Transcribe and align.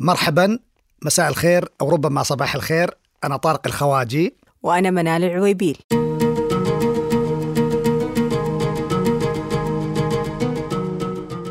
مرحبا 0.00 0.58
مساء 1.02 1.28
الخير 1.28 1.68
أو 1.80 1.90
ربما 1.90 2.22
صباح 2.22 2.54
الخير. 2.54 2.90
أنا 3.24 3.36
طارق 3.36 3.66
الخواجي. 3.66 4.34
وأنا 4.62 4.90
منال 4.90 5.24
العويبيل. 5.24 5.78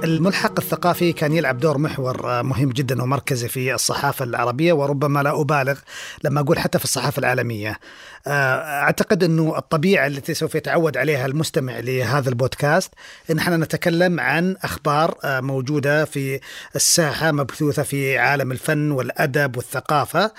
الملحق 0.03 0.59
الثقافي 0.59 1.13
كان 1.13 1.33
يلعب 1.33 1.57
دور 1.57 1.77
محور 1.77 2.43
مهم 2.43 2.69
جدا 2.69 3.03
ومركزي 3.03 3.47
في 3.47 3.73
الصحافة 3.73 4.25
العربية 4.25 4.73
وربما 4.73 5.23
لا 5.23 5.41
أبالغ 5.41 5.79
لما 6.23 6.39
أقول 6.41 6.59
حتى 6.59 6.79
في 6.79 6.83
الصحافة 6.85 7.19
العالمية. 7.19 7.79
أعتقد 8.27 9.23
إنه 9.23 9.57
الطبيعة 9.57 10.07
التي 10.07 10.33
سوف 10.33 10.55
يتعود 10.55 10.97
عليها 10.97 11.25
المستمع 11.25 11.79
لهذا 11.79 12.29
البودكاست 12.29 12.93
إن 13.31 13.37
إحنا 13.37 13.57
نتكلم 13.57 14.19
عن 14.19 14.55
أخبار 14.63 15.17
موجودة 15.23 16.05
في 16.05 16.39
الساحة 16.75 17.31
مبثوثة 17.31 17.83
في 17.83 18.17
عالم 18.17 18.51
الفن 18.51 18.91
والأدب 18.91 19.57
والثقافة. 19.57 20.31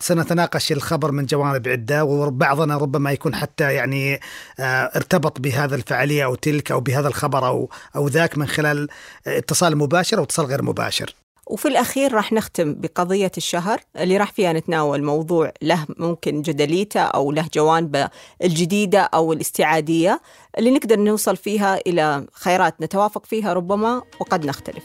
سنتناقش 0.00 0.72
الخبر 0.72 1.12
من 1.12 1.26
جوانب 1.26 1.68
عدة 1.68 2.04
وبعضنا 2.04 2.76
ربما 2.76 3.12
يكون 3.12 3.34
حتى 3.34 3.74
يعني 3.74 4.20
ارتبط 4.60 5.40
بهذا 5.40 5.74
الفعالية 5.74 6.24
أو 6.24 6.34
تلك 6.34 6.72
أو 6.72 6.80
بهذا 6.80 7.08
الخبر 7.08 7.46
أو 7.46 7.70
أو 7.96 8.08
ذاك 8.08 8.38
من 8.38 8.46
خلال 8.46 8.88
اتصال 9.26 9.76
مباشر 9.76 10.18
أو 10.18 10.22
اتصال 10.24 10.46
غير 10.46 10.62
مباشر. 10.62 11.14
وفي 11.52 11.68
الأخير 11.68 12.12
راح 12.12 12.32
نختم 12.32 12.74
بقضية 12.74 13.30
الشهر 13.36 13.80
اللي 13.96 14.16
راح 14.16 14.32
فيها 14.32 14.52
نتناول 14.52 15.02
موضوع 15.02 15.52
له 15.62 15.86
ممكن 15.98 16.42
جدليته 16.42 17.00
أو 17.00 17.32
له 17.32 17.48
جوانبه 17.54 18.08
الجديدة 18.42 19.00
أو 19.00 19.32
الاستعادية 19.32 20.20
اللي 20.58 20.70
نقدر 20.70 20.98
نوصل 20.98 21.36
فيها 21.36 21.78
إلى 21.86 22.26
خيرات 22.32 22.74
نتوافق 22.80 23.26
فيها 23.26 23.52
ربما 23.52 24.02
وقد 24.20 24.46
نختلف. 24.46 24.84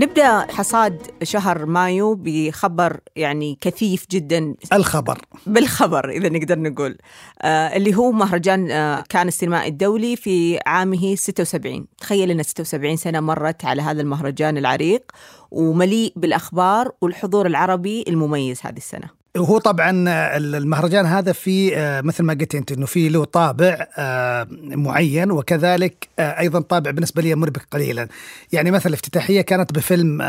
نبدأ 0.00 0.52
حصاد 0.52 1.06
شهر 1.22 1.66
مايو 1.66 2.14
بخبر 2.14 3.00
يعني 3.16 3.58
كثيف 3.60 4.06
جدا. 4.10 4.54
الخبر. 4.72 5.18
بالخبر 5.46 6.10
إذا 6.10 6.28
نقدر 6.28 6.58
نقول. 6.58 6.98
آه 7.42 7.76
اللي 7.76 7.94
هو 7.94 8.12
مهرجان 8.12 8.70
آه 8.70 9.04
كان 9.08 9.28
السينمائي 9.28 9.68
الدولي 9.68 10.16
في 10.16 10.58
عامه 10.66 11.14
76 11.14 11.86
تخيل 11.98 12.30
ان 12.30 12.42
76 12.42 12.96
سنة 12.96 13.20
مرت 13.20 13.64
على 13.64 13.82
هذا 13.82 14.02
المهرجان 14.02 14.58
العريق 14.58 15.12
ومليء 15.50 16.12
بالأخبار 16.16 16.92
والحضور 17.00 17.46
العربي 17.46 18.04
المميز 18.08 18.60
هذه 18.62 18.76
السنة. 18.76 19.19
وهو 19.36 19.58
طبعا 19.58 20.04
المهرجان 20.36 21.06
هذا 21.06 21.32
في 21.32 21.70
مثل 22.04 22.22
ما 22.22 22.32
قلت 22.32 22.54
أنت 22.54 22.72
إنه 22.72 22.86
في 22.86 23.08
له 23.08 23.24
طابع 23.24 23.86
معين 24.60 25.30
وكذلك 25.30 26.08
أيضا 26.18 26.60
طابع 26.60 26.90
بالنسبة 26.90 27.22
لي 27.22 27.34
مربك 27.34 27.62
قليلا. 27.70 28.08
يعني 28.52 28.70
مثلا 28.70 28.86
الافتتاحيه 28.88 29.40
كانت 29.40 29.72
بفيلم 29.72 30.22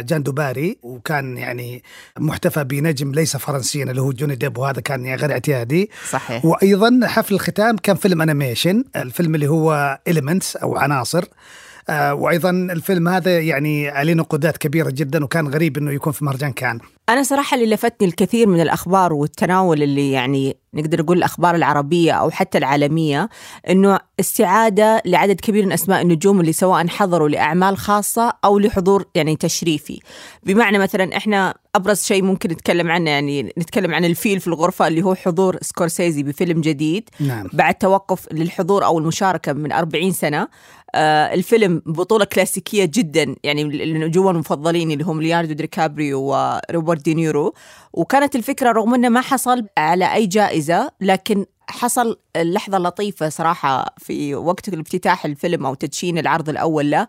جان 0.00 0.22
دوباري 0.22 0.78
وكان 0.82 1.36
يعني 1.38 1.82
محتفى 2.18 2.64
بنجم 2.64 3.12
ليس 3.12 3.36
فرنسيا 3.36 3.84
اللي 3.84 4.00
هو 4.00 4.12
جوني 4.12 4.34
ديب 4.34 4.58
وهذا 4.58 4.80
كان 4.80 5.04
يعني 5.04 5.20
غير 5.20 5.32
اعتيادي. 5.32 5.90
صحيح. 6.10 6.44
وأيضا 6.44 7.00
حفل 7.04 7.34
الختام 7.34 7.76
كان 7.76 7.96
فيلم 7.96 8.22
animation 8.22 8.84
الفيلم 8.96 9.34
اللي 9.34 9.46
هو 9.46 9.98
Elements 10.08 10.56
أو 10.56 10.76
عناصر. 10.76 11.22
آه 11.22 11.63
وأيضا 11.90 12.50
الفيلم 12.50 13.08
هذا 13.08 13.40
يعني 13.40 13.88
عليه 13.88 14.14
نقودات 14.14 14.56
كبيرة 14.56 14.90
جدا 14.90 15.24
وكان 15.24 15.48
غريب 15.48 15.78
إنه 15.78 15.92
يكون 15.92 16.12
في 16.12 16.24
مهرجان 16.24 16.52
كان. 16.52 16.78
أنا 17.08 17.22
صراحة 17.22 17.54
اللي 17.54 17.74
لفتني 17.74 18.08
الكثير 18.08 18.48
من 18.48 18.60
الأخبار 18.60 19.12
والتناول 19.12 19.82
اللي 19.82 20.12
يعني 20.12 20.56
نقدر 20.74 21.02
نقول 21.02 21.18
الأخبار 21.18 21.54
العربية 21.54 22.12
أو 22.12 22.30
حتى 22.30 22.58
العالمية 22.58 23.28
إنه 23.70 23.98
استعادة 24.20 25.02
لعدد 25.04 25.40
كبير 25.40 25.66
من 25.66 25.72
أسماء 25.72 26.02
النجوم 26.02 26.40
اللي 26.40 26.52
سواء 26.52 26.86
حضروا 26.86 27.28
لأعمال 27.28 27.76
خاصة 27.76 28.32
أو 28.44 28.58
لحضور 28.58 29.04
يعني 29.14 29.36
تشريفي. 29.36 30.00
بمعنى 30.42 30.78
مثلا 30.78 31.16
إحنا 31.16 31.54
أبرز 31.74 32.02
شيء 32.02 32.22
ممكن 32.22 32.50
نتكلم 32.50 32.90
عنه 32.90 33.10
يعني 33.10 33.52
نتكلم 33.58 33.94
عن 33.94 34.04
الفيل 34.04 34.40
في 34.40 34.46
الغرفة 34.46 34.86
اللي 34.86 35.02
هو 35.02 35.14
حضور 35.14 35.58
سكورسيزي 35.62 36.22
بفيلم 36.22 36.60
جديد. 36.60 37.08
نعم. 37.20 37.48
بعد 37.52 37.74
توقف 37.74 38.32
للحضور 38.32 38.84
أو 38.84 38.98
المشاركة 38.98 39.52
من 39.52 39.72
40 39.72 40.12
سنة. 40.12 40.40
آه 40.42 40.48
الفيلم 40.94 41.82
بطولة 41.86 42.24
كلاسيكية 42.24 42.84
جدا 42.84 43.36
يعني 43.42 43.62
النجوم 43.62 44.28
المفضلين 44.28 44.90
اللي 44.90 45.04
هم 45.04 45.22
ليوناردو 45.22 45.52
ديكابريو 45.52 46.20
وروبرت 46.20 47.04
دينيرو. 47.04 47.54
وكانت 47.92 48.36
الفكرة 48.36 48.72
رغم 48.72 48.94
أنه 48.94 49.08
ما 49.08 49.20
حصل 49.20 49.66
على 49.78 50.14
أي 50.14 50.26
جائزة 50.26 50.90
لكن 51.00 51.46
حصل 51.68 52.16
اللحظة 52.36 52.78
لطيفة 52.78 53.28
صراحة 53.28 53.94
في 53.98 54.34
وقت 54.34 54.68
الافتتاح 54.68 55.24
الفيلم 55.24 55.66
أو 55.66 55.74
تدشين 55.74 56.18
العرض 56.18 56.48
الأول 56.48 56.90
له 56.90 57.08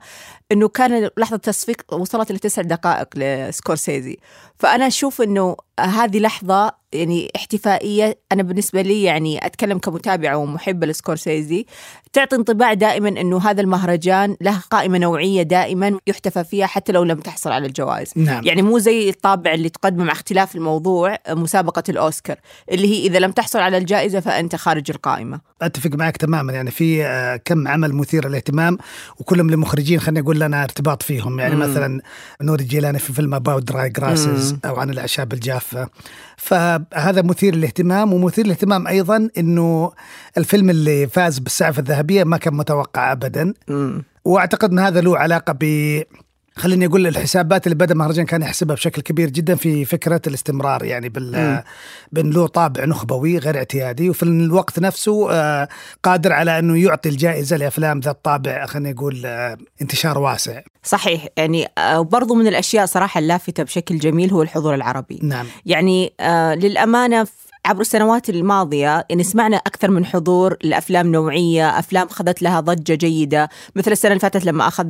أنه 0.52 0.68
كان 0.68 1.10
لحظة 1.18 1.38
تصفيق 1.38 1.94
وصلت 1.94 2.32
لتسع 2.32 2.62
دقائق 2.62 3.08
لسكورسيزي. 3.16 4.18
فأنا 4.60 4.88
أشوف 4.88 5.22
أنه 5.22 5.56
هذه 5.80 6.20
لحظة 6.20 6.85
يعني 6.96 7.32
احتفائية. 7.36 8.20
أنا 8.32 8.44
بالنسبة 8.44 8.82
لي 8.82 9.04
يعني 9.04 9.46
أتكلم 9.46 9.78
كمتابعة 9.78 10.38
ومحبة 10.38 10.88
لسكورسيزي. 10.88 11.66
تعطي 12.14 12.36
انطباع 12.36 12.74
دائما 12.74 13.10
أنه 13.10 13.50
هذا 13.50 13.62
المهرجان 13.62 14.36
له 14.42 14.60
قائمة 14.72 14.98
نوعية 14.98 15.44
دائما 15.44 16.00
يحتفى 16.08 16.44
فيها 16.44 16.66
حتى 16.66 16.92
لو 16.92 17.04
لم 17.04 17.20
تحصل 17.20 17.52
على 17.52 17.68
الجوائز. 17.68 18.12
نعم. 18.16 18.46
يعني 18.46 18.62
مو 18.62 18.80
زي 18.80 19.10
الطابع 19.10 19.54
اللي 19.54 19.70
تقدم 19.70 20.06
مع 20.06 20.12
اختلاف 20.12 20.56
الموضوع 20.56 21.18
مسابقة 21.30 21.84
الأوسكار 21.90 22.38
اللي 22.72 22.88
هي 22.88 23.08
إذا 23.08 23.20
لم 23.20 23.32
تحصل 23.32 23.60
على 23.60 23.78
الجائزة 23.78 24.20
فأنت 24.20 24.56
خارج 24.56 24.92
القائمة. 24.92 25.40
أتفق 25.62 25.92
معك 25.92 26.18
تماما. 26.18 26.54
يعني 26.54 26.72
في 26.72 27.06
كم 27.46 27.68
عمل 27.68 27.94
مثير 27.94 28.28
للاهتمام 28.28 28.78
وكلهم 29.20 29.50
لمخرجين 29.50 30.00
خلينا 30.00 30.22
نقول 30.22 30.40
لنا 30.40 30.64
ارتباط 30.64 31.04
فيهم. 31.04 31.40
يعني 31.40 31.56
مم. 31.56 31.62
مثلا 31.62 32.02
نوري 32.42 32.60
بيلجي 32.60 32.82
جيلان 32.82 33.00
في 33.00 33.14
فيلم 33.14 33.34
About 33.34 33.64
Dry 33.64 33.90
Grasses. 33.90 34.56
أو 34.66 34.76
عن 34.76 34.90
الأعشاب 34.90 35.34
الجافة. 35.34 35.90
فهذا 36.38 37.22
مثير 37.22 37.56
للاهتمام 37.56 38.14
ومثير 38.14 38.46
للاهتمام 38.46 38.88
أيضا 38.88 39.30
إنه 39.38 39.92
الفيلم 40.38 40.70
اللي 40.70 41.08
فاز 41.08 41.40
بالسعفة 41.40 41.80
الذهبية 41.80 42.24
ما 42.24 42.38
كان 42.38 42.54
متوقع 42.54 43.12
ابدا 43.12 43.54
مم. 43.68 44.04
وأعتقد 44.26 44.72
إن 44.72 44.80
هذا 44.80 45.02
له 45.02 45.18
علاقة 45.18 45.54
ب 45.60 45.64
خليني 46.58 46.86
أقول 46.86 47.08
الحسابات 47.08 47.68
اللي 47.68 47.76
بدأ 47.76 47.94
المهرجان 47.94 48.26
كان 48.26 48.42
يحسبها 48.42 48.76
بشكل 48.76 49.02
كبير 49.02 49.30
جدا 49.30 49.56
في 49.56 49.86
فكرة 49.86 50.22
الاستمرار 50.28 50.84
يعني 50.84 51.10
بال 51.10 51.64
بأن 52.12 52.30
له 52.30 52.48
طابع 52.48 52.86
نخبوي 52.86 53.38
غير 53.38 53.58
اعتيادي 53.58 54.10
وفي 54.10 54.24
الوقت 54.24 54.80
نفسه 54.80 55.32
آه، 55.32 55.68
قادر 56.04 56.34
على 56.34 56.60
أنه 56.60 56.78
يعطي 56.78 57.10
الجائزة 57.10 57.58
لأفلام 57.58 58.00
ذات 58.00 58.20
طابع 58.24 58.66
خليني 58.66 58.92
أقول 58.92 59.26
آه، 59.26 59.58
انتشار 59.82 60.18
واسع. 60.18 60.62
صحيح 60.84 61.28
يعني 61.38 61.68
آه، 61.78 62.00
برضو 62.02 62.36
من 62.36 62.48
الأشياء 62.48 62.86
صراحة 62.86 63.20
اللافتة 63.20 63.64
بشكل 63.64 63.98
جميل 64.00 64.32
هو 64.32 64.42
الحضور 64.42 64.74
العربي. 64.76 65.20
نعم. 65.24 65.46
يعني 65.66 66.14
للأمانة 66.56 67.24
ف- 67.24 67.45
عبر 67.66 67.82
السنوات 67.82 68.30
الماضية 68.30 69.06
يعني 69.10 69.24
سمعنا 69.24 69.58
أكثر 69.58 69.92
من 69.92 70.06
حضور 70.06 70.58
لأفلام 70.64 71.12
نوعية 71.12 71.80
أفلام 71.80 72.08
أخذت 72.08 72.42
لها 72.42 72.60
ضجة 72.60 72.94
جيدة 72.94 73.50
مثل 73.76 73.92
السنة 73.92 74.12
اللي 74.12 74.20
فاتت 74.20 74.46
لما 74.46 74.68
أخذ 74.68 74.88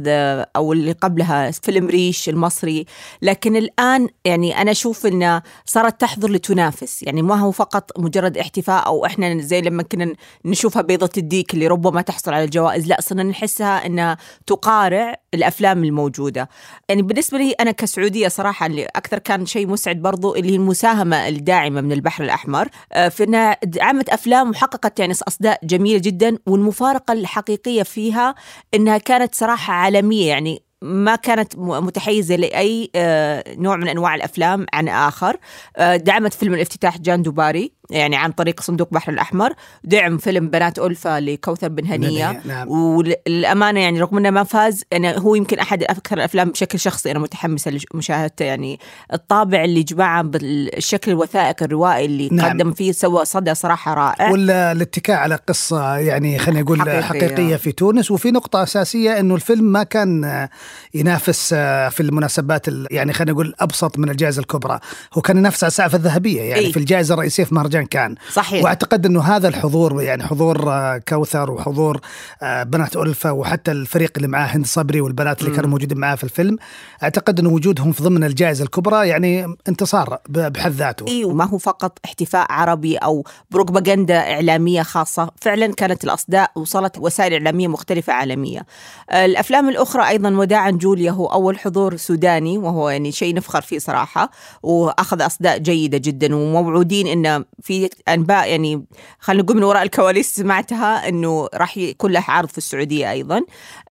أو 0.55 0.73
اللي 0.73 0.91
قبلها 0.91 1.51
فيلم 1.51 1.87
ريش 1.87 2.29
المصري. 2.29 2.85
لكن 3.21 3.55
الآن 3.55 4.07
يعني 4.25 4.61
أنا 4.61 4.71
أشوف 4.71 5.05
أنه 5.05 5.41
صارت 5.65 6.01
تحضر 6.01 6.31
لتنافس. 6.31 7.03
يعني 7.03 7.21
ما 7.21 7.35
هو 7.35 7.51
فقط 7.51 7.99
مجرد 7.99 8.37
احتفاء 8.37 8.85
أو 8.85 9.05
إحنا 9.05 9.41
زي 9.41 9.61
لما 9.61 9.83
كنا 9.83 10.13
نشوفها 10.45 10.81
بيضة 10.81 11.09
الديك 11.17 11.53
اللي 11.53 11.67
ربما 11.67 12.01
تحصل 12.01 12.33
على 12.33 12.43
الجوائز. 12.43 12.87
لا 12.87 12.97
صرنا 13.01 13.23
نحسها 13.23 13.85
أنها 13.85 14.17
تقارع 14.47 15.15
الأفلام 15.35 15.83
الموجودة. 15.83 16.49
يعني 16.89 17.01
بالنسبة 17.01 17.37
لي 17.37 17.51
أنا 17.51 17.71
كسعودية 17.71 18.27
صراحة 18.27 18.65
اللي 18.65 18.85
أكثر 18.85 19.19
كان 19.19 19.45
شيء 19.45 19.67
مسعد 19.67 19.97
برضو 20.01 20.35
اللي 20.35 20.51
هي 20.51 20.55
المساهمة 20.55 21.27
الداعمة 21.27 21.81
من 21.81 21.91
البحر 21.91 22.23
الأحمر. 22.23 22.67
آه، 22.93 23.09
في 23.09 23.23
أنها 23.23 23.57
دعمت 23.63 24.09
أفلام 24.09 24.49
وحققت 24.49 24.99
يعني 24.99 25.13
أصداء 25.27 25.59
جميلة 25.63 25.99
جدا 25.99 26.37
والمفارقة 26.47 27.11
الحقيقية 27.11 27.83
فيها 27.83 28.35
أنها 28.73 28.97
كانت 28.97 29.35
صراحة 29.35 29.73
عالمية. 29.73 30.29
يعني 30.29 30.65
ما 30.81 31.15
كانت 31.15 31.57
متحيزة 31.57 32.35
لأي 32.35 32.91
آه، 32.95 33.43
نوع 33.57 33.75
من 33.75 33.87
أنواع 33.87 34.15
الأفلام 34.15 34.65
عن 34.73 34.87
آخر. 34.87 35.37
آه، 35.77 35.95
دعمت 35.95 36.33
فيلم 36.33 36.53
الافتتاح 36.53 36.97
جان 36.97 37.21
دوباري. 37.21 37.71
يعني 37.89 38.15
عن 38.15 38.31
طريق 38.31 38.61
صندوق 38.61 38.89
بحر 38.91 39.11
الأحمر 39.11 39.53
دعم 39.83 40.17
فيلم 40.17 40.49
بنات 40.49 40.79
ألفة 40.79 41.19
لكوثر 41.19 41.67
بن 41.69 41.85
هنية 41.85 42.41
نعم 42.45 42.67
وللأمانة 42.69 43.79
يعني 43.79 44.01
رغم 44.01 44.17
أنه 44.17 44.29
ما 44.29 44.43
فاز 44.43 44.83
أنا 44.93 45.17
هو 45.17 45.35
يمكن 45.35 45.59
أحد 45.59 45.83
أكثر 45.83 46.17
الأفلام 46.17 46.49
بشكل 46.49 46.79
شخصي 46.79 47.11
أنا 47.11 47.19
متحمسة 47.19 47.71
لمشاهدته 47.93 48.45
يعني 48.45 48.79
الطابع 49.13 49.63
اللي 49.63 49.83
جمعه 49.83 50.21
بالشكل 50.21 51.11
الوثائقي 51.11 51.65
الروائي 51.65 52.05
اللي 52.05 52.29
نعم. 52.31 52.49
قدم 52.49 52.71
فيه 52.73 52.91
سوى 52.91 53.25
صدى 53.25 53.55
صراحة 53.55 53.93
رائع 53.93 54.31
ولا 54.31 54.71
الاتكاء 54.71 55.17
على 55.17 55.35
قصة 55.47 55.97
يعني 55.97 56.39
خلينا 56.39 56.61
نقول 56.61 56.79
حقيقية. 56.81 57.01
حقيقية. 57.01 57.55
في 57.55 57.71
تونس 57.71 58.11
وفي 58.11 58.31
نقطة 58.31 58.63
أساسية 58.63 59.19
أنه 59.19 59.35
الفيلم 59.35 59.63
ما 59.63 59.83
كان 59.83 60.47
ينافس 60.93 61.53
آه، 61.57 61.89
في 61.89 62.03
المناسبات 62.03 62.67
ال- 62.67 62.87
يعني 62.91 63.13
خلينا 63.13 63.31
نقول 63.31 63.53
أبسط 63.59 63.97
من 63.99 64.09
الجائزة 64.09 64.39
الكبرى 64.39 64.79
هو 65.13 65.21
كان 65.21 65.37
ينافس 65.37 65.63
على 65.63 65.67
السعفة 65.69 65.95
الذهبية 65.97 66.41
يعني 66.41 66.61
إي. 66.65 66.71
في 66.71 66.77
الجائزة 66.77 67.13
الرئيسية 67.13 67.43
في 67.43 67.55
مهرجان 67.55 67.74
مهرجان 67.75 67.85
كان. 67.85 68.15
صحيح. 68.31 68.63
وأعتقد 68.63 69.05
إنه 69.05 69.21
هذا 69.21 69.47
الحضور 69.47 70.01
يعني 70.01 70.23
حضور 70.23 70.71
آه، 70.71 70.97
كوثر 70.97 71.51
وحضور 71.51 71.99
آه، 72.41 72.63
بنات 72.63 72.95
ألفة 72.95 73.33
وحتى 73.33 73.71
الفريق 73.71 74.11
اللي 74.15 74.27
معاه 74.27 74.47
هند 74.47 74.65
صبري 74.65 75.01
والبنات 75.01 75.41
اللي 75.41 75.55
كانوا 75.55 75.69
موجودين 75.69 75.97
معاه 75.97 76.15
في 76.15 76.23
الفيلم 76.23 76.57
أعتقد 77.03 77.39
انه 77.39 77.49
وجودهم 77.49 77.91
في 77.91 78.03
ضمن 78.03 78.23
الجائزة 78.23 78.63
الكبرى 78.63 79.07
يعني 79.07 79.55
انتصار 79.67 80.19
بحد 80.29 80.71
ذاته. 80.71 81.07
إيوه 81.07 81.33
ما 81.33 81.45
هو 81.45 81.57
فقط 81.57 81.99
احتفاء 82.05 82.45
عربي 82.49 82.97
أو 82.97 83.23
بروباغندا 83.51 84.33
إعلامية 84.33 84.81
خاصة، 84.81 85.31
فعلا 85.41 85.73
كانت 85.73 86.03
الأصداء 86.03 86.51
وصلت 86.55 86.97
وسائل 86.97 87.33
إعلامية 87.33 87.67
مختلفة 87.67 88.13
عالمية. 88.13 88.65
الأفلام 89.11 89.69
الأخرى 89.69 90.07
أيضا 90.07 90.29
وداعا 90.29 90.71
جوليا 90.71 91.11
هو 91.11 91.25
أول 91.25 91.59
حضور 91.59 91.95
سوداني 91.95 92.57
وهو 92.57 92.89
يعني 92.89 93.11
شيء 93.11 93.35
نفخر 93.35 93.61
فيه 93.61 93.79
صراحة 93.79 94.31
وأخذ 94.63 95.25
أصداء 95.25 95.57
جيدة 95.57 95.97
جدا 95.97 96.35
وموعودين 96.35 97.07
انه 97.07 97.45
في 97.65 97.89
أنباء 98.07 98.49
يعني 98.49 98.85
خلينا 99.19 99.43
نقول 99.43 99.57
من 99.57 99.63
وراء 99.63 99.83
الكواليس 99.83 100.35
سمعتها 100.35 101.09
إنه 101.09 101.47
راح 101.53 101.77
يكون 101.77 102.11
له 102.11 102.23
عرض 102.27 102.49
في 102.49 102.57
السعودية 102.57 103.11
أيضا. 103.11 103.41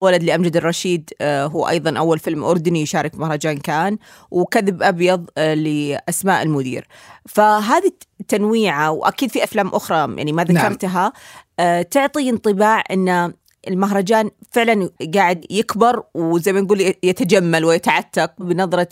ولد 0.01 0.23
لأمجد 0.23 0.57
الرشيد 0.57 1.11
آه، 1.21 1.47
هو 1.47 1.69
أيضا 1.69 1.99
أول 1.99 2.19
فيلم 2.19 2.45
أردني 2.45 2.83
يشارك 2.83 3.13
في 3.13 3.21
مهرجان 3.21 3.57
كان 3.57 3.99
وكذب 4.31 4.83
أبيض 4.83 5.31
آه، 5.39 5.55
لأسماء 5.55 6.43
المدير. 6.43 6.89
فهذه 7.29 7.93
التنويعه 8.21 8.91
وأكيد 8.91 9.31
في 9.31 9.45
أفلام 9.45 9.69
أخرى 9.69 10.17
يعني 10.17 10.33
ما 10.33 10.45
نعم. 10.45 10.57
ذكرتها 10.57 11.13
آه، 11.61 11.83
تعطي 11.83 12.31
انطباع 12.31 12.85
إن 12.91 13.33
المهرجان 13.69 14.31
فعلا 14.53 14.91
قاعد 15.15 15.47
يكبر 15.51 16.03
وزي 16.15 16.53
ما 16.53 16.61
نقول 16.61 16.95
يتجمل 17.03 17.65
ويتعتق 17.65 18.33
بنظرة 18.39 18.89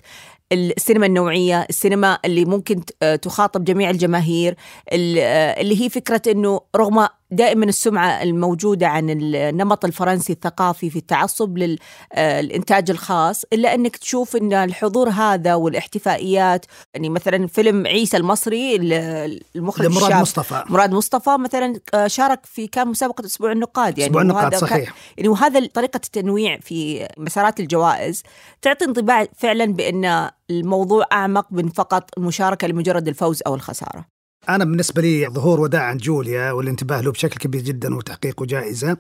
السينما 0.53 1.07
النوعية، 1.07 1.67
السينما 1.71 2.19
اللي 2.25 2.45
ممكن 2.45 2.81
آه، 3.03 3.17
تخاطب 3.17 3.65
جميع 3.65 3.91
الجماهير، 3.91 4.55
ال- 4.93 5.19
آه، 5.19 5.61
اللي 5.61 5.83
هي 5.85 5.89
فكرة 5.89 6.23
إنه 6.33 6.61
رغم 6.77 7.07
دائما 7.33 7.65
السمعة 7.65 8.23
الموجودة 8.23 8.89
عن 8.89 9.11
النمط 9.11 9.85
الفرنسي 9.85 10.33
الثقافي 10.33 10.91
في 10.91 10.99
التعصب 10.99 11.59
للانتاج 11.59 12.91
الخاص، 12.91 13.45
إلا 13.53 13.75
أنك 13.75 13.97
تشوف 13.97 14.37
إن 14.37 14.53
الحضور 14.53 15.09
هذا 15.09 15.55
والاحتفائيات 15.55 16.67
يعني 16.95 17.09
مثلا 17.09 17.47
فيلم 17.47 17.87
عيسى 17.87 18.17
المصري 18.17 18.77
ال- 18.77 19.41
المخرج 19.57 19.87
الشاب 19.87 20.13
مصطفى. 20.21 20.65
مراد 20.69 20.93
مصطفى 20.93 21.37
مثلا 21.39 21.81
آه، 21.95 22.07
شارك 22.07 22.41
في 22.47 22.67
كان 22.67 22.89
مسابقة 22.89 23.27
أسبوع 23.27 23.53
النقاد 23.53 23.99
يعني 23.99 24.11
أسبوع 24.11 24.23
النقاد 24.23 24.55
صحيح. 24.55 24.95
يعني 25.17 25.29
وهذا 25.29 25.67
طريقة 25.67 25.97
التنويع 26.05 26.59
في 26.61 27.09
مسارات 27.19 27.61
الجوائز 27.61 28.23
تعطي 28.63 28.85
انطباع 28.85 29.27
فعلا 29.37 29.65
بأن 29.65 30.31
الموضوع 30.51 31.05
أعمق 31.13 31.47
من 31.51 31.69
فقط 31.69 32.11
المشاركة 32.19 32.69
لمجرد 32.69 33.09
الفوز 33.09 33.43
أو 33.47 33.55
الخسارة. 33.55 34.12
أنا 34.49 34.65
بالنسبة 34.65 35.03
لي 35.03 35.29
ظهور 35.29 35.61
وداع 35.61 35.83
عن 35.83 35.97
جوليا 35.97 36.53
والانتباه 36.53 37.01
له 37.01 37.13
بشكل 37.13 37.39
كبير 37.39 37.63
جدا 37.63 37.95
وتحقيقه 37.95 38.47
جائزة 38.47 38.97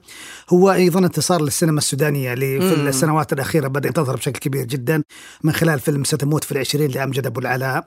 هو 0.50 0.72
أيضا 0.72 1.00
انتصار 1.00 1.42
للسينما 1.42 1.78
السودانية 1.78 2.32
اللي 2.32 2.60
في 2.60 2.80
مم. 2.80 2.88
السنوات 2.88 3.32
الأخيرة 3.32 3.68
بدأت 3.68 3.96
تظهر 3.96 4.16
بشكل 4.16 4.38
كبير 4.38 4.64
جدا 4.64 5.02
من 5.44 5.52
خلال 5.52 5.80
فيلم 5.80 6.04
ستموت 6.04 6.44
في 6.44 6.52
العشرين 6.52 6.90
لأمجد 6.90 7.26
أبو 7.26 7.40
العلاء 7.40 7.84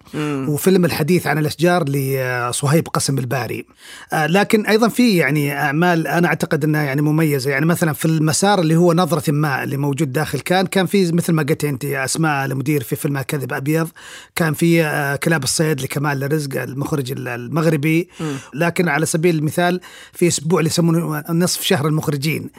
وفيلم 0.48 0.86
الحديث 0.86 1.28
عن 1.28 1.38
الأشجار 1.38 1.84
لصهيب 1.90 2.88
قسم 2.88 3.18
الباري 3.18 3.66
آه، 4.14 4.28
لكن 4.28 4.66
أيضا 4.66 4.88
في 4.88 5.18
يعني 5.18 5.54
أعمال 5.54 6.08
أنا 6.08 6.28
أعتقد 6.28 6.64
أنها 6.64 6.84
يعني 6.84 7.02
مميزة 7.02 7.52
يعني 7.52 7.66
مثلا 7.66 7.94
في 7.94 8.06
المسار 8.06 8.60
اللي 8.60 8.76
هو 8.76 8.94
نظرة 8.94 9.32
ما 9.32 9.64
اللي 9.64 9.78
موجود 9.78 10.12
داخل 10.12 10.40
كان 10.40 10.68
كان 10.68 10.86
في 10.86 11.12
مثل 11.12 11.34
ما 11.34 11.44
قلت 11.44 11.66
أنت 11.66 11.86
أسماء 11.86 12.46
المدير 12.46 12.84
في 12.84 12.96
فيلم 12.96 13.22
كذب 13.22 13.54
أبيض 13.54 13.90
كان 14.36 14.54
في 14.54 14.84
آه، 14.84 15.16
كلاب 15.16 15.44
الصيد 15.44 15.82
لكمال 15.82 16.32
رزق 16.32 16.62
المخرج 16.62 17.12
المغربي 17.46 18.10
لكن 18.54 18.90
على 18.90 19.06
سبيل 19.06 19.36
المثال 19.36 19.80
في 20.14 20.28
أسبوع 20.28 20.60
اللي 20.60 20.70
يسمونه 20.70 21.24
نصف 21.30 21.62
شهر 21.62 21.88
المخرجين 21.88 22.50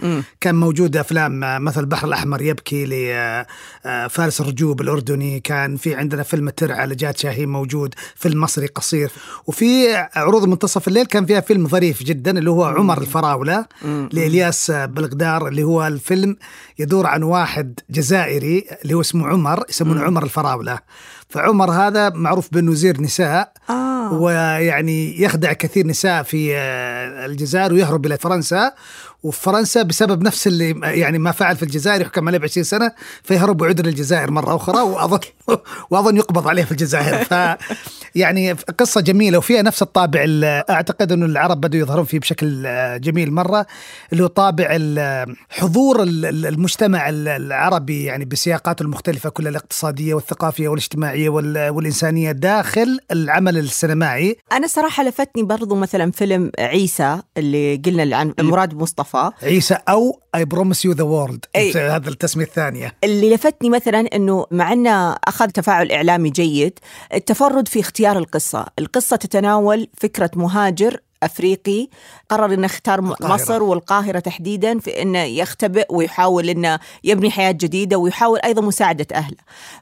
كان 0.40 0.54
موجود 0.54 0.96
أفلام 0.96 1.44
آه، 1.44 1.58
مثل 1.58 1.80
البحر 1.80 2.06
الأحمر 2.08 2.42
يبكي 2.42 2.84
لفارس 2.86 4.40
الرجوب 4.40 4.80
الأردني 4.80 5.40
كان 5.40 5.76
في 5.76 5.94
عندنا 5.94 6.22
فيلم 6.22 6.48
الترعه 6.48 6.86
لجاد 6.86 7.18
شاهين 7.18 7.48
موجود 7.48 7.94
فيلم 8.16 8.40
مصري 8.40 8.66
قصير. 8.66 9.10
وفي 9.46 9.96
عروض 10.14 10.48
منتصف 10.48 10.88
الليل 10.88 11.06
كان 11.06 11.26
فيها 11.26 11.40
فيلم 11.40 11.68
ظريف 11.68 12.02
جدا 12.02 12.38
اللي 12.38 12.50
هو 12.50 12.64
عمر 12.64 12.98
الفراولة 13.00 13.66
لإلياس 14.12 14.70
بلقدار 14.70 15.48
اللي 15.48 15.62
هو 15.62 15.86
الفيلم 15.86 16.36
يدور 16.78 17.06
عن 17.06 17.22
واحد 17.22 17.80
جزائري 17.90 18.64
اللي 18.82 18.94
هو 18.94 19.00
اسمه 19.00 19.26
عمر 19.28 19.64
يسمونه 19.68 20.02
عمر 20.02 20.24
الفراولة. 20.24 20.78
فعمر 21.28 21.70
هذا 21.70 22.08
معروف 22.10 22.48
بأنه 22.52 22.72
يزير 22.72 23.00
نساء 23.00 23.52
آه. 23.70 24.12
ويعني 24.12 25.20
يخدع 25.22 25.52
كثير 25.52 25.86
نساء 25.86 26.22
في 26.22 26.56
آه، 26.56 27.26
الجزائر 27.26 27.72
ويهرب 27.72 28.06
إلى 28.06 28.18
فرنسا 28.18 28.72
وفي 29.22 29.40
فرنسا 29.42 29.82
بسبب 29.82 30.22
نفس 30.22 30.46
اللي 30.46 30.80
يعني 30.84 31.18
ما 31.18 31.32
فعل 31.32 31.56
في 31.56 31.62
الجزائر 31.62 32.00
يحكم 32.00 32.28
عليه 32.28 32.38
ب 32.38 32.44
20 32.44 32.64
سنة 32.64 32.92
فيهرب 33.22 33.60
ويعود 33.60 33.86
للجزائر 33.86 34.30
مرة 34.30 34.56
أخرى 34.56 34.80
وأظن 34.82 35.18
وأظن 35.90 36.16
يقبض 36.16 36.48
عليه 36.48 36.64
في 36.64 36.72
الجزائر 36.72 37.24
ف 37.24 37.34
يعني 38.14 38.52
قصة 38.52 39.00
جميلة 39.00 39.38
وفيها 39.38 39.62
نفس 39.62 39.82
الطابع 39.82 40.20
ال- 40.24 40.44
أعتقد 40.70 41.12
إنه 41.12 41.26
العرب 41.26 41.60
بدوا 41.60 41.80
يظهرون 41.80 42.04
فيه 42.04 42.18
بشكل 42.18 42.66
آه، 42.66 42.96
جميل 42.96 43.32
مرة 43.32 43.66
اللي 44.12 44.22
هو 44.22 44.26
طابع 44.26 44.66
حضور 45.50 46.02
ال- 46.02 46.26
ال- 46.26 46.46
المجتمع 46.46 47.08
ال- 47.08 47.28
العربي 47.28 48.04
يعني 48.04 48.24
بسياقاته 48.24 48.82
المختلفة 48.82 49.30
كلها 49.30 49.50
الاقتصادية 49.50 50.14
والثقافية 50.14 50.68
والاجتماعية 50.68 51.15
وال- 51.16 51.68
والإنسانية 51.68 52.32
داخل 52.32 52.98
العمل 53.10 53.58
السينمائي. 53.58 54.36
أنا 54.52 54.66
صراحة 54.66 55.04
لفتني 55.04 55.42
برضو 55.42 55.74
مثلا 55.74 56.10
فيلم 56.12 56.52
عيسى 56.58 57.20
اللي 57.36 57.76
قلنا 57.86 58.16
عن 58.16 58.34
مراد 58.40 58.74
مصطفى. 58.74 59.30
عيسى 59.42 59.78
أو 59.88 60.20
I 60.34 60.44
Promise 60.44 60.84
You 60.84 60.92
the 60.92 61.04
World. 61.04 61.44
هذا 61.76 62.08
التسمية 62.08 62.44
الثانية. 62.44 62.92
اللي 63.04 63.34
لفتني 63.34 63.70
مثلا 63.70 64.00
إنه 64.14 64.46
مع 64.50 64.72
إنه 64.72 65.12
أخذ 65.12 65.46
تفاعل 65.46 65.92
إعلامي 65.92 66.30
جيد 66.30 66.78
التفرد 67.14 67.68
في 67.68 67.80
اختيار 67.80 68.18
القصة، 68.18 68.66
القصة 68.78 69.16
تتناول 69.16 69.88
فكرة 69.98 70.30
مهاجر 70.36 71.00
أفريقي 71.26 71.88
قرر 72.28 72.54
إنه 72.54 72.64
يختار 72.64 73.00
م- 73.00 73.10
القاهرة. 73.10 73.34
مصر 73.34 73.62
والقاهرة 73.62 74.18
تحديدا 74.18 74.78
في 74.78 75.02
إنه 75.02 75.18
يختبئ 75.22 75.86
ويحاول 75.90 76.48
إنه 76.48 76.78
يبني 77.04 77.30
حياة 77.30 77.52
جديدة 77.52 77.96
ويحاول 77.98 78.38
أيضا 78.44 78.62
مساعدة 78.62 79.06
أهله. 79.14 79.36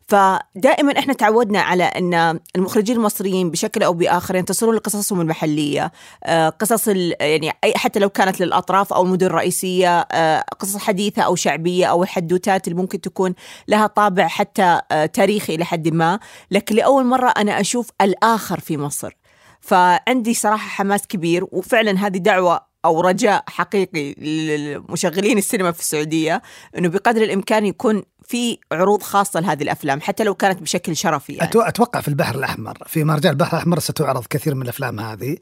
فدائما 0.08 0.98
إحنا 0.98 1.12
تعودنا 1.14 1.60
على 1.60 1.84
إن 1.84 2.40
المخرجين 2.56 2.96
المصريين 2.96 3.50
بشكل 3.50 3.82
أو 3.82 3.92
بآخر 3.92 4.34
ينتصرون 4.36 4.74
لقصصهم 4.74 5.20
المحلية، 5.20 5.92
آه، 6.24 6.48
قصص 6.48 6.88
يعني 7.20 7.52
حتى 7.76 7.98
لو 7.98 8.08
كانت 8.10 8.40
للأطراف 8.40 8.92
أو 8.92 9.02
المدن 9.02 9.26
الرئيسية، 9.26 9.98
آه، 10.00 10.44
قصص 10.60 10.76
حديثة 10.76 11.22
أو 11.22 11.34
شعبية 11.34 11.86
أو 11.86 12.02
الحدوتات 12.02 12.68
اللي 12.68 12.78
ممكن 12.82 13.00
تكون 13.00 13.34
لها 13.68 13.86
طابع 13.86 14.26
حتى 14.28 14.80
آه، 14.92 15.06
تاريخي 15.06 15.54
إلى 15.54 15.64
حد 15.64 15.88
ما، 15.88 16.18
لكن 16.50 16.74
لأول 16.76 17.04
مرة 17.06 17.28
أنا 17.28 17.60
أشوف 17.60 17.90
الآخر 18.00 18.60
في 18.60 18.76
مصر. 18.76 19.16
فعندي 19.64 20.34
صراحة 20.34 20.68
حماس 20.68 21.06
كبير 21.06 21.44
وفعلا 21.52 22.06
هذه 22.06 22.18
دعوة 22.18 22.73
أو 22.84 23.00
رجاء 23.00 23.44
حقيقي 23.48 24.14
للمشغلين 24.14 25.38
السينما 25.38 25.72
في 25.72 25.80
السعودية 25.80 26.42
إنه 26.78 26.88
بقدر 26.88 27.22
الإمكان 27.22 27.66
يكون 27.66 28.02
في 28.28 28.58
عروض 28.72 29.02
خاصة 29.02 29.40
لهذه 29.40 29.62
الأفلام 29.62 30.00
حتى 30.00 30.24
لو 30.24 30.34
كانت 30.34 30.62
بشكل 30.62 30.96
شرفي 30.96 31.32
يعني. 31.32 31.50
أتوقع 31.54 32.00
في 32.00 32.08
البحر 32.08 32.34
الأحمر 32.34 32.78
في 32.86 33.04
مهرجان 33.04 33.32
البحر 33.32 33.52
الأحمر 33.56 33.78
ستعرض 33.78 34.26
كثير 34.30 34.54
من 34.54 34.62
الأفلام 34.62 35.00
هذه 35.00 35.36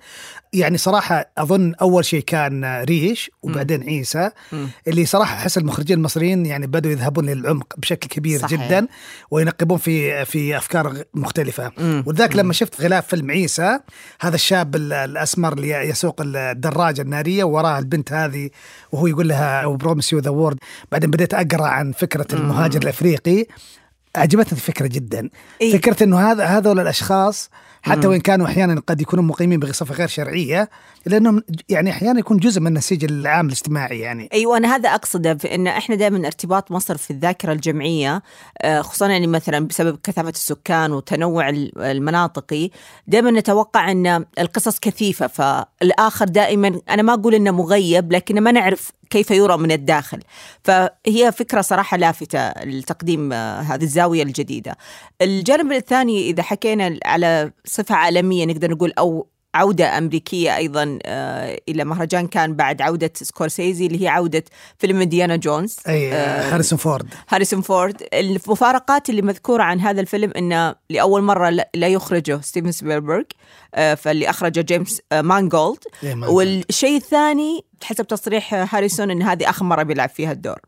يعني 0.52 0.78
صراحة 0.78 1.32
أظن 1.38 1.74
أول 1.74 2.04
شيء 2.04 2.20
كان 2.20 2.82
ريش 2.82 3.30
وبعدين 3.42 3.82
عيسى. 3.82 4.30
اللي 4.88 5.06
صراحة 5.06 5.34
أحس 5.34 5.58
المخرجين 5.58 5.96
المصريين 5.98 6.46
يعني 6.46 6.66
بدوا 6.66 6.90
يذهبون 6.90 7.26
للعمق 7.30 7.66
بشكل 7.78 8.08
كبير 8.08 8.40
صحيح. 8.40 8.66
جدا 8.66 8.86
وينقبون 9.30 9.78
في 9.78 10.24
في 10.24 10.56
أفكار 10.56 11.02
مختلفة. 11.14 11.72
وذاك 12.06 12.36
لما 12.36 12.52
شفت 12.52 12.80
غلاف 12.80 13.06
فيلم 13.06 13.30
عيسى 13.30 13.78
هذا 14.20 14.34
الشاب 14.34 14.76
ال- 14.76 14.92
الأسمر 14.92 15.52
اللي 15.52 15.68
يسوق 15.70 16.20
الدراجة 16.24 17.02
النارية 17.02 17.31
ووراه 17.40 17.78
البنت 17.78 18.12
هذه 18.12 18.50
وهو 18.92 19.06
يقول 19.06 19.28
لها 19.28 19.66
Promise 19.66 20.12
You 20.12 20.18
the 20.18 20.30
World 20.30 20.58
بعدين 20.92 21.10
بديت 21.10 21.34
أقرأ 21.34 21.66
عن 21.66 21.92
فكرة 21.92 22.26
المهاجر 22.32 22.82
الأفريقي. 22.82 23.46
عجبتني 24.16 24.52
الفكرة 24.52 24.86
جدا. 24.86 25.30
إيه؟ 25.60 25.72
فكرة 25.76 26.04
إنه 26.04 26.18
هذا 26.32 26.44
هذول 26.44 26.80
الأشخاص 26.80 27.50
حتى 27.82 28.06
وإن 28.06 28.20
كانوا 28.20 28.46
أحيانا 28.46 28.80
قد 28.86 29.00
يكونوا 29.00 29.24
مقيمين 29.24 29.60
بصفه 29.60 29.94
غير 29.94 30.08
شرعية 30.08 30.70
لأنهم 31.06 31.42
يعني 31.68 31.90
أحيانا 31.90 32.18
يكون 32.18 32.36
جزء 32.36 32.60
من 32.60 32.66
النسيج 32.66 33.04
العام 33.04 33.46
الاجتماعي 33.46 33.98
يعني. 34.00 34.28
أيوه 34.32 34.56
أنا 34.56 34.76
هذا 34.76 34.88
أقصده 34.88 35.34
في 35.34 35.54
إن 35.54 35.66
إحنا 35.66 35.94
دائما 35.96 36.26
ارتباط 36.26 36.70
مصر 36.70 36.96
في 36.96 37.10
الذاكرة 37.10 37.52
الجمعية 37.52 38.22
آه، 38.62 38.80
خصوصا 38.80 39.06
يعني 39.08 39.26
مثلا 39.26 39.66
بسبب 39.66 39.98
كثافة 40.02 40.28
السكان 40.28 40.92
وتنوع 40.92 41.48
ال- 41.48 41.78
المناطقي 41.78 42.70
دائما 43.06 43.30
نتوقع 43.30 43.90
إن 43.90 44.24
القصص 44.38 44.78
كثيفة 44.78 45.26
فالآخر 45.26 46.24
دائما 46.28 46.80
أنا 46.90 47.02
ما 47.02 47.14
أقول 47.14 47.34
إنه 47.34 47.50
مغيب 47.50 48.12
لكن 48.12 48.40
ما 48.40 48.52
نعرف 48.52 48.90
كيف 49.12 49.30
يرى 49.30 49.56
من 49.56 49.72
الداخل. 49.72 50.20
فهي 50.64 51.32
فكرة 51.32 51.60
صراحة 51.60 51.96
لافتة 51.96 52.50
لتقديم 52.64 53.32
آه، 53.32 53.60
هذه 53.60 53.82
الزاوية 53.82 54.22
الجديدة. 54.22 54.76
الجانب 55.22 55.72
الثاني 55.72 56.30
إذا 56.30 56.42
حكينا 56.42 56.98
على 57.04 57.52
صفة 57.64 57.94
عالمية 57.94 58.44
نقدر 58.44 58.70
نقول 58.70 58.92
أو 58.98 59.26
عودة 59.54 59.98
أمريكية 59.98 60.56
أيضا 60.56 60.98
آه، 61.04 61.60
إلى 61.68 61.84
مهرجان 61.84 62.26
كان 62.26 62.54
بعد 62.54 62.82
عودة 62.82 63.10
سكورسيزي 63.14 63.86
اللي 63.86 64.02
هي 64.02 64.08
عودة 64.08 64.44
فيلم 64.78 65.00
إنديانا 65.00 65.36
جونز. 65.36 65.76
أي 65.88 66.12
آه 66.12 66.54
هاريسون 66.54 66.78
فورد. 66.78 67.06
هاريسون 67.28 67.60
فورد. 67.60 68.02
المفارقات 68.14 69.10
اللي 69.10 69.22
مذكورة 69.22 69.62
عن 69.62 69.80
هذا 69.80 70.00
الفيلم 70.00 70.32
أنه 70.36 70.74
لأول 70.90 71.22
مرة 71.22 71.50
لا 71.74 71.88
يخرجه 71.88 72.40
ستيفن 72.40 72.72
سبيلبرغ 72.72 73.22
آه 73.74 73.94
فاللي 73.94 74.30
أخرجه 74.30 74.60
جيمس 74.60 75.00
آه 75.12 75.20
مانجولد. 75.20 75.78
والشيء 76.12 76.96
الثاني 76.96 77.64
حسب 77.82 78.06
تصريح 78.06 78.74
هاريسون 78.74 79.10
إن 79.10 79.22
هذه 79.22 79.50
آخر 79.50 79.64
مرة 79.64 79.82
بيلعب 79.82 80.08
فيها 80.08 80.32
الدور. 80.32 80.58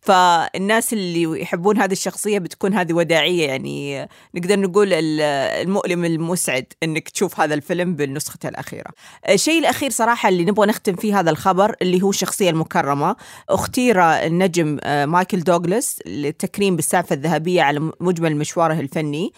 فالناس 0.00 0.92
اللي 0.92 1.22
يحبون 1.22 1.78
هذه 1.78 1.92
الشخصية 1.92 2.38
بتكون 2.38 2.74
هذه 2.74 2.92
وداعية 2.92 3.46
يعني 3.46 4.08
نقدر 4.34 4.60
نقول 4.60 4.88
المؤلم 4.92 6.04
المسعد 6.04 6.66
إنك 6.82 7.08
تشوف 7.08 7.40
هذا 7.40 7.54
الفيلم 7.54 7.96
بنسخته 7.96 8.48
الأخيرة. 8.48 8.90
الشيء 9.28 9.58
الأخير 9.58 9.90
صراحة 9.90 10.28
اللي 10.28 10.44
نبغى 10.44 10.66
نختم 10.66 10.96
فيه 10.96 11.20
هذا 11.20 11.30
الخبر 11.30 11.74
اللي 11.82 12.02
هو 12.02 12.10
الشخصية 12.10 12.50
المكرمة 12.50 13.16
اختير 13.48 14.02
النجم 14.02 14.78
آه، 14.82 15.06
مايكل 15.06 15.40
دوغلاس 15.40 15.98
للتكريم 16.06 16.76
بالسعفه 16.76 17.14
الذهبية 17.14 17.62
على 17.62 17.92
مجمل 18.00 18.36
مشواره 18.36 18.80
الفني. 18.80 19.32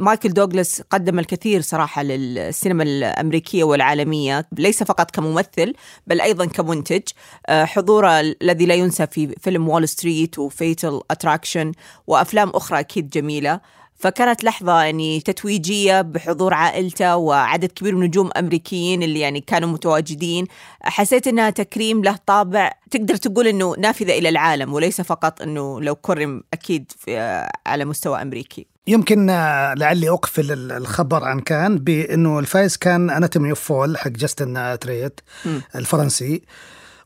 آه، 0.00 0.04
مايكل 0.04 0.28
دوغلاس 0.32 0.82
قدم 0.90 1.18
الكثير 1.18 1.60
صراحة 1.60 2.02
للسينما 2.02 2.82
الأمريكية 2.82 3.64
والعالمية 3.64 4.46
ليس 4.52 4.82
فقط 4.82 5.10
كممثل 5.10 5.74
بل 6.06 6.20
أيضا 6.20 6.46
كمنتج. 6.46 7.02
آه، 7.46 7.64
حضوره 7.64 8.20
الذي 8.20 8.66
لا 8.66 8.74
ينسى 8.74 9.06
في 9.06 9.34
فيلم 9.40 9.68
Wall 9.68 9.88
Street 9.88 10.38
و 10.38 10.48
Fatal 10.48 11.00
Attraction 11.10 11.72
وأفلام 12.06 12.48
أخرى 12.50 12.80
أكيد 12.80 13.10
جميلة. 13.10 13.60
فكانت 13.96 14.44
لحظة 14.44 14.82
يعني 14.82 15.20
تتويجية 15.20 16.00
بحضور 16.00 16.54
عائلته 16.54 17.16
وعدد 17.16 17.72
كبير 17.72 17.94
من 17.96 18.06
نجوم 18.06 18.30
أمريكيين 18.36 19.02
اللي 19.02 19.20
يعني 19.20 19.40
كانوا 19.40 19.68
متواجدين. 19.68 20.46
حسيت 20.82 21.26
أنها 21.26 21.50
تكريم 21.50 22.04
له 22.04 22.18
طابع 22.26 22.72
تقدر 22.90 23.16
تقول 23.16 23.46
أنه 23.46 23.74
نافذة 23.78 24.18
إلى 24.18 24.28
العالم 24.28 24.72
وليس 24.72 25.00
فقط 25.00 25.42
أنه 25.42 25.80
لو 25.80 25.94
كرم 25.94 26.42
أكيد 26.52 26.92
في 26.98 27.44
على 27.66 27.84
مستوى 27.84 28.22
أمريكي. 28.22 28.69
يمكن 28.86 29.26
لعلي 29.76 30.08
أقفل 30.08 30.72
الخبر 30.72 31.24
عن 31.24 31.40
كان 31.40 31.78
بأنه 31.78 32.38
الفايز 32.38 32.76
كان 32.76 33.10
Anatomy 33.10 33.50
of 33.50 33.60
a 33.60 33.68
Fall 33.68 33.98
حق 33.98 34.08
جاستن 34.10 34.78
تريت 34.80 35.20
الفرنسي. 35.74 36.42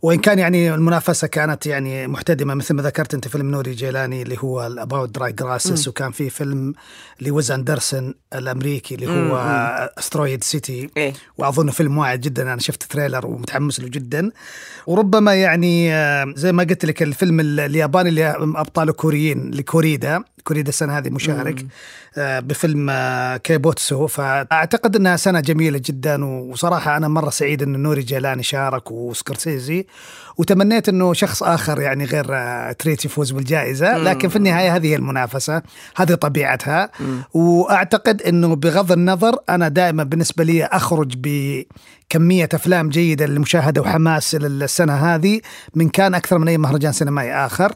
وإن 0.05 0.19
كان 0.19 0.39
يعني 0.39 0.75
المنافسة 0.75 1.27
كانت 1.27 1.67
يعني 1.67 2.07
محتدمة 2.07 2.55
مثل 2.55 2.75
ما 2.75 2.83
ذكرت 2.83 3.15
أنت 3.15 3.29
فيلم 3.29 3.51
نوري 3.51 3.73
جيلان 3.73 4.23
اللي 4.23 4.37
هو 4.39 4.61
About 4.67 5.09
Dry 5.09 5.33
Grasses 5.33 5.89
وكان 5.89 6.11
في 6.13 6.31
فيلم 6.31 6.75
لويس 7.21 7.51
أندرسون 7.51 8.15
الأمريكي 8.35 8.95
اللي 8.95 9.07
هو 9.07 9.37
Asteroid 9.99 10.45
City 10.45 10.91
إيه؟ 10.97 11.13
وأظن 11.39 11.71
فيلم 11.71 11.99
واعد 11.99 12.21
جدا 12.21 12.43
أنا 12.43 12.61
شفت 12.61 12.83
trailer 12.83 13.27
ومتحمس 13.27 13.81
له 13.81 13.89
جدا. 13.89 14.31
وربما 14.87 15.35
يعني 15.35 15.95
آه، 15.95 16.35
زي 16.37 16.53
ما 16.53 16.63
قلت 16.63 16.85
لك 16.85 17.03
الفيلم 17.03 17.41
الياباني 17.41 18.09
اللي 18.09 18.31
أبطاله 18.41 18.93
كوريين 18.93 19.51
لكوريدا. 19.51 20.25
كوريدا 20.45 20.69
السنة 20.69 20.99
هذه 20.99 21.11
مشارك. 21.11 21.67
آه، 22.17 22.41
بفيلم 22.41 22.91
آه، 22.91 23.37
Kaibutsu. 23.37 24.07
فأعتقد 24.07 24.97
إنها 24.97 25.17
سنة 25.17 25.41
جميلة 25.41 25.81
جدا 25.85 26.25
وصراحة 26.25 26.97
أنا 26.97 27.09
مرة 27.09 27.31
سعيد 27.31 27.63
إن 27.63 27.83
نوري 27.83 28.03
جيلان 28.03 28.43
شارك 28.43 28.91
وسكورسيزي 28.91 29.87
وتمنيت 30.37 30.89
إنه 30.89 31.13
شخص 31.13 31.43
آخر 31.43 31.81
يعني 31.81 32.05
غير 32.05 32.27
آه، 32.31 32.73
تريت 32.73 33.05
يفوز 33.05 33.31
بالجائزة. 33.31 33.99
لكن 33.99 34.29
في 34.29 34.37
النهاية 34.37 34.77
هذه 34.77 34.87
هي 34.87 34.97
المنافسة. 34.97 35.63
هذه 35.97 36.15
طبيعتها. 36.15 36.91
وأعتقد 37.35 38.23
إنه 38.23 38.57
بغض 38.57 38.93
النظر 38.93 39.37
أنا 39.49 39.69
دائما 39.69 40.05
بالنسبة 40.05 40.45
لي 40.45 40.65
أخرج 40.65 41.15
بكمية 41.17 42.49
أفلام 42.55 42.89
جيدة 42.89 43.27
للمشاهده 43.27 43.81
وحماس 43.81 44.35
للسنة 44.35 44.95
هذه. 44.95 45.41
من 45.75 45.89
كان 45.89 46.15
أكثر 46.15 46.39
من 46.39 46.49
أي 46.49 46.59
مهرجان 46.59 46.93
سينمائي 46.93 47.33
آخر. 47.35 47.73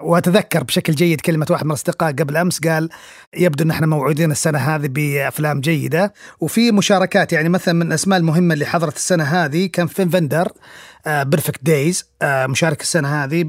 وأتذكر 0.00 0.64
بشكل 0.64 0.94
جيد 0.94 1.20
كلمة 1.20 1.46
واحد 1.50 1.64
من 1.64 1.70
الأصدقاء 1.70 2.12
قبل 2.12 2.36
أمس 2.36 2.60
قال 2.60 2.88
يبدو 3.36 3.64
أن 3.64 3.70
إحنا 3.70 3.86
موعودين 3.86 4.30
السنة 4.30 4.58
هذه 4.58 4.88
بأفلام 4.88 5.60
جيدة. 5.60 6.12
وفي 6.40 6.72
مشاركات 6.72 7.32
يعني 7.32 7.48
مثلا 7.48 7.74
من 7.74 7.86
الأسماء 7.86 8.18
المهمة 8.18 8.54
اللي 8.54 8.64
حضرت 8.66 8.96
السنة 8.96 9.24
هذه 9.24 9.66
كان 9.66 9.86
فيم 9.86 10.08
فندرز 10.08 10.52
Perfect 11.06 11.64
Days 11.64 12.04
مشارك 12.24 12.80
السنة 12.80 13.24
هذه 13.24 13.44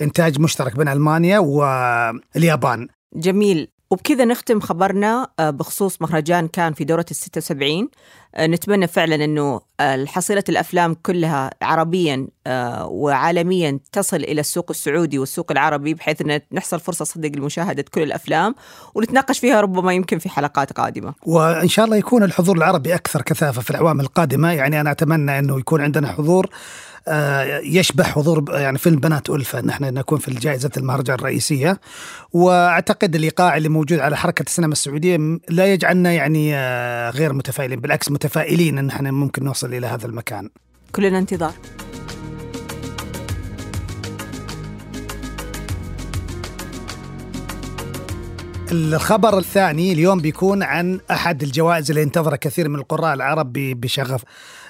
بإنتاج 0.00 0.40
مشترك 0.40 0.76
بين 0.76 0.88
ألمانيا 0.88 1.38
واليابان. 1.38 2.88
جميل. 3.16 3.68
وبكذا 3.90 4.24
نختم 4.24 4.60
خبرنا 4.60 5.28
آه، 5.38 5.50
بخصوص 5.50 6.02
مهرجان 6.02 6.48
كان 6.48 6.72
في 6.72 6.84
دورة 6.84 7.06
الستة 7.10 7.38
وسبعين. 7.38 7.88
نتمنى 8.40 8.86
فعلا 8.86 9.24
أنه 9.24 9.60
حصيلة 10.06 10.44
الأفلام 10.48 10.94
كلها 10.94 11.50
عربيا 11.62 12.26
وعالميا 12.84 13.80
تصل 13.92 14.16
إلى 14.16 14.40
السوق 14.40 14.66
السعودي 14.70 15.18
والسوق 15.18 15.52
العربي 15.52 15.94
بحيث 15.94 16.20
أن 16.20 16.40
نحصل 16.52 16.80
فرصة 16.80 17.04
صدق 17.04 17.30
لمشاهدة 17.36 17.84
كل 17.94 18.02
الأفلام 18.02 18.54
ونتناقش 18.94 19.38
فيها 19.38 19.60
ربما 19.60 19.92
يمكن 19.92 20.18
في 20.18 20.28
حلقات 20.28 20.72
قادمة. 20.72 21.14
وإن 21.26 21.68
شاء 21.68 21.84
الله 21.84 21.96
يكون 21.96 22.22
الحضور 22.22 22.56
العربي 22.56 22.94
أكثر 22.94 23.22
كثافة 23.22 23.62
في 23.62 23.70
الأعوام 23.70 24.00
القادمة. 24.00 24.52
يعني 24.52 24.80
أنا 24.80 24.90
أتمنى 24.90 25.38
أنه 25.38 25.58
يكون 25.58 25.80
عندنا 25.80 26.12
حضور 26.12 26.46
آه، 26.46 26.50
يشبه 27.62 28.04
حضور 28.04 28.44
يعني 28.50 28.78
فيلم 28.78 28.96
بنات 28.96 29.30
ألفة. 29.30 29.60
نحن 29.60 29.84
نكون 29.84 30.18
في 30.18 30.28
الجائزة 30.28 30.70
المهرجان 30.76 31.16
الرئيسية. 31.18 31.80
وأعتقد 32.32 33.14
الإيقاع 33.14 33.56
اللي 33.56 33.68
موجود 33.68 33.98
على 33.98 34.16
حركة 34.16 34.42
السينما 34.42 34.72
السعودية 34.72 35.18
لا 35.48 35.72
يجعلنا 35.72 36.12
يعني 36.12 36.54
آه، 36.54 37.10
غير 37.10 37.32
متفائلين 37.32 37.80
بالعكس 37.80 38.10
متفائلين 38.10 38.78
أن 38.78 38.86
نحن 38.86 39.06
ممكن 39.10 39.44
نوصل 39.44 39.74
إلى 39.74 39.86
هذا 39.86 40.06
المكان. 40.06 40.50
كلنا 40.92 41.18
انتظار. 41.18 41.52
الخبر 48.72 49.38
الثاني 49.38 49.92
اليوم 49.92 50.20
بيكون 50.20 50.62
عن 50.62 51.00
أحد 51.10 51.42
الجوائز 51.42 51.90
اللي 51.90 52.02
انتظر 52.02 52.36
كثير 52.36 52.68
من 52.68 52.76
القراء 52.76 53.14
العرب 53.14 53.52
بشغف. 53.52 54.22
آه، 54.22 54.67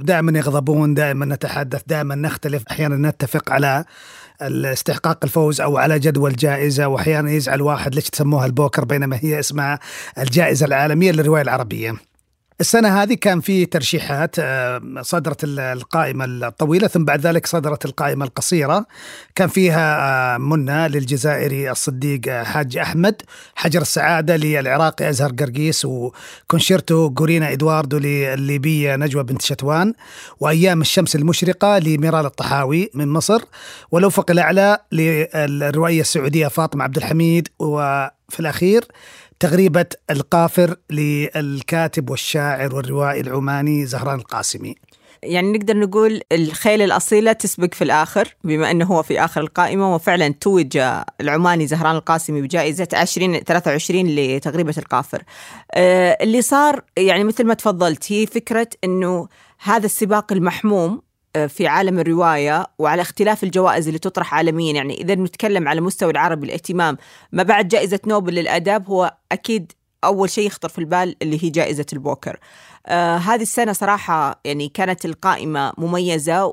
دائما 0.00 0.38
يغضبون 0.38 0.94
دائما 0.94 1.26
نتحدث 1.26 1.82
دائما 1.86 2.14
نختلف 2.14 2.62
أحيانا 2.70 3.08
نتفق 3.08 3.52
على 3.52 3.84
استحقاق 4.42 5.18
الفوز 5.24 5.60
أو 5.60 5.78
على 5.78 5.98
جدول 5.98 6.36
جائزة 6.36 6.86
واحيانا 6.88 7.30
يزعل 7.30 7.62
واحد 7.62 7.94
ليش 7.94 8.10
تسموها 8.10 8.46
البوكر 8.46 8.84
بينما 8.84 9.18
هي 9.22 9.38
اسمها 9.38 9.78
الجائزة 10.18 10.66
العالمية 10.66 11.12
للرواية 11.12 11.42
العربية. 11.42 11.94
السنة 12.60 13.02
هذه 13.02 13.14
كان 13.14 13.40
في 13.40 13.66
ترشيحات 13.66 14.36
آه، 14.38 14.82
صدرت 15.02 15.44
القائمة 15.44 16.24
الطويلة 16.24 16.88
ثم 16.88 17.04
بعد 17.04 17.26
ذلك 17.26 17.46
صدرت 17.46 17.84
القائمة 17.84 18.24
القصيرة. 18.24 18.86
كان 19.34 19.48
فيها 19.48 19.98
آه، 20.34 20.38
منى 20.38 20.88
للجزائري 20.88 21.70
الصديق 21.70 22.20
آه، 22.28 22.42
حاج 22.42 22.76
أحمد 22.76 23.22
حجر 23.54 23.80
السعادة 23.80 24.36
للعراقي 24.36 25.08
أزهر 25.08 25.30
قرقيس 25.30 25.84
وكونشيرتو 25.84 27.14
غورينا 27.18 27.52
إدواردو 27.52 27.98
للليبية 27.98 28.96
نجوى 28.96 29.22
بنت 29.22 29.42
شتوان 29.42 29.94
وأيام 30.40 30.80
الشمس 30.80 31.16
المشرقة 31.16 31.78
لميرال 31.78 32.26
الطحاوي 32.26 32.90
من 32.94 33.08
مصر 33.08 33.42
والأفق 33.90 34.30
الأعلى 34.30 34.78
للروائية 34.92 36.00
السعودية 36.00 36.48
فاطمة 36.48 36.84
عبد 36.84 36.96
الحميد 36.96 37.48
وفي 37.58 38.40
الأخير 38.40 38.84
تغريبة 39.40 39.86
القافر 40.10 40.76
للكاتب 40.90 42.10
والشاعر 42.10 42.74
والروائي 42.74 43.20
العماني 43.20 43.86
زهران 43.86 44.18
القاسمي. 44.18 44.74
يعني 45.22 45.52
نقدر 45.52 45.76
نقول 45.76 46.20
الخيل 46.32 46.82
الأصيلة 46.82 47.32
تسبق 47.32 47.74
في 47.74 47.84
الآخر 47.84 48.34
بما 48.44 48.70
أنه 48.70 48.84
هو 48.84 49.02
في 49.02 49.24
آخر 49.24 49.40
القائمة 49.40 49.94
وفعلا 49.94 50.28
توج 50.40 50.78
العماني 51.20 51.66
زهران 51.66 51.96
القاسمي 51.96 52.42
بجائزة 52.42 52.88
20 52.92 53.38
23 53.38 54.06
لتغريبة 54.06 54.74
القافر. 54.78 55.22
آه، 55.74 56.18
اللي 56.20 56.42
صار 56.42 56.82
يعني 56.96 57.24
مثل 57.24 57.44
ما 57.44 57.54
تفضلت 57.54 58.12
هي 58.12 58.26
فكرة 58.26 58.68
أنه 58.84 59.28
هذا 59.58 59.86
السباق 59.86 60.32
المحموم 60.32 61.02
في 61.48 61.66
عالم 61.66 61.98
الرواية 61.98 62.66
وعلى 62.78 63.02
اختلاف 63.02 63.44
الجوائز 63.44 63.86
اللي 63.86 63.98
تطرح 63.98 64.34
عالميا. 64.34 64.72
يعني 64.72 64.94
إذا 64.94 65.14
نتكلم 65.14 65.68
على 65.68 65.80
مستوى 65.80 66.10
العربي 66.10 66.46
الاهتمام 66.46 66.96
ما 67.32 67.42
بعد 67.42 67.68
جائزة 67.68 68.00
نوبل 68.06 68.34
للآداب 68.34 68.88
هو 68.88 69.14
أكيد 69.32 69.72
أول 70.04 70.30
شيء 70.30 70.46
يخطر 70.46 70.68
في 70.68 70.78
البال 70.78 71.16
اللي 71.22 71.44
هي 71.44 71.50
جائزة 71.50 71.86
البوكر. 71.92 72.40
آه 72.86 73.16
هذه 73.16 73.42
السنة 73.42 73.72
صراحة 73.72 74.40
يعني 74.44 74.68
كانت 74.68 75.04
القائمة 75.04 75.72
مميزة 75.78 76.52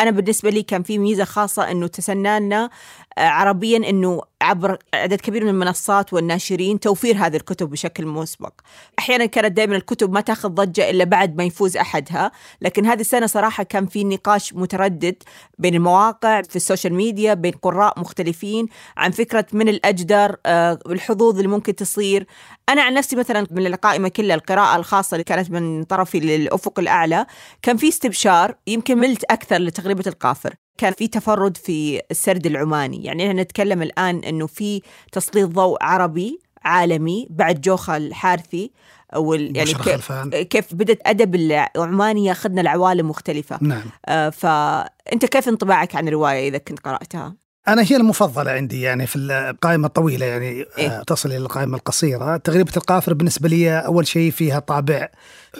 أنا 0.00 0.10
بالنسبة 0.10 0.50
لي 0.50 0.62
كان 0.62 0.82
في 0.82 0.98
ميزة 0.98 1.24
خاصة 1.24 1.70
إنه 1.70 1.86
تسنانا 1.86 2.64
آه، 2.64 2.70
عربيا 3.18 3.76
إنه 3.76 4.22
عبر 4.42 4.78
عدد 4.94 5.20
كبير 5.20 5.44
من 5.44 5.50
المنصات 5.50 6.12
والناشرين 6.12 6.80
توفير 6.80 7.16
هذه 7.16 7.36
الكتب 7.36 7.70
بشكل 7.70 8.06
مسبق. 8.06 8.52
أحيانا 8.98 9.26
كانت 9.26 9.56
دائما 9.56 9.76
الكتب 9.76 10.12
ما 10.12 10.20
تأخذ 10.20 10.48
ضجة 10.48 10.90
إلا 10.90 11.04
بعد 11.04 11.36
ما 11.36 11.44
يفوز 11.44 11.76
أحدها، 11.76 12.32
لكن 12.60 12.86
هذه 12.86 13.00
السنة 13.00 13.26
صراحة 13.26 13.62
كان 13.62 13.86
في 13.86 14.04
نقاش 14.04 14.54
متردد 14.54 15.22
بين 15.58 15.74
المواقع 15.74 16.42
في 16.42 16.56
السوشيال 16.56 16.94
ميديا 16.94 17.34
بين 17.34 17.52
قراء 17.52 18.00
مختلفين 18.00 18.66
عن 18.96 19.10
فكرة 19.10 19.46
من 19.52 19.68
الأجدر 19.68 20.36
آه، 20.46 20.78
الحظوظ 20.86 21.36
اللي 21.36 21.48
ممكن 21.48 21.74
تصير. 21.74 22.26
أنا 22.68 22.82
عن 22.82 22.94
نفسي 22.94 23.16
مثلا 23.16 23.46
من 23.50 23.66
القائمه 23.66 24.08
كلها 24.08 24.36
القراءة 24.36 24.76
الخاصة 24.76 25.14
اللي 25.14 25.24
كانت 25.24 25.50
من 25.50 25.84
طرفي 25.84 26.20
للأفق 26.20 26.78
الأعلى 26.78 27.26
كان 27.62 27.76
في 27.76 27.88
استبشار 27.88 28.54
يمكن 28.66 28.98
ملت 28.98 29.24
أكثر 29.24 29.58
لتغريبة 29.58 30.04
القافر. 30.06 30.65
كان 30.78 30.92
في 30.92 31.08
تفرد 31.08 31.56
في 31.56 32.00
السرد 32.10 32.46
العماني. 32.46 33.04
يعني 33.04 33.30
إحنا 33.30 33.42
نتكلم 33.42 33.82
الآن 33.82 34.18
أنه 34.18 34.46
في 34.46 34.82
تسليط 35.12 35.48
ضوء 35.48 35.78
عربي 35.80 36.40
عالمي 36.64 37.26
بعد 37.30 37.60
جوخة 37.60 37.96
الحارثي 37.96 38.70
وال 39.16 39.56
يعني 39.56 39.74
كيف, 39.74 40.12
كيف 40.34 40.74
بدت 40.74 41.00
أدب 41.06 41.34
العماني 41.34 42.24
ياخذنا 42.24 42.60
لعوالم 42.60 43.08
مختلفة. 43.08 43.58
نعم. 43.60 43.82
آه 44.06 44.30
فانت 44.30 45.24
كيف 45.24 45.48
انطباعك 45.48 45.96
عن 45.96 46.08
الرواية 46.08 46.48
إذا 46.48 46.58
كنت 46.58 46.80
قرأتها؟ 46.80 47.36
أنا 47.68 47.82
هي 47.82 47.96
المفضلة 47.96 48.50
عندي 48.50 48.80
يعني 48.80 49.06
في 49.06 49.16
القائمة 49.16 49.86
الطويلة 49.86 50.26
يعني 50.26 50.62
آه، 50.62 50.66
إيه؟ 50.78 51.02
تصل 51.02 51.28
إلى 51.28 51.36
القائمة 51.36 51.76
القصيرة. 51.76 52.36
تغريبة 52.36 52.72
القافر 52.76 53.14
بالنسبة 53.14 53.48
لي 53.48 53.78
أول 53.78 54.06
شيء 54.06 54.30
فيها 54.30 54.58
طابع 54.58 55.08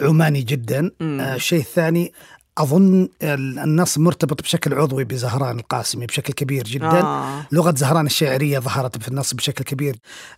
عماني 0.01 0.41
جدا. 0.41 0.91
آه 1.01 1.35
الشيء 1.35 1.59
الثاني 1.59 2.13
أظن 2.57 3.09
النص 3.23 3.97
مرتبط 3.97 4.41
بشكل 4.41 4.73
عضوي 4.73 5.03
بزهران 5.03 5.59
القاسمي 5.59 6.05
بشكل 6.05 6.33
كبير 6.33 6.63
جدا. 6.63 7.01
آه. 7.01 7.41
لغة 7.51 7.73
زهران 7.77 8.05
الشعريه 8.05 8.59
ظهرت 8.59 9.01
في 9.01 9.07
النص 9.07 9.33
بشكل 9.33 9.63
كبير. 9.63 9.95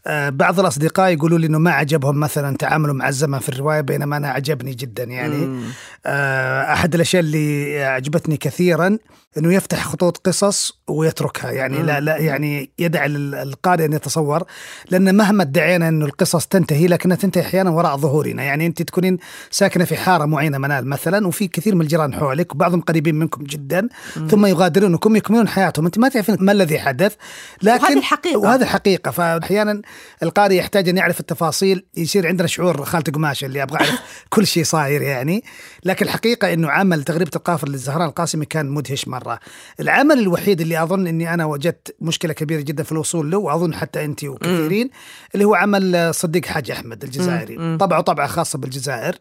آه 0.08 0.30
بعض 0.30 0.60
الأصدقاء 0.60 1.14
يقولوا 1.14 1.38
لي 1.38 1.48
إنه 1.48 1.58
ما 1.58 1.72
عجبهم 1.72 2.20
مثلا 2.20 2.58
تعامله 2.58 2.94
مع 2.94 3.10
الزمن 3.10 3.40
في 3.40 3.50
الرواية 3.50 3.82
بينما 3.82 4.18
أنا 4.18 4.30
عجبني 4.30 4.74
جدا 4.74 5.04
يعني. 5.04 5.62
آه 6.06 6.74
أحد 6.74 6.96
الأشياء 6.96 7.24
اللي 7.24 7.84
عجبتني 7.84 8.38
كثيرا 8.38 8.98
إنه 9.38 9.54
يفتح 9.54 9.84
خطوط 9.84 10.18
قصص 10.18 10.80
ويتركها. 10.88 11.52
يعني 11.52 11.78
مم. 11.78 11.86
لا 11.86 12.00
لا 12.00 12.18
يعني 12.18 12.72
يدع 12.80 13.06
القارئ 13.06 13.86
أن 13.86 13.94
يتصور 13.94 14.44
لأن 14.90 15.16
مهما 15.16 15.44
ادعينا 15.44 15.88
إنه 15.88 16.06
القصص 16.06 16.46
تنتهي 16.46 16.88
لكنها 16.88 17.18
تنتهي 17.18 17.42
أحيانا 17.42 17.70
وراء 17.70 17.98
ظهورنا. 17.98 18.44
يعني 18.44 18.66
أنت 18.66 18.82
تكونين 18.82 19.18
ساكنة 19.52 19.86
في 19.86 19.98
حارة 19.98 20.26
معينة 20.26 20.58
منال 20.58 20.88
مثلا 20.88 21.28
وفي 21.28 21.48
كثير 21.48 21.76
من 21.76 21.82
الجيران 21.82 22.14
حولك 22.14 22.56
وبعضهم 22.56 22.82
قريبين 22.82 23.16
منكم 23.16 23.44
جدا 23.44 23.90
مم. 24.18 24.28
ثم 24.28 24.46
يغادرونكم 24.46 25.16
يكملون 25.16 25.48
حياتهم. 25.48 25.86
أنت 25.86 26.00
ما 26.00 26.10
تعرفين 26.10 26.38
ما 26.40 26.52
الذي 26.52 26.80
حدث 26.80 27.16
لكن 27.64 27.84
وهذه 27.84 27.98
الحقيقة. 27.98 28.38
وهذه 28.40 28.62
الحقيقة 28.62 29.12
فاحيانا 29.12 29.82
القارئ 30.24 30.56
يحتاج 30.56 30.90
أن 30.90 30.98
يعرف 30.98 31.20
التفاصيل 31.20 31.86
يصير 31.98 32.28
عندنا 32.28 32.48
شعور 32.48 32.86
خالة 32.86 33.04
قماشه 33.14 33.46
اللي 33.46 33.64
أبغى 33.64 33.78
أعرف 33.78 34.00
كل 34.34 34.48
شيء 34.48 34.64
صاير 34.64 35.02
يعني. 35.02 35.44
لكن 35.84 36.06
الحقيقة 36.06 36.54
إنه 36.54 36.70
عمل 36.70 37.04
تغريبة 37.04 37.32
القافر 37.36 37.70
للزهراء 37.70 38.08
القاسمي 38.08 38.46
كان 38.46 38.70
مدهش 38.70 39.08
مرة. 39.20 39.40
العمل 39.80 40.20
الوحيد 40.20 40.62
اللي 40.62 40.84
أظن 40.84 41.08
إني 41.08 41.34
أنا 41.34 41.46
وجدت 41.46 41.96
مشكلة 42.02 42.34
كبيرة 42.34 42.62
جدا 42.62 42.84
في 42.84 42.92
الوصول 42.92 43.32
له 43.32 43.38
وأظن 43.38 43.74
حتى 43.74 44.06
أنت 44.06 44.24
وكثيرين 44.24 44.90
اللي 45.34 45.46
هو 45.46 45.56
عمل 45.56 46.14
صديق 46.14 46.46
حاج 46.46 46.72
أحمد 46.72 47.04
الجزائري. 47.04 47.78
طبعه 47.78 48.02
طبعة 48.02 48.28
خاصة 48.28 48.60
بالجزائر. 48.60 49.16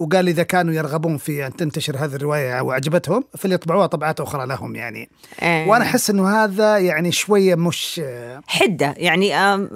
وقال 0.00 0.28
إذا 0.28 0.42
كانوا 0.42 0.74
يرغبون 0.74 1.16
في 1.16 1.46
أن 1.46 1.56
تنتشر 1.56 1.96
هذه 1.96 2.14
الرواية 2.14 2.60
وعجبتهم 2.60 3.24
فليطبعوها 3.38 3.86
طبعات 3.86 4.20
أخرى 4.20 4.46
لهم 4.46 4.76
يعني. 4.76 5.10
أه. 5.40 5.68
وأنا 5.68 5.84
أحس 5.84 6.10
إنه 6.10 6.28
هذا 6.28 6.78
يعني 6.78 7.12
شوية 7.12 7.54
مش 7.54 8.00
حدة. 8.46 8.94
يعني, 8.96 9.26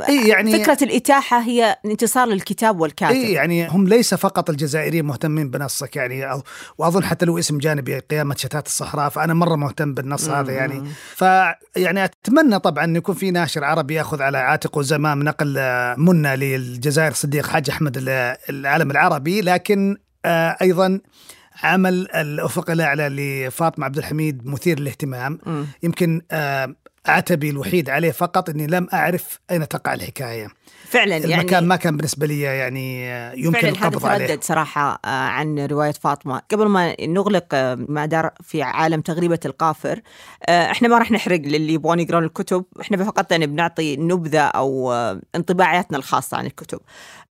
إيه 0.08 0.28
يعني 0.28 0.64
فكرة 0.64 0.84
الإتاحة 0.84 1.40
هي 1.40 1.76
انتصار 1.84 2.28
للكتاب 2.28 2.80
والكاتب. 2.80 3.14
إي 3.14 3.32
يعني 3.32 3.68
هم 3.68 3.88
ليس 3.88 4.14
فقط 4.14 4.50
الجزائريين 4.50 5.04
مهتمين 5.04 5.50
بنصك 5.50 5.96
يعني 5.96 6.42
وأظن 6.78 7.04
حتى 7.04 7.26
لو 7.26 7.38
اسم 7.38 7.58
جانبي 7.58 7.98
قيامة 7.98 8.34
شتات 8.34 8.66
الصحراء 8.66 9.08
فأنا 9.08 9.34
مرة 9.34 9.56
مهتم 9.56 9.94
بالنص 9.94 10.28
هذا 10.28 10.52
يعني. 10.52 10.84
فيعني 11.14 12.04
أتمنى 12.04 12.58
طبعا 12.58 12.84
أن 12.84 12.96
يكون 12.96 13.14
في 13.14 13.30
ناشر 13.30 13.64
عربي 13.64 13.94
يأخذ 13.94 14.22
على 14.22 14.38
عاتقه 14.38 14.82
زمام 14.82 15.22
نقل 15.22 15.58
منى 15.98 16.36
للجزائر 16.36 17.12
صديق 17.12 17.46
حاج 17.46 17.70
أحمد 17.70 17.96
العالم 18.50 18.90
العربي 18.90 19.40
لكن 19.40 19.96
آه، 19.96 20.04
أيضا 20.62 21.00
عمل 21.62 22.08
الافق 22.14 22.70
الاعلى 22.70 23.08
لفاطمه 23.08 23.84
عبد 23.84 23.98
الحميد 23.98 24.46
مثير 24.46 24.80
للاهتمام. 24.80 25.38
م. 25.46 25.64
يمكن 25.82 26.22
آه، 26.30 26.74
عتبي 27.06 27.50
الوحيد 27.50 27.90
عليه 27.90 28.10
فقط 28.10 28.50
إني 28.50 28.66
لم 28.66 28.88
أعرف 28.92 29.40
أين 29.50 29.68
تقع 29.68 29.94
الحكاية. 29.94 30.48
فعلا 30.84 31.16
يعني 31.16 31.34
المكان 31.34 31.64
ما 31.64 31.76
كان 31.76 31.96
بالنسبة 31.96 32.26
لي 32.26 32.40
يعني 32.40 33.10
يمكن 33.40 33.60
فعلا 33.60 33.68
القبض 33.68 34.06
عليه. 34.06 34.26
تردد 34.26 34.42
صراحة 34.42 35.00
آه، 35.04 35.08
عن 35.08 35.58
رواية 35.58 35.92
فاطمة. 35.92 36.42
قبل 36.50 36.66
ما 36.66 36.96
نغلق 37.00 37.54
ما 37.88 38.06
دار 38.06 38.30
في 38.42 38.62
عالم 38.62 39.00
تغريبة 39.00 39.40
القافر 39.44 40.00
إحنا 40.48 40.88
ما 40.88 40.98
راح 40.98 41.10
نحرق 41.10 41.40
للي 41.40 41.72
يبغون 41.74 42.00
يقرون 42.00 42.24
الكتب. 42.24 42.64
إحنا 42.80 43.04
فقط 43.04 43.32
يعني 43.32 43.46
بنعطي 43.46 43.96
نبذة 43.96 44.42
أو 44.42 44.92
انطباعاتنا 45.34 45.98
الخاصة 45.98 46.36
عن 46.36 46.46
الكتب. 46.46 46.80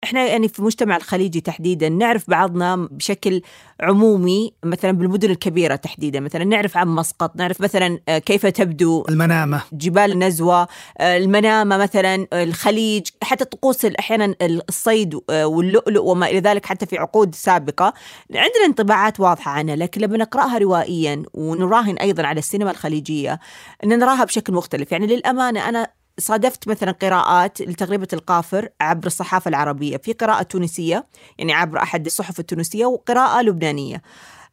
إحنا 0.03 0.27
يعني 0.27 0.47
في 0.47 0.59
المجتمع 0.59 0.97
الخليجي 0.97 1.41
تحديدا 1.41 1.89
نعرف 1.89 2.29
بعضنا 2.29 2.75
بشكل 2.75 3.41
عمومي 3.81 4.53
مثلا 4.63 4.91
بالمدن 4.91 5.31
الكبيرة 5.31 5.75
تحديدا 5.75 6.19
مثلا 6.19 6.43
نعرف 6.43 6.77
عن 6.77 6.87
مسقط 6.87 7.35
نعرف 7.35 7.61
مثلا 7.61 7.99
آه، 8.09 8.17
كيف 8.17 8.45
تبدو 8.45 9.05
المنامة. 9.09 9.61
جبال 9.73 10.11
النزوة 10.11 10.67
آه، 10.97 11.17
المنامة 11.17 11.77
مثلا 11.77 12.27
الخليج 12.33 13.07
حتى 13.23 13.45
طقوس 13.45 13.85
أحيانا 13.85 14.35
الصيد 14.41 15.19
آه، 15.29 15.47
واللؤلؤ 15.47 16.03
وما 16.03 16.27
إلى 16.27 16.39
ذلك 16.39 16.65
حتى 16.65 16.85
في 16.85 16.97
عقود 16.97 17.35
سابقة. 17.35 17.93
عندنا 18.29 18.65
انطباعات 18.65 19.19
واضحة 19.19 19.51
عنها 19.51 19.75
لكن 19.75 20.01
لما 20.01 20.17
نقرأها 20.17 20.57
روائيا 20.57 21.23
ونراهن 21.33 21.97
أيضا 21.97 22.23
على 22.23 22.39
السينما 22.39 22.71
الخليجية 22.71 23.39
نراها 23.85 24.23
بشكل 24.23 24.53
مختلف. 24.53 24.91
يعني 24.91 25.07
للأمانة 25.07 25.69
أنا 25.69 26.00
صادفت 26.21 26.67
مثلا 26.67 26.91
قراءات 26.91 27.61
لتغريبة 27.61 28.07
القافر 28.13 28.69
عبر 28.81 29.07
الصحافة 29.07 29.49
العربية. 29.49 29.97
في 29.97 30.13
قراءة 30.13 30.43
تونسية 30.43 31.05
يعني 31.37 31.53
عبر 31.53 31.77
أحد 31.77 32.05
الصحف 32.05 32.39
التونسية 32.39 32.85
وقراءة 32.85 33.41
لبنانية. 33.41 34.01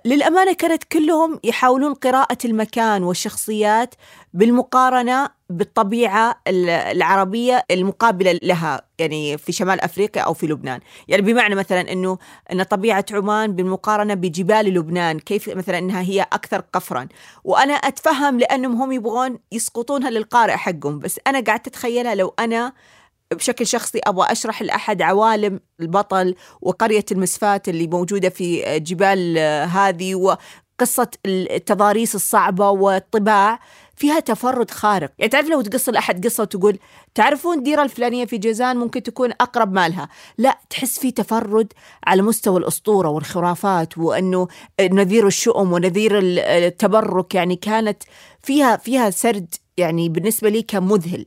للأمانة 0.04 0.52
كانت 0.52 0.84
كلهم 0.84 1.40
يحاولون 1.44 1.94
قراءة 1.94 2.38
المكان 2.44 3.02
والشخصيات 3.02 3.94
بالمقارنة 4.34 5.37
بالطبيعة 5.50 6.40
العربية 6.48 7.64
المقابلة 7.70 8.40
لها 8.42 8.82
يعني 8.98 9.38
في 9.38 9.52
شمال 9.52 9.80
أفريقيا 9.80 10.22
أو 10.22 10.34
في 10.34 10.46
لبنان. 10.46 10.80
يعني 11.08 11.22
بمعنى 11.22 11.54
مثلا 11.54 11.92
أنه 11.92 12.18
أن 12.52 12.62
طبيعة 12.62 13.04
عمان 13.12 13.52
بالمقارنة 13.52 14.14
بجبال 14.14 14.74
لبنان 14.74 15.18
كيف 15.18 15.48
مثلا 15.48 15.78
أنها 15.78 16.00
هي 16.00 16.22
أكثر 16.22 16.60
قفرا. 16.72 17.08
وأنا 17.44 17.74
أتفهم 17.74 18.38
لأنهم 18.38 18.82
هم 18.82 18.92
يبغون 18.92 19.38
يسقطونها 19.52 20.10
للقارئ 20.10 20.56
حقهم 20.56 20.98
بس 20.98 21.20
أنا 21.26 21.40
قاعدة 21.40 21.62
أتخيلها 21.66 22.14
لو 22.14 22.34
أنا 22.38 22.72
بشكل 23.34 23.66
شخصي 23.66 23.98
أبغى 24.06 24.32
أشرح 24.32 24.62
لأحد 24.62 25.02
عوالم 25.02 25.60
البطل 25.80 26.34
وقرية 26.60 27.04
المسفات 27.12 27.68
اللي 27.68 27.86
موجودة 27.86 28.28
في 28.28 28.78
جبال 28.78 29.38
هذه 29.68 30.14
وقصة 30.14 31.10
التضاريس 31.26 32.14
الصعبة 32.14 32.70
والطباع. 32.70 33.60
فيها 33.98 34.20
تفرد 34.20 34.70
خارق. 34.70 35.10
يعني 35.18 35.30
تعرف 35.30 35.48
لو 35.48 35.60
تقص 35.60 35.88
لأحد 35.88 36.26
قصة 36.26 36.42
وتقول 36.42 36.78
تعرفون 37.14 37.62
ديرة 37.62 37.82
الفلانية 37.82 38.24
في 38.24 38.38
جيزان 38.38 38.76
ممكن 38.76 39.02
تكون 39.02 39.30
أقرب 39.30 39.72
مالها. 39.72 40.08
لا 40.38 40.58
تحس 40.70 40.98
في 40.98 41.10
تفرد 41.10 41.72
على 42.06 42.22
مستوى 42.22 42.58
الأسطورة 42.58 43.08
والخرافات 43.08 43.98
وأنه 43.98 44.48
نذير 44.80 45.26
الشؤم 45.26 45.72
ونذير 45.72 46.18
التبرك 46.22 47.34
يعني 47.34 47.56
كانت 47.56 48.02
فيها 48.42 48.76
فيها 48.76 49.10
سرد 49.10 49.54
يعني 49.76 50.08
بالنسبة 50.08 50.48
لي 50.48 50.62
كان 50.62 50.82
مذهل 50.82 51.26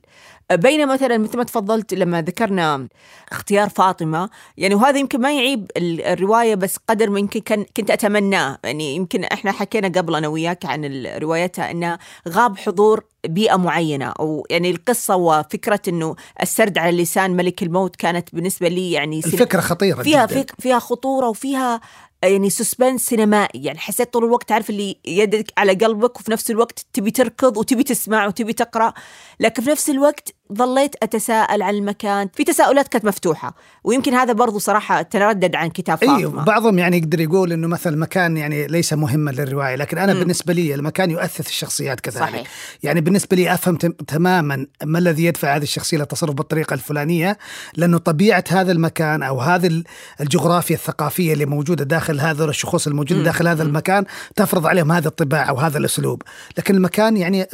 بينما 0.51 0.93
مثلا 0.93 1.17
مثل 1.17 1.37
ما 1.37 1.43
تفضلت 1.43 1.93
لما 1.93 2.21
ذكرنا 2.21 2.87
اختيار 3.31 3.69
فاطمة 3.69 4.29
يعني 4.57 4.75
وهذا 4.75 4.97
يمكن 4.99 5.21
ما 5.21 5.33
يعيب 5.33 5.71
الرواية 5.77 6.55
بس 6.55 6.77
قدر 6.89 7.09
ما 7.09 7.19
يمكن 7.19 7.39
كان 7.39 7.65
كنت 7.77 7.91
أتمناه. 7.91 8.57
يعني 8.63 8.95
يمكن 8.95 9.23
إحنا 9.23 9.51
حكينا 9.51 9.87
قبل 9.87 10.15
أنا 10.15 10.27
وياك 10.27 10.65
عن 10.65 11.05
روايتها 11.05 11.71
انها 11.71 11.99
غاب 12.29 12.57
حضور 12.57 13.03
بيئة 13.27 13.55
معينة 13.55 14.05
أو 14.05 14.45
يعني 14.49 14.71
القصة 14.71 15.15
وفكرة 15.15 15.81
أنه 15.87 16.15
السرد 16.41 16.77
على 16.77 17.01
لسان 17.01 17.31
ملك 17.31 17.63
الموت 17.63 17.95
كانت 17.95 18.35
بالنسبة 18.35 18.67
لي 18.67 18.91
يعني 18.91 19.17
الفكرة 19.19 19.61
خطيرة 19.61 20.03
فيها 20.03 20.25
جدا. 20.25 20.45
فيها 20.59 20.79
خطورة 20.79 21.29
وفيها 21.29 21.81
يعني 22.23 22.49
سسبنس 22.49 23.05
سينمائي. 23.05 23.63
يعني 23.63 23.79
حسيت 23.79 24.13
طول 24.13 24.25
الوقت 24.25 24.49
تعرف 24.49 24.69
اللي 24.69 24.97
يدك 25.05 25.53
على 25.57 25.73
قلبك 25.73 26.19
وفي 26.19 26.31
نفس 26.31 26.51
الوقت 26.51 26.85
تبي 26.93 27.11
تركض 27.11 27.57
وتبي 27.57 27.83
تسمع 27.83 28.27
وتبي 28.27 28.53
تقرأ. 28.53 28.93
لكن 29.39 29.63
في 29.63 29.69
نفس 29.69 29.89
الوقت 29.89 30.33
ظليت 30.53 30.95
أتساءل 31.03 31.61
عن 31.61 31.73
المكان. 31.73 32.29
في 32.33 32.43
تساؤلات 32.43 32.87
كانت 32.87 33.05
مفتوحة 33.05 33.55
ويمكن 33.83 34.13
هذا 34.13 34.33
برضو 34.33 34.59
صراحة 34.59 35.01
تردد 35.01 35.55
عن 35.55 35.69
كتاب 35.69 35.97
فاطمة. 35.97 36.17
أيوه 36.17 36.43
بعضهم 36.43 36.79
يعني 36.79 36.97
يقدر 36.97 37.19
يقول 37.19 37.53
أنه 37.53 37.67
مثلا 37.67 37.93
المكان 37.93 38.37
يعني 38.37 38.67
ليس 38.67 38.93
مهما 38.93 39.31
للرواية 39.31 39.75
لكن 39.75 39.97
أنا 39.97 40.13
م. 40.13 40.19
بالنسبة 40.19 40.53
لي 40.53 40.75
المكان 40.75 41.11
يؤثث 41.11 41.47
الشخصيات 41.47 41.99
كذلك. 41.99 42.19
صحيح. 42.19 42.47
يعني 42.83 43.01
بالنسبة 43.01 43.37
لي 43.37 43.53
أفهم 43.53 43.75
تماما 44.07 44.67
ما 44.83 44.99
الذي 44.99 45.25
يدفع 45.25 45.55
هذه 45.55 45.63
الشخصية 45.63 45.97
للتصرف 45.97 46.35
بالطريقة 46.35 46.73
الفلانية 46.73 47.37
لأنه 47.75 47.97
طبيعة 47.97 48.43
هذا 48.49 48.71
المكان 48.71 49.23
أو 49.23 49.41
هذه 49.41 49.83
الجغرافيا 50.21 50.75
الثقافية 50.75 51.33
اللي 51.33 51.45
موجودة 51.45 51.83
داخل 51.83 52.19
هذا 52.19 52.45
الشخوص 52.45 52.87
الموجودين 52.87 53.23
داخل 53.23 53.47
هذا 53.47 53.63
المكان 53.63 54.05
تفرض 54.35 54.67
عليهم 54.67 54.91
هذا 54.91 55.07
الطباع 55.07 55.49
أو 55.49 55.57
هذا 55.57 55.77
الأسلوب. 55.77 56.21
لكن 56.57 56.75
المكان 56.75 57.17
يعني 57.17 57.47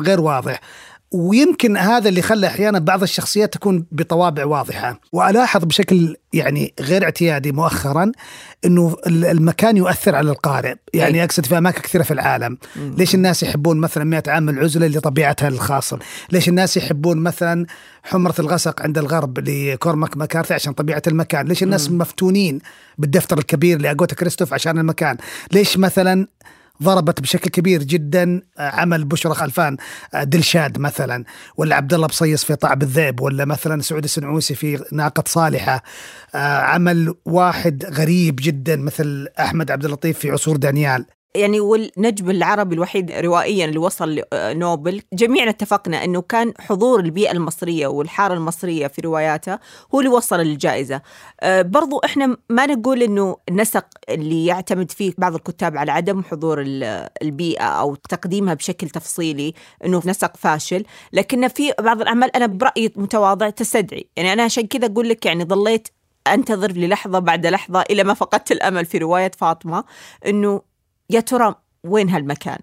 غير 0.00 0.20
واضح. 0.20 0.60
ويمكن 1.14 1.76
هذا 1.76 2.08
اللي 2.08 2.22
خلى 2.22 2.46
أحيانا 2.46 2.78
بعض 2.78 3.02
الشخصيات 3.02 3.54
تكون 3.54 3.86
بطوابع 3.92 4.44
واضحة 4.44 5.00
وألاحظ 5.12 5.64
بشكل 5.64 6.16
يعني 6.32 6.74
غير 6.80 7.04
اعتيادي 7.04 7.52
مؤخرا 7.52 8.12
إنه 8.64 8.96
المكان 9.06 9.76
يؤثر 9.76 10.14
على 10.14 10.30
القارئ 10.30 10.74
يعني 10.94 11.18
أي. 11.18 11.24
أقصد 11.24 11.46
في 11.46 11.58
أماكن 11.58 11.80
كثيرة 11.80 12.02
في 12.02 12.10
العالم. 12.10 12.58
ليش 12.76 13.14
الناس 13.14 13.42
يحبون 13.42 13.76
مثلا 13.76 14.04
100 14.04 14.22
عام 14.26 14.48
العزلة 14.48 14.86
لطبيعتها 14.86 15.48
الخاصة 15.48 15.98
ليش 16.32 16.48
الناس 16.48 16.76
يحبون 16.76 17.18
مثلا 17.18 17.66
حمرة 18.02 18.34
الغسق 18.38 18.82
عند 18.82 18.98
الغرب 18.98 19.48
لكورماك 19.48 20.16
مكارثي 20.16 20.54
عشان 20.54 20.72
طبيعة 20.72 21.02
المكان 21.06 21.46
ليش 21.46 21.62
الناس. 21.62 21.90
مفتونين 21.90 22.58
بالدفتر 22.98 23.38
الكبير 23.38 23.80
لأغوتا 23.80 24.14
كريستوف 24.14 24.54
عشان 24.54 24.78
المكان 24.78 25.16
ليش 25.52 25.78
مثلا 25.78 26.26
ضربت 26.82 27.20
بشكل 27.20 27.50
كبير 27.50 27.82
جدا 27.82 28.42
آه، 28.58 28.70
عمل 28.70 29.04
بشرى 29.04 29.34
خلفان 29.34 29.76
آه، 30.14 30.24
دلشاد 30.24 30.78
مثلا 30.78 31.24
ولا 31.56 31.76
عبد 31.76 31.94
الله 31.94 32.06
بصيص 32.06 32.44
في 32.44 32.56
طعب 32.56 32.82
الذئب 32.82 33.20
ولا 33.20 33.44
مثلا 33.44 33.82
سعود 33.82 34.04
السنعوسي 34.04 34.54
في 34.54 34.84
ناقة 34.92 35.24
صالحة. 35.26 35.82
آه، 36.34 36.58
عمل 36.58 37.14
واحد 37.24 37.84
غريب 37.84 38.36
جدا 38.42 38.76
مثل 38.76 39.28
أحمد 39.40 39.70
عبد 39.70 39.84
اللطيف 39.84 40.18
في 40.18 40.30
عصور 40.30 40.56
دانيال. 40.56 41.06
يعني 41.36 41.60
والنجم 41.60 42.30
العربي 42.30 42.74
الوحيد 42.74 43.10
روائيا 43.12 43.64
اللي 43.64 43.78
وصل 43.78 44.22
نوبل. 44.34 45.02
جميعنا 45.12 45.50
اتفقنا 45.50 46.04
إنه 46.04 46.22
كان 46.22 46.52
حضور 46.60 47.00
البيئة 47.00 47.32
المصرية 47.32 47.86
والحارة 47.86 48.34
المصرية 48.34 48.86
في 48.86 49.00
رواياته 49.00 49.58
هو 49.94 50.00
اللي 50.00 50.10
وصل 50.10 50.36
للجائزه 50.40 51.02
آه، 51.40 51.62
برضو 51.62 51.98
إحنا 52.04 52.36
ما 52.50 52.66
نقول 52.66 53.02
إنه 53.02 53.36
النسق 53.48 53.86
اللي 54.08 54.46
يعتمد 54.46 54.90
فيه 54.90 55.12
بعض 55.18 55.34
الكتاب 55.34 55.76
على 55.76 55.92
عدم 55.92 56.22
حضور 56.22 56.62
البيئة 57.22 57.64
أو 57.64 57.94
تقديمها 57.94 58.54
بشكل 58.54 58.88
تفصيلي 58.90 59.54
إنه 59.84 60.02
نسق 60.06 60.36
فاشل 60.36 60.84
لكن 61.12 61.48
في 61.48 61.72
بعض 61.80 62.00
الأعمال 62.00 62.36
أنا 62.36 62.46
برأيي 62.46 62.92
متواضع 62.96 63.50
تستدعي. 63.50 64.08
يعني 64.16 64.32
أنا 64.32 64.42
عشان 64.42 64.66
كذا 64.66 64.86
أقول 64.86 65.08
لك 65.08 65.26
يعني 65.26 65.44
ظليت 65.44 65.88
أنتظر 66.26 66.72
للحظة 66.72 67.18
بعد 67.18 67.46
لحظة 67.46 67.82
إلى 67.90 68.04
ما 68.04 68.14
فقدت 68.14 68.52
الأمل 68.52 68.84
في 68.84 68.98
رواية 68.98 69.30
فاطمة 69.38 69.84
إنه 70.26 70.73
يا 71.10 71.20
ترى 71.20 71.54
وين 71.84 72.08
هالمكان 72.08 72.58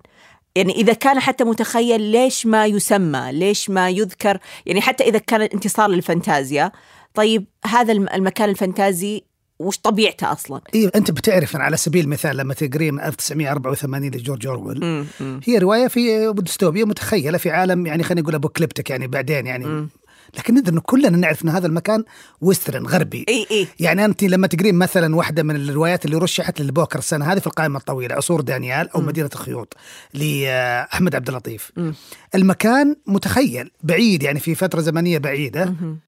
يعني 0.56 0.74
إذا 0.74 0.94
كان 0.94 1.20
حتى 1.20 1.44
متخيل 1.44 2.02
ليش 2.02 2.46
ما 2.46 2.66
يسمى 2.66 3.30
ليش 3.32 3.70
ما 3.70 3.90
يذكر 3.90 4.38
يعني 4.66 4.82
حتى 4.82 5.04
إذا 5.04 5.20
كان 5.20 5.42
انتصار 5.42 5.90
للفانتازيا 5.90 6.72
طيب 7.14 7.46
هذا 7.66 7.94
المكان 7.94 8.50
الفانتازي 8.50 9.24
وش 9.60 9.78
طبيعته 9.78 10.32
أصلا؟ 10.32 10.62
أيوه 10.76 10.92
أنت 10.96 11.12
بتعرف 11.12 11.56
على 11.56 11.78
سبيل 11.78 12.04
المثال 12.04 12.38
لما 12.38 12.54
تقرين 12.54 13.00
1984 13.00 14.08
لجورج 14.08 14.48
أورويل 14.48 15.06
هي 15.46 15.58
رواية 15.58 15.88
في 15.88 16.34
ديستوبيا 16.38 16.86
متخيلة 16.86 17.38
في 17.38 17.50
عالم 17.50 17.86
يعني 17.86 18.04
خلينا 18.04 18.22
نقول 18.22 18.36
apocalyptic 18.36 18.90
يعني 18.90 19.08
بعدين 19.08 19.48
يعني 19.48 19.66
م. 19.66 19.90
لكن 20.38 20.54
ندري 20.54 20.72
إنه 20.72 20.82
كلنا 20.82 21.10
نعرف 21.10 21.44
إن 21.44 21.50
هذا 21.50 21.68
المكان 21.68 22.04
Western 22.42 22.86
غربي 22.86 23.26
إي 23.30 23.48
إي 23.52 23.68
يعني 23.80 24.06
أنت 24.06 24.24
لما 24.24 24.48
تقرين 24.48 24.76
مثلا 24.76 25.16
واحدة 25.16 25.44
من 25.44 25.56
الروايات 25.56 26.06
اللي 26.06 26.18
رشحت 26.18 26.62
للبوكر 26.62 27.00
السنة 27.00 27.32
هذه 27.32 27.40
في 27.40 27.48
القائمة 27.48 27.80
الطويلة 27.80 28.16
عصور 28.16 28.42
دانيال 28.42 28.90
أو 28.90 29.02
م. 29.02 29.06
مدينة 29.06 29.30
الخيوط 29.34 29.78
لأحمد 30.14 31.16
عبد 31.16 31.30
اللطيف 31.30 31.72
م. 31.78 31.92
المكان 32.36 32.96
متخيل 33.08 33.72
بعيد 33.84 34.24
يعني 34.24 34.40
في 34.40 34.56
فترة 34.56 34.82
زمنية 34.82 35.18
بعيدة 35.18 35.66
م. 35.66 36.00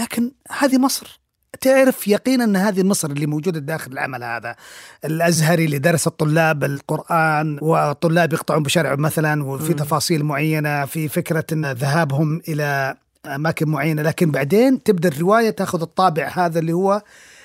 لكن 0.00 0.32
هذه 0.58 0.78
مصر 0.78 1.22
تعرف 1.60 2.08
يقينا 2.08 2.44
إن 2.44 2.56
هذه 2.56 2.82
مصر 2.82 3.10
اللي 3.10 3.26
موجودة 3.26 3.60
داخل 3.60 3.92
العمل 3.92 4.24
هذا 4.24 4.56
الأزهري 5.04 5.64
اللي 5.64 5.78
درس 5.78 6.06
الطلاب 6.06 6.64
القرآن 6.64 7.58
والطلاب 7.62 8.32
يقطعون 8.32 8.62
بشرع 8.62 8.94
مثلا 8.94 9.44
وفي 9.44 9.74
تفاصيل 9.74 10.24
معينة 10.24 10.84
في 10.84 11.08
فكرة 11.08 11.44
إن 11.52 11.72
ذهابهم 11.72 12.40
إلى 12.48 12.96
أماكن 13.26 13.68
معينة. 13.68 14.02
لكن 14.02 14.30
بعدين 14.30 14.82
تبدأ 14.82 15.08
الرواية 15.08 15.50
تاخذ 15.50 15.82
الطابع 15.82 16.28
هذا 16.28 16.58
اللي 16.58 16.72
هو 16.72 17.02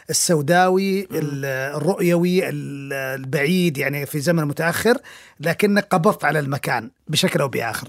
السوداوي 0.10 1.08
الرؤيوي 1.12 2.50
البعيد 2.50 3.78
يعني 3.78 4.06
في 4.06 4.20
زمن 4.20 4.46
متأخر 4.46 4.98
لكنك 5.40 5.88
قبضت 5.90 6.26
على 6.26 6.40
المكان 6.40 6.90
بشكل 7.08 7.42
أو 7.42 7.48
بآخر. 7.48 7.88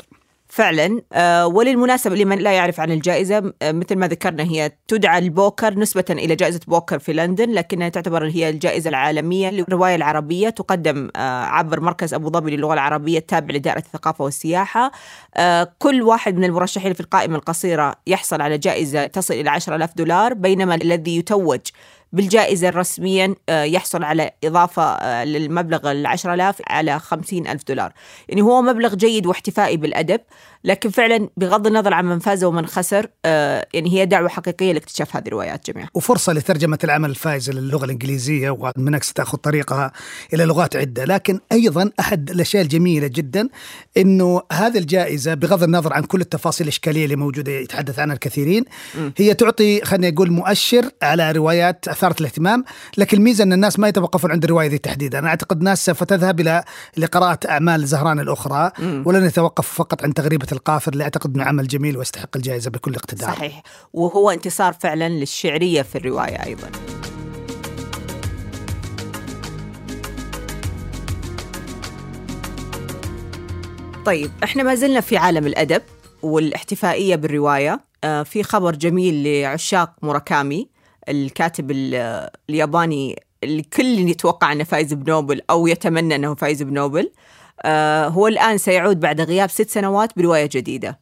فعلا. 0.48 1.02
آه 1.12 1.46
وللمناسبة 1.46 2.16
لمن 2.16 2.38
لا 2.38 2.52
يعرف 2.52 2.80
عن 2.80 2.90
الجائزة 2.92 3.52
آه 3.62 3.72
مثل 3.72 3.96
ما 3.96 4.08
ذكرنا 4.08 4.42
هي 4.42 4.72
تدعى 4.88 5.18
البوكر 5.18 5.74
نسبة 5.78 6.04
إلى 6.10 6.36
جائزة 6.36 6.60
بوكر 6.68 6.98
في 6.98 7.12
لندن 7.12 7.50
لكنها 7.50 7.88
تعتبر 7.88 8.26
هي 8.28 8.48
الجائزة 8.48 8.88
العالمية 8.90 9.50
للرواية 9.50 9.94
العربية. 9.94 10.48
تقدم 10.48 11.10
آه 11.16 11.44
عبر 11.44 11.80
مركز 11.80 12.14
أبو 12.14 12.30
ظبي 12.30 12.56
للغة 12.56 12.74
العربية 12.74 13.18
التابع 13.18 13.54
لدائرة 13.54 13.78
الثقافة 13.78 14.24
والسياحة. 14.24 14.92
كل 15.78 16.02
واحد 16.02 16.36
من 16.36 16.44
المرشحين 16.44 16.92
في 16.92 17.00
القائمة 17.00 17.36
القصيرة 17.36 17.94
يحصل 18.06 18.40
على 18.40 18.58
جائزة 18.58 19.06
تصل 19.06 19.34
إلى 19.34 19.50
10000 19.50 19.90
دولار 19.96 20.34
بينما 20.34 20.74
الذي 20.74 21.16
يتوج 21.18 21.60
بالجائزة 22.12 22.70
رسميا 22.70 23.34
آه، 23.48 23.62
يحصل 23.62 24.04
على 24.04 24.30
إضافة 24.44 24.82
آه، 24.82 25.24
للمبلغ 25.24 25.90
العشرة 25.90 26.34
آلاف 26.34 26.62
على 26.68 26.98
خمسين 26.98 27.46
ألف 27.46 27.62
دولار. 27.68 27.92
يعني 28.28 28.42
هو 28.42 28.62
مبلغ 28.62 28.94
جيد 28.94 29.26
واحتفائي 29.26 29.76
بالأدب. 29.76 30.20
لكن 30.64 30.90
فعلا 30.90 31.28
بغض 31.36 31.66
النظر 31.66 31.94
عن 31.94 32.04
من 32.04 32.18
فاز 32.18 32.44
ومن 32.44 32.66
خسر 32.66 33.06
آه، 33.24 33.66
يعني 33.74 33.92
هي 33.92 34.06
دعوة 34.06 34.28
حقيقية 34.28 34.72
لاكتشاف 34.72 35.16
هذه 35.16 35.26
الروايات 35.26 35.70
جميعا 35.70 35.88
وفرصة 35.94 36.32
لترجمة 36.32 36.78
العمل 36.84 37.10
الفائز 37.10 37.50
للغة 37.50 37.84
الإنجليزية 37.84 38.50
ومنك 38.50 39.02
ستأخذ 39.02 39.38
طريقها 39.38 39.92
إلى 40.34 40.44
لغات 40.44 40.76
عدة 40.76 41.04
لكن 41.04 41.40
أيضا 41.52 41.90
أحد 42.00 42.30
الأشياء 42.30 42.62
الجميلة 42.62 43.06
جدا 43.06 43.48
أنه 43.96 44.42
هذه 44.52 44.78
الجائزة 44.78 45.34
بغض 45.34 45.62
النظر 45.62 45.92
عن 45.92 46.02
كل 46.02 46.20
التفاصيل 46.20 46.64
الإشكالية 46.66 47.04
اللي 47.04 47.16
موجودة 47.16 47.52
يتحدث 47.52 47.98
عنها 47.98 48.14
الكثيرين 48.14 48.64
م. 48.94 49.10
هي 49.16 49.34
تعطي 49.34 49.84
خلينا 49.84 50.10
نقول 50.10 50.30
مؤشر 50.30 50.90
على 51.02 51.32
روايات 51.32 51.88
أثارت 51.88 52.20
الاهتمام 52.20 52.64
لكن 52.98 53.16
الميزة 53.16 53.44
أن 53.44 53.52
الناس 53.52 53.78
ما 53.78 53.88
يتوقفون 53.88 54.30
عند 54.30 54.44
الرواية 54.44 54.68
ذي 54.68 54.78
تحديدا 54.78 55.18
أنا 55.18 55.28
أعتقد 55.28 55.58
الناس 55.58 55.84
سوف 55.84 56.04
تذهب 56.04 56.40
إلى 56.40 56.64
لقراءة 56.96 57.38
أعمال 57.48 57.86
زهران 57.86 58.20
الأخرى 58.20 58.70
م. 58.78 59.02
ولن 59.06 59.24
يتوقف 59.24 59.68
فقط 59.68 60.04
عن 60.04 60.14
تغريبة 60.48 60.56
القافر 60.56 60.92
اللي 60.92 61.04
أعتقد 61.04 61.34
إنه 61.34 61.44
عمل 61.44 61.68
جميل 61.68 61.96
ويستحق 61.96 62.36
الجائزة 62.36 62.70
بكل 62.70 62.94
اقتدار. 62.94 63.34
صحيح 63.34 63.62
وهو 63.92 64.30
انتصار 64.30 64.72
فعلا 64.72 65.08
للشعرية 65.08 65.82
في 65.82 65.98
الرواية 65.98 66.44
أيضا. 66.44 66.70
طيب 74.06 74.30
إحنا 74.44 74.62
ما 74.62 74.74
زلنا 74.74 75.00
في 75.00 75.16
عالم 75.16 75.46
الأدب 75.46 75.82
والاحتفائية 76.22 77.16
بالرواية 77.16 77.80
آه 78.04 78.22
في 78.22 78.42
خبر 78.42 78.74
جميل 78.74 79.42
لعشاق 79.42 79.92
موراكامي 80.02 80.68
الكاتب 81.08 81.70
الياباني 82.50 83.22
اللي 83.44 83.62
كل 83.62 83.84
يتوقع 83.84 84.52
إنه 84.52 84.64
فايز 84.64 84.94
بنوبل 84.94 85.40
أو 85.50 85.66
يتمنى 85.66 86.14
إنه 86.14 86.34
فايز 86.34 86.62
بنوبل 86.62 87.10
هو 88.06 88.26
الآن 88.26 88.58
سيعود 88.58 89.00
بعد 89.00 89.20
غياب 89.20 89.50
ست 89.50 89.70
سنوات 89.70 90.10
برواية 90.16 90.48
جديدة. 90.52 90.98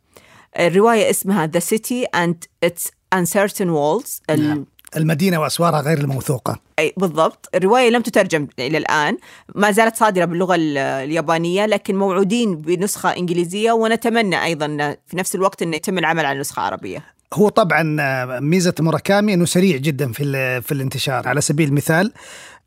الرواية 0.58 1.10
اسمها 1.10 1.50
The 1.56 1.60
City 1.60 2.06
and 2.16 2.68
Its 2.68 2.90
Uncertain 3.14 3.68
Walls. 3.68 4.36
نعم. 4.38 4.66
المدينة 4.96 5.40
وأسوارها 5.40 5.80
غير 5.80 5.98
الموثوقة. 5.98 6.60
أي 6.78 6.94
بالضبط. 6.96 7.48
الرواية 7.54 7.90
لم 7.90 8.02
تترجم 8.02 8.48
إلى 8.58 8.78
الآن 8.78 9.16
ما 9.54 9.70
زالت 9.70 9.96
صادرة 9.96 10.24
باللغة 10.24 10.54
اليابانية 10.58 11.66
لكن 11.66 11.96
موعودين 11.96 12.56
بنسخة 12.56 13.16
إنجليزية 13.16 13.72
ونتمنى 13.72 14.44
أيضا 14.44 14.96
في 15.06 15.16
نفس 15.16 15.34
الوقت 15.34 15.62
أن 15.62 15.74
يتم 15.74 15.98
العمل 15.98 16.26
على 16.26 16.40
نسخة 16.40 16.62
عربية. 16.62 17.04
هو 17.34 17.48
طبعا 17.48 17.82
ميزة 18.40 18.74
موراكامي 18.80 19.34
أنه 19.34 19.44
سريع 19.44 19.76
جدا 19.76 20.12
في, 20.12 20.60
في 20.60 20.72
الانتشار. 20.72 21.28
على 21.28 21.40
سبيل 21.40 21.68
المثال 21.68 22.12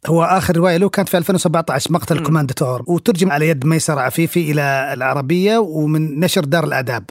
هو 0.07 0.23
آخر 0.23 0.57
رواية 0.57 0.77
له 0.77 0.89
كانت 0.89 1.09
في 1.09 1.17
2017 1.17 1.93
مقتل 1.93 2.17
الكومانداتور 2.17 2.83
وترجم 2.87 3.31
على 3.31 3.49
يد 3.49 3.65
ميسر 3.65 3.99
عفيفي 3.99 4.51
إلى 4.51 4.93
العربية 4.93 5.57
ومن 5.57 6.19
نشر 6.19 6.45
دار 6.45 6.63
الآداب. 6.63 7.03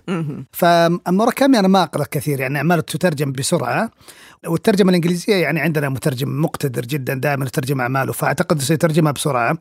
فمراكمي 0.52 1.58
أنا 1.58 1.68
ما 1.68 1.82
أقرأ 1.82 2.04
كثير 2.10 2.40
يعني 2.40 2.58
أعماله 2.58 2.82
تترجم 2.82 3.32
بسرعة. 3.32 3.90
والترجمة 4.46 4.90
الإنجليزية 4.90 5.34
يعني 5.34 5.60
عندنا 5.60 5.88
مترجم 5.88 6.42
مقتدر 6.42 6.82
جدا 6.82 7.14
دائما 7.14 7.44
يترجم 7.44 7.80
أعماله 7.80 8.12
فأعتقد 8.12 8.60
سيترجمها 8.60 9.12
بسرعة. 9.12 9.58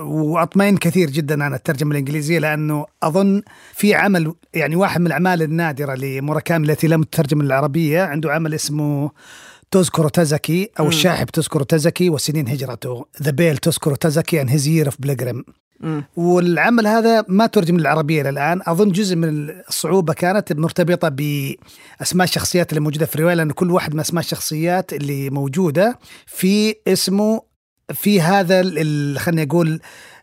وأطمئن 0.00 0.76
كثير 0.76 1.10
جدا 1.10 1.44
عن 1.44 1.54
الترجمة 1.54 1.90
الإنجليزية 1.90 2.38
لأنه 2.38 2.86
أظن 3.02 3.42
في 3.74 3.94
عمل 3.94 4.34
يعني 4.54 4.76
واحد 4.76 5.00
من 5.00 5.06
الأعمال 5.06 5.42
النادرة 5.42 5.94
لموراكامي 5.94 6.66
التي 6.66 6.88
لم 6.88 7.02
تترجم 7.02 7.42
للعربية. 7.42 8.02
عنده 8.02 8.32
عمل 8.32 8.54
اسمه 8.54 9.10
تازاكي 9.72 10.08
تسوكورو 10.08 10.88
الشاحب 10.88 11.26
تازاكي 11.26 11.62
تسوكورو 11.62 12.10
وسنين 12.10 12.48
هجرته. 12.48 13.06
The 13.22 13.30
Pale 13.30 13.56
تسوكورو 13.56 13.94
تازاكي 13.94 14.40
and 14.40 14.48
His 14.48 14.66
Year 14.66 14.86
of 14.86 14.96
Pilgrim 14.98 15.44
والعمل 16.16 16.86
هذا 16.86 17.24
ما 17.28 17.46
ترجم 17.46 17.76
للعربية 17.76 18.20
إلى 18.20 18.28
الآن. 18.28 18.60
أظن 18.66 18.92
جزء 18.92 19.16
من 19.16 19.50
الصعوبة 19.68 20.12
كانت 20.12 20.52
مرتبطة 20.52 21.08
بأسماء 21.08 22.24
الشخصيات 22.24 22.70
اللي 22.70 22.80
موجودة 22.80 23.06
في 23.06 23.14
الرواية 23.14 23.34
لأن 23.34 23.50
كل 23.50 23.70
واحد 23.70 23.94
من 23.94 24.00
أسماء 24.00 24.24
الشخصيات 24.24 24.92
اللي 24.92 25.30
موجودة 25.30 25.98
في 26.26 26.74
اسمه 26.88 27.42
في 27.94 28.20
هذا 28.20 28.62
خلينا 29.18 29.44
نقول 29.44 29.80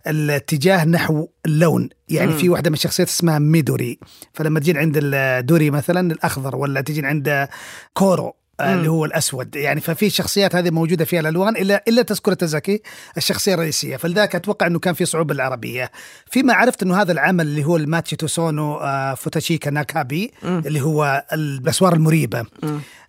الاتجاه 0.08 0.86
نحو 0.86 1.28
اللون. 1.46 1.90
يعني 2.10 2.32
في 2.32 2.50
واحدة 2.50 2.70
من 2.70 2.74
الشخصيات 2.74 3.08
اسمها 3.08 3.40
ميدوري. 3.40 4.00
فلما 4.34 4.60
تجين 4.60 4.78
عند 4.78 5.00
الدوري 5.04 5.70
مثلا 5.72 6.12
الأخضر 6.12 6.56
ولا 6.56 6.82
تجين 6.82 7.06
عند 7.06 7.48
كورو. 7.94 8.39
اللي 8.62 8.88
هو 8.88 9.06
الأسود. 9.06 9.56
يعني 9.56 9.82
ففي 9.82 10.10
شخصيات 10.10 10.56
هذه 10.56 10.70
موجودة 10.70 11.06
فيها 11.06 11.20
الألوان 11.20 11.58
الا 11.58 11.84
إلا 11.88 12.02
تذكر 12.02 12.34
تزكي 12.34 12.82
الشخصية 13.18 13.54
الرئيسية. 13.54 13.98
فلذلك 13.98 14.36
أتوقع 14.36 14.68
إنه 14.68 14.80
كان 14.80 14.94
في 14.94 15.06
صعوبة 15.06 15.34
العربيه 15.34 15.92
فيما 16.32 16.54
عرفت 16.54 16.84
إنه 16.84 17.02
هذا 17.02 17.12
العمل 17.12 17.48
اللي 17.48 17.64
هو 17.64 17.78
الماتشي 17.78 18.16
توسونو 18.16 18.76
آه 18.76 19.14
فوتاشيكا 19.14 19.70
ناكابي 19.70 20.32
اللي 20.44 20.82
هو 20.82 21.26
الأسوار 21.34 21.94
المريبة. 21.94 22.46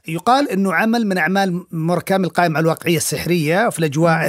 يقال 0.08 0.50
إنه 0.50 0.74
عمل 0.74 1.06
من 1.06 1.18
أعمال 1.18 1.66
موركامي 1.72 2.26
القائم 2.26 2.56
على 2.56 2.62
الواقعية 2.62 2.96
السحرية 2.96 3.68
في 3.70 3.78
الأجواء 3.78 4.26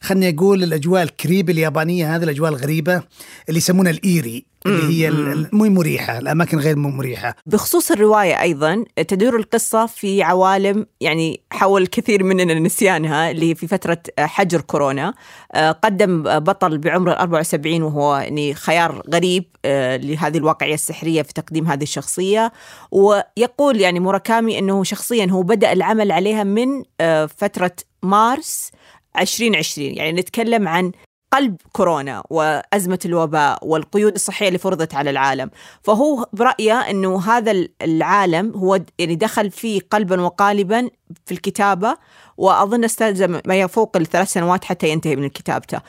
خلني 0.00 0.28
أقول 0.28 0.62
الأجواء 0.62 1.02
الكريبة 1.02 1.52
اليابانية 1.52 2.16
هذه 2.16 2.22
الأجواء 2.22 2.50
الغريبة 2.50 3.02
اللي 3.48 3.58
يسمونها 3.58 3.92
الإيري 3.92 4.44
اللي 4.66 5.06
هي 5.06 5.10
مو 5.52 5.64
مريحة 5.68 6.18
الأماكن 6.18 6.58
غير 6.58 6.76
مريحة. 6.76 7.34
بخصوص 7.46 7.90
الرواية 7.90 8.42
أيضا 8.42 8.84
تدور 9.08 9.36
القصة 9.36 9.86
في 9.86 10.22
عوالم 10.22 10.86
يعني 11.00 11.40
حاول 11.50 11.86
كثير 11.86 12.24
مننا 12.24 12.54
نسيانها 12.54 13.30
اللي 13.30 13.54
في 13.54 13.66
فترة 13.66 13.98
حجر 14.18 14.60
كورونا. 14.60 15.14
آه، 15.52 15.72
قدم 15.72 16.22
بطل 16.22 16.78
بعمر 16.78 17.18
74 17.18 17.82
وهو 17.82 18.16
يعني 18.16 18.54
خيار 18.54 19.02
غريب 19.12 19.44
آه، 19.64 19.96
لهذه 19.96 20.38
الواقعية 20.38 20.74
السحرية 20.74 21.22
في 21.22 21.32
تقديم 21.32 21.66
هذه 21.66 21.82
الشخصية. 21.82 22.52
ويقول 22.90 23.80
يعني 23.80 24.00
موراكامي 24.00 24.58
إنه 24.58 24.84
شخصيا 24.84 25.26
هو 25.30 25.42
بدأ 25.42 25.72
العمل 25.72 26.12
عليها 26.12 26.44
من 26.44 26.82
آه، 27.00 27.26
فترة 27.26 27.72
مارس 28.02 28.70
2020 29.16 29.96
يعني 29.96 30.20
نتكلم 30.20 30.68
عن 30.68 30.92
قلب 31.32 31.56
كورونا 31.72 32.22
وأزمة 32.30 32.98
الوباء 33.04 33.66
والقيود 33.66 34.14
الصحية 34.14 34.48
اللي 34.48 34.58
فرضت 34.58 34.94
على 34.94 35.10
العالم. 35.10 35.50
فهو 35.82 36.26
برأيه 36.32 36.80
أنه 36.80 37.20
هذا 37.20 37.68
العالم 37.82 38.52
هو 38.56 38.80
يعني 38.98 39.14
دخل 39.14 39.50
فيه 39.50 39.80
قلبا 39.90 40.20
وقالبا 40.20 40.90
في 41.26 41.32
الكتابة 41.32 41.96
وأظن 42.36 42.84
استلزم 42.84 43.40
ما 43.46 43.60
يفوق 43.60 43.96
الثلاث 43.96 44.32
سنوات 44.32 44.64
حتى 44.64 44.88
ينتهي 44.88 45.16
من 45.16 45.28
كتابته 45.28 45.80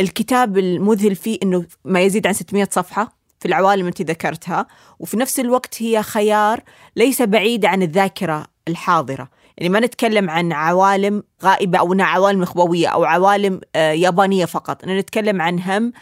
الكتاب 0.00 0.58
المذهل 0.58 1.16
فيه 1.16 1.38
أنه 1.42 1.64
ما 1.84 2.00
يزيد 2.00 2.26
عن 2.26 2.32
600 2.32 2.68
صفحة 2.70 3.16
في 3.40 3.48
العوالم 3.48 3.86
التي 3.86 4.04
ذكرتها 4.04 4.66
وفي 4.98 5.16
نفس 5.16 5.40
الوقت 5.40 5.82
هي 5.82 6.02
خيار 6.02 6.60
ليس 6.96 7.22
بعيد 7.22 7.64
عن 7.64 7.82
الذاكرة 7.82 8.46
الحاضرة. 8.68 9.28
يعني 9.58 9.68
ما 9.68 9.80
نتكلم 9.80 10.30
عن 10.30 10.52
عوالم 10.52 11.22
غائبة 11.42 11.78
أو 11.78 11.94
عوالم 12.00 12.42
إخووية 12.42 12.88
أو 12.88 13.04
عوالم 13.04 13.60
آه، 13.76 13.92
يابانية 13.92 14.44
فقط. 14.44 14.84
نتكلم 14.84 15.42
عن 15.42 15.60
هم 15.60 15.92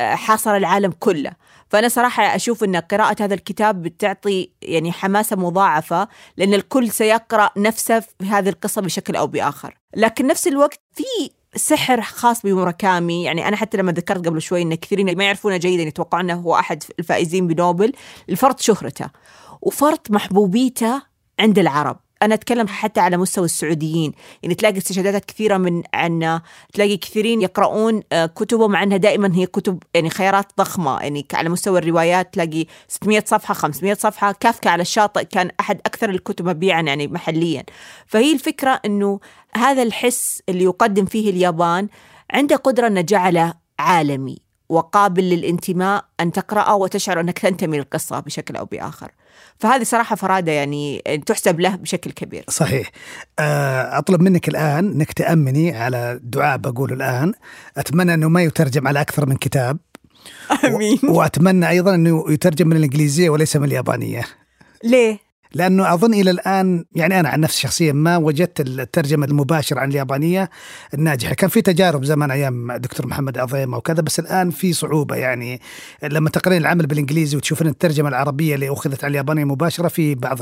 آه، 0.00 0.14
حاصر 0.14 0.56
العالم 0.56 0.92
كله. 1.00 1.32
فأنا 1.68 1.88
صراحة 1.88 2.22
أشوف 2.22 2.64
أن 2.64 2.76
قراءة 2.76 3.16
هذا 3.22 3.34
الكتاب 3.34 3.82
بتعطي 3.82 4.50
يعني 4.62 4.92
حماسة 4.92 5.36
مضاعفة 5.36 6.08
لأن 6.36 6.54
الكل 6.54 6.90
سيقرأ 6.90 7.50
نفسه 7.56 8.00
في 8.00 8.24
هذه 8.24 8.48
القصة 8.48 8.82
بشكل 8.82 9.16
أو 9.16 9.26
بآخر. 9.26 9.78
لكن 9.96 10.26
نفس 10.26 10.46
الوقت 10.46 10.80
في 10.92 11.30
سحر 11.56 12.02
خاص 12.02 12.42
بموراكامي. 12.42 13.24
يعني 13.24 13.48
أنا 13.48 13.56
حتى 13.56 13.76
لما 13.76 13.92
ذكرت 13.92 14.26
قبل 14.26 14.42
شوي 14.42 14.62
أن 14.62 14.74
كثيرين 14.74 15.16
ما 15.16 15.24
يعرفونه 15.24 15.56
جيدا 15.56 15.82
يتوقعون 15.82 16.30
أنه 16.30 16.40
هو 16.40 16.54
أحد 16.54 16.82
الفائزين 16.98 17.46
بنوبل 17.46 17.92
لفرط 18.28 18.60
شهرته. 18.60 19.10
وفرط 19.62 20.10
محبوبيته 20.10 21.02
عند 21.40 21.58
العرب. 21.58 22.05
أنا 22.22 22.34
أتكلم 22.34 22.68
حتى 22.68 23.00
على 23.00 23.16
مستوى 23.16 23.44
السعوديين. 23.44 24.12
يعني 24.42 24.54
تلاقي 24.54 24.78
استشهادات 24.78 25.24
كثيرة 25.24 25.56
من 25.56 25.82
عنا 25.94 26.42
تلاقي 26.72 26.96
كثيرين 26.96 27.42
يقرؤون 27.42 28.02
آه، 28.12 28.26
كتبه 28.26 28.68
مع 28.68 28.82
إنها 28.82 28.96
دائما 28.96 29.34
هي 29.34 29.46
كتب 29.46 29.82
يعني 29.94 30.10
خيارات 30.10 30.46
ضخمة. 30.58 31.00
يعني 31.00 31.26
على 31.34 31.48
مستوى 31.48 31.78
الروايات 31.78 32.34
تلاقي 32.34 32.66
600 32.88 33.24
صفحة 33.26 33.54
500 33.54 33.94
صفحة. 33.94 34.32
كافكا 34.32 34.70
على 34.70 34.82
الشاطئ 34.82 35.24
كان 35.24 35.50
أحد 35.60 35.80
أكثر 35.86 36.10
الكتب 36.10 36.48
مبيعا 36.48 36.80
يعني 36.82 37.08
محليا. 37.08 37.64
فهي 38.06 38.32
الفكرة 38.32 38.80
إنه 38.84 39.20
هذا 39.56 39.82
الحس 39.82 40.42
اللي 40.48 40.64
يقدم 40.64 41.04
فيه 41.04 41.30
اليابان 41.30 41.88
عنده 42.30 42.56
قدرة 42.56 42.86
إنه 42.86 43.00
جعله 43.00 43.54
عالمي 43.78 44.38
وقابل 44.68 45.22
للانتماء 45.22 46.04
أن 46.20 46.32
تقرأه 46.32 46.76
وتشعر 46.76 47.20
إنك 47.20 47.38
تنتمي 47.38 47.78
للقصة 47.78 48.20
بشكل 48.20 48.56
أو 48.56 48.64
بآخر. 48.64 49.10
فهذه 49.58 49.82
صراحة 49.82 50.16
فرادة 50.16 50.52
يعني 50.52 51.02
تحسب 51.26 51.60
له 51.60 51.76
بشكل 51.76 52.10
كبير. 52.10 52.44
صحيح. 52.48 52.90
آه، 53.38 53.98
أطلب 53.98 54.20
منك 54.20 54.48
الآن 54.48 54.92
إنك 54.92 55.12
تأمني 55.12 55.76
على 55.76 56.20
دعاء 56.22 56.56
بقوله 56.56 56.94
الآن. 56.94 57.32
أتمنى 57.76 58.14
أنه 58.14 58.28
ما 58.28 58.42
يترجم 58.42 58.88
على 58.88 59.00
أكثر 59.00 59.26
من 59.26 59.36
كتاب. 59.36 59.78
آمين. 60.64 60.98
وأتمنى 61.04 61.68
أيضا 61.68 61.94
أنه 61.94 62.24
يترجم 62.28 62.68
من 62.68 62.76
الإنجليزية 62.76 63.30
وليس 63.30 63.56
من 63.56 63.64
اليابانية. 63.64 64.24
ليه؟ 64.84 65.25
لأنه 65.54 65.94
أظن 65.94 66.14
إلى 66.14 66.30
الآن 66.30 66.84
يعني 66.94 67.20
أنا 67.20 67.28
عن 67.28 67.40
نفسي 67.40 67.60
شخصيا 67.60 67.92
ما 67.92 68.16
وجدت 68.16 68.60
الترجمة 68.60 69.26
المباشرة 69.26 69.80
عن 69.80 69.90
اليابانية 69.90 70.50
الناجحة، 70.94 71.34
كان 71.34 71.50
في 71.50 71.62
تجارب 71.62 72.04
زمان 72.04 72.30
أيام 72.30 72.72
دكتور 72.72 73.06
محمد 73.06 73.38
عظيم 73.38 73.74
وكذا 73.74 74.00
بس 74.00 74.18
الآن 74.18 74.50
في 74.50 74.72
صعوبة. 74.72 75.16
يعني 75.16 75.60
لما 76.02 76.30
تقرين 76.30 76.60
العمل 76.60 76.86
بالإنجليزي 76.86 77.36
وتشوفين 77.36 77.66
الترجمة 77.66 78.08
العربية 78.08 78.54
اللي 78.54 78.72
أخذت 78.72 79.04
على 79.04 79.10
اليابانية 79.10 79.44
مباشرة 79.44 79.88
في 79.88 80.14
بعض 80.14 80.38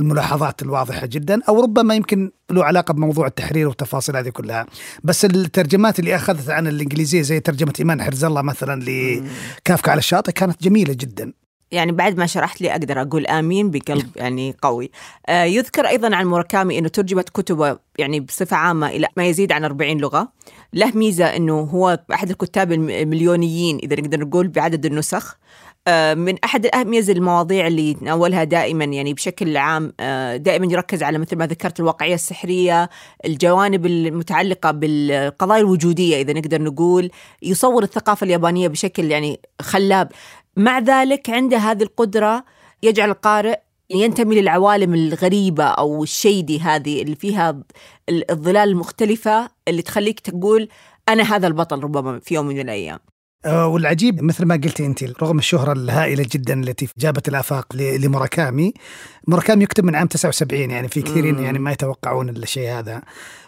الملاحظات 0.00 0.62
الواضحة 0.62 1.06
جدا 1.06 1.40
أو 1.48 1.62
ربما 1.62 1.94
يمكن 1.94 2.30
له 2.50 2.64
علاقة 2.64 2.94
بموضوع 2.94 3.26
التحرير 3.26 3.68
والتفاصيل 3.68 4.16
هذه 4.16 4.28
كلها، 4.28 4.66
بس 5.04 5.24
الترجمات 5.24 5.98
اللي 5.98 6.16
أخذت 6.16 6.50
عن 6.50 6.66
الإنجليزية 6.66 7.22
زي 7.22 7.40
ترجمة 7.40 7.72
إيمان 7.80 8.02
حرز 8.02 8.24
الله 8.24 8.42
مثلا 8.42 8.82
لكافكا 8.82 9.90
على 9.90 9.98
الشاطئ 9.98 10.32
كانت 10.32 10.62
جميلة 10.62 10.92
جدا. 10.92 11.32
يعني 11.70 11.92
بعد 11.92 12.18
ما 12.18 12.26
شرحت 12.26 12.60
لي 12.60 12.70
أقدر 12.70 13.02
أقول 13.02 13.26
آمين 13.26 13.70
بقلب 13.70 14.08
يعني 14.16 14.54
قوي. 14.62 14.90
آه 15.26 15.44
يذكر 15.44 15.88
أيضا 15.88 16.16
عن 16.16 16.26
موراكامي 16.26 16.78
إنه 16.78 16.88
ترجمت 16.88 17.28
كتبه 17.28 17.78
يعني 17.98 18.20
بصفة 18.20 18.56
عامة 18.56 18.88
إلى 18.88 19.08
ما 19.16 19.26
يزيد 19.26 19.52
عن 19.52 19.64
40 19.64 19.98
لغة. 19.98 20.32
له 20.72 20.92
ميزة 20.94 21.24
إنه 21.24 21.60
هو 21.60 21.98
أحد 22.12 22.30
الكتاب 22.30 22.72
المليونيين 22.72 23.78
إذا 23.82 24.00
نقدر 24.00 24.20
نقول 24.20 24.48
بعدد 24.48 24.86
النسخ. 24.86 25.36
آه 25.88 26.14
من 26.14 26.34
أحد 26.44 26.64
الأهمية 26.64 27.00
المواضيع 27.08 27.66
اللي 27.66 27.90
يتناولها 27.90 28.44
دائما 28.44 28.84
يعني 28.84 29.14
بشكل 29.14 29.56
عام 29.56 29.92
آه 30.00 30.36
دائما 30.36 30.72
يركز 30.72 31.02
على 31.02 31.18
مثل 31.18 31.36
ما 31.36 31.46
ذكرت 31.46 31.80
الواقعية 31.80 32.14
السحرية، 32.14 32.90
الجوانب 33.24 33.86
المتعلقة 33.86 34.70
بالقضايا 34.70 35.60
الوجودية 35.60 36.20
إذا 36.20 36.32
نقدر 36.32 36.62
نقول، 36.62 37.10
يصور 37.42 37.82
الثقافة 37.82 38.24
اليابانية 38.24 38.68
بشكل 38.68 39.10
يعني 39.10 39.40
خلاب. 39.62 40.12
مع 40.58 40.78
ذلك 40.78 41.30
عنده 41.30 41.56
هذه 41.56 41.82
القدرة 41.82 42.44
يجعل 42.82 43.10
القارئ 43.10 43.58
ينتمي 43.90 44.40
للعوالم 44.40 44.94
الغريبة 44.94 45.64
أو 45.64 46.02
الشيدي 46.02 46.60
هذه 46.60 47.02
اللي 47.02 47.16
فيها 47.16 47.62
الظلال 48.10 48.68
المختلفة 48.68 49.50
اللي 49.68 49.82
تخليك 49.82 50.20
تقول 50.20 50.68
أنا 51.08 51.22
هذا 51.22 51.46
البطل 51.46 51.82
ربما 51.82 52.20
في 52.20 52.34
يوم 52.34 52.46
من 52.46 52.60
الأيام. 52.60 52.98
آه، 53.44 53.66
والعجيب 53.66 54.22
مثل 54.22 54.44
ما 54.44 54.54
قلتي 54.54 54.86
انت 54.86 55.04
رغم 55.22 55.38
الشهرة 55.38 55.72
الهائلة 55.72 56.26
جدا 56.32 56.60
التي 56.60 56.88
جابت 56.98 57.28
الآفاق 57.28 57.76
لمراكامي 57.76 58.72
مراكامي 59.28 59.64
يكتب 59.64 59.84
من 59.84 59.94
عام 59.94 60.06
79 60.06 60.70
يعني 60.70 60.88
في 60.88 61.02
كثيرين 61.02 61.38
يعني 61.38 61.58
ما 61.58 61.72
يتوقعون 61.72 62.28
الشيء 62.28 62.70
هذا. 62.70 63.02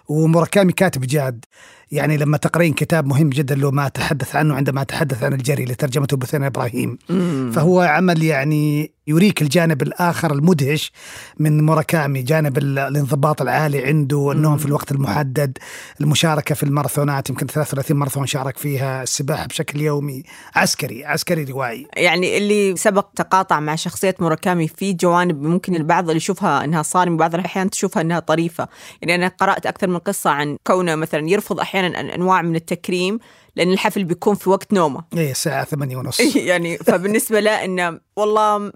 ومراكامي 0.09 0.73
كاتب 0.73 1.01
جاد. 1.01 1.44
يعني 1.90 2.16
لما 2.16 2.37
تقرين 2.37 2.72
كتاب 2.72 3.07
مهم 3.07 3.31
جدا 3.31 3.55
له 3.55 3.70
ما 3.70 3.88
تحدث 3.88 4.37
عنه 4.37 4.55
عندما 4.55 4.83
تحدث 4.83 5.22
عن 5.22 5.33
الجري 5.33 5.64
لترجمته 5.64 6.16
بثنا 6.16 6.46
إبراهيم 6.46 6.98
مم. 7.09 7.50
فهو 7.55 7.81
عمل 7.81 8.22
يعني 8.22 8.92
يريك 9.11 9.42
الجانب 9.42 9.83
الآخر 9.83 10.33
المدهش 10.33 10.92
من 11.38 11.66
موراكامي 11.66 12.23
جانب 12.23 12.59
الانضباط 12.59 13.42
العالي 13.42 13.85
عنده 13.85 14.33
النوم 14.33 14.57
في 14.57 14.66
الوقت 14.66 14.92
المحدد 14.92 15.59
المشاركة 16.01 16.55
في 16.55 16.62
الماراثونات 16.62 17.31
يمكن 17.31 17.46
33 17.46 17.96
ماراثون 17.96 18.27
شارك 18.27 18.59
فيها 18.59 19.03
السباحة 19.03 19.46
بشكل 19.46 19.81
يومي. 19.81 20.23
عسكري 20.55 21.05
عسكري 21.05 21.44
روائي. 21.44 21.87
يعني 21.96 22.38
اللي 22.38 22.77
سبق 22.77 23.07
تقاطع 23.16 23.61
مع 23.61 23.75
شخصية 23.75 24.14
موراكامي 24.20 24.68
في 24.68 24.92
جوانب 24.92 25.42
ممكن 25.42 25.75
البعض 25.75 26.05
اللي 26.05 26.16
يشوفها 26.16 26.64
إنها 26.64 26.83
صارمة 26.83 27.16
بعض 27.16 27.35
الأحيان 27.35 27.70
تشوفها 27.70 28.03
إنها 28.03 28.20
طريفة. 28.20 28.68
يعني 29.03 29.14
أنا 29.14 29.29
قرأت 29.29 29.66
أكثر 29.66 29.87
من 29.87 29.99
قصة 29.99 30.31
عن 30.31 30.57
كونه 30.66 30.94
مثلا 30.94 31.31
يرفض 31.31 31.61
أحيانا 31.61 32.14
أنواع 32.14 32.42
من 32.42 32.57
التكريم 32.57 33.18
لأن 33.57 33.73
الحفل 33.73 34.05
بيكون 34.05 34.35
في 34.35 34.51
وقت 34.51 34.73
نومة. 34.73 35.05
إيه 35.16 35.31
الساعة 35.31 35.64
8 35.64 35.96
ونص. 35.96 36.20
يعني 36.51 36.79
فبالنسبة 36.79 37.40
له 37.40 37.64
إنه 37.64 38.01
والله 38.16 38.73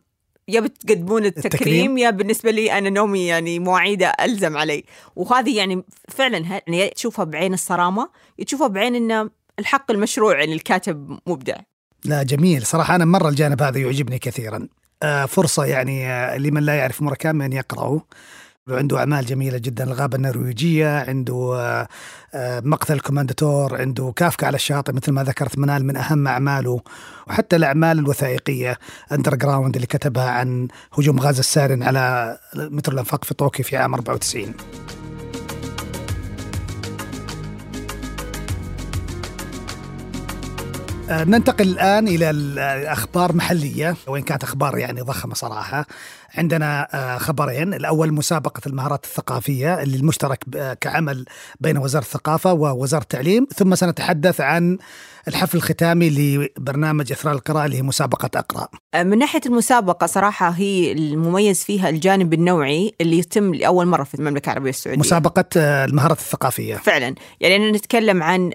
يا 0.49 0.61
بتقدمون 0.61 1.25
التكريم, 1.25 1.53
التكريم؟ 1.53 1.99
يا 1.99 2.11
بالنسبة 2.11 2.51
لي 2.51 2.79
أنا 2.79 2.91
نومي 2.91 3.27
يعني 3.27 3.59
مواعيده 3.59 4.07
ألزم 4.07 4.57
علي. 4.57 4.85
وهذه 5.17 5.57
يعني 5.57 5.85
فعلا 6.09 6.39
يعني 6.39 6.89
تشوفها 6.89 7.25
بعين 7.25 7.55
الصرامة 7.55 8.11
تشوفها 8.47 8.69
بعين 8.69 8.95
إنه 8.95 9.31
الحق 9.59 9.91
المشروع 9.91 10.39
يعني 10.39 10.53
الكاتب 10.53 11.19
مبدع. 11.27 11.57
لا 12.05 12.23
جميل. 12.23 12.67
صراحة 12.67 12.95
أنا 12.95 13.05
مرة 13.05 13.29
الجانب 13.29 13.63
هذا 13.63 13.79
يعجبني 13.79 14.19
كثيرا. 14.19 14.69
آه 15.03 15.27
فرصة 15.27 15.65
يعني 15.65 16.07
آه 16.07 16.37
لمن 16.37 16.63
لا 16.63 16.75
يعرف 16.75 17.03
مراكامي 17.03 17.45
أن 17.45 17.53
يقرأه. 17.53 18.03
عنده 18.69 18.99
أعمال 18.99 19.27
جميلة 19.27 19.59
جدا. 19.59 19.85
الغابة 19.85 20.17
النرويجية 20.17 20.89
عنده 21.09 21.55
آه، 21.55 21.89
آه، 22.35 22.61
مقتل 22.61 22.95
الكومانداتور 22.95 23.81
عنده 23.81 24.13
كافكا 24.17 24.47
على 24.47 24.55
الشاطئ 24.55 24.93
مثل 24.93 25.13
ما 25.13 25.25
ذكرت 25.25 25.59
منال 25.59 25.85
من 25.87 25.97
أهم 25.97 26.29
أعماله. 26.29 26.81
وحتى 27.27 27.57
الأعمال 27.57 27.99
الوثائقية 27.99 28.79
Underground 29.13 29.75
اللي 29.75 29.87
كتبها 29.87 30.31
عن 30.31 30.69
هجوم 30.99 31.21
غاز 31.21 31.39
السارين 31.39 31.83
على 31.83 32.39
مترو 32.55 32.95
الأنفاق 32.95 33.25
في 33.25 33.35
طوكيو 33.35 33.65
في 33.65 33.77
عام 33.77 33.95
94 33.95 34.55
ننتقل 41.23 41.69
الآن 41.69 42.09
إلى 42.09 42.31
الأخبار 42.31 43.33
محلية. 43.33 43.97
وإن 44.07 44.23
كانت 44.23 44.45
أخبار 44.45 44.79
يعني 44.79 45.01
ضخمة 45.01 45.35
صراحة 45.35 45.87
عندنا 46.35 46.89
آه، 46.95 47.19
خبرين. 47.19 47.75
الأول 47.75 48.13
مسابقة 48.13 48.61
المهارات 48.67 49.05
الثقافية 49.05 49.83
اللي 49.83 49.97
المشترك 49.97 50.45
كعمل 50.81 51.25
بين 51.61 51.79
وزارة 51.79 52.03
الثقافة 52.03 52.53
ووزارة 52.53 53.03
التعليم. 53.03 53.47
ثم 53.57 53.75
سنتحدث 53.75 54.41
عن 54.41 54.79
الحفل 55.29 55.57
الختامي 55.57 56.11
لبرنامج 56.11 57.13
إثراء 57.13 57.35
القراءة 57.35 57.65
اللي 57.65 57.77
هي 57.77 57.83
مسابقة 57.83 58.31
أقرأ. 58.39 58.69
آه، 58.95 59.03
من 59.03 59.19
ناحية 59.19 59.41
المسابقة 59.47 60.07
صراحة 60.07 60.49
هي 60.49 60.93
المميز 60.93 61.65
فيها 61.65 61.89
الجانب 61.89 62.35
النوعي 62.35 62.95
اللي 63.01 63.19
يتم 63.19 63.55
لأول 63.55 63.87
مرة 63.87 64.05
في 64.05 64.15
المملكة 64.15 64.47
العربية 64.47 64.71
السعودية. 64.71 65.01
مسابقة 65.01 65.45
آه، 65.57 65.85
المهارات 65.85 66.19
الثقافية. 66.19 66.77
فعلا. 66.77 67.15
يعني 67.41 67.73
نتكلم 67.73 68.23
عن 68.23 68.51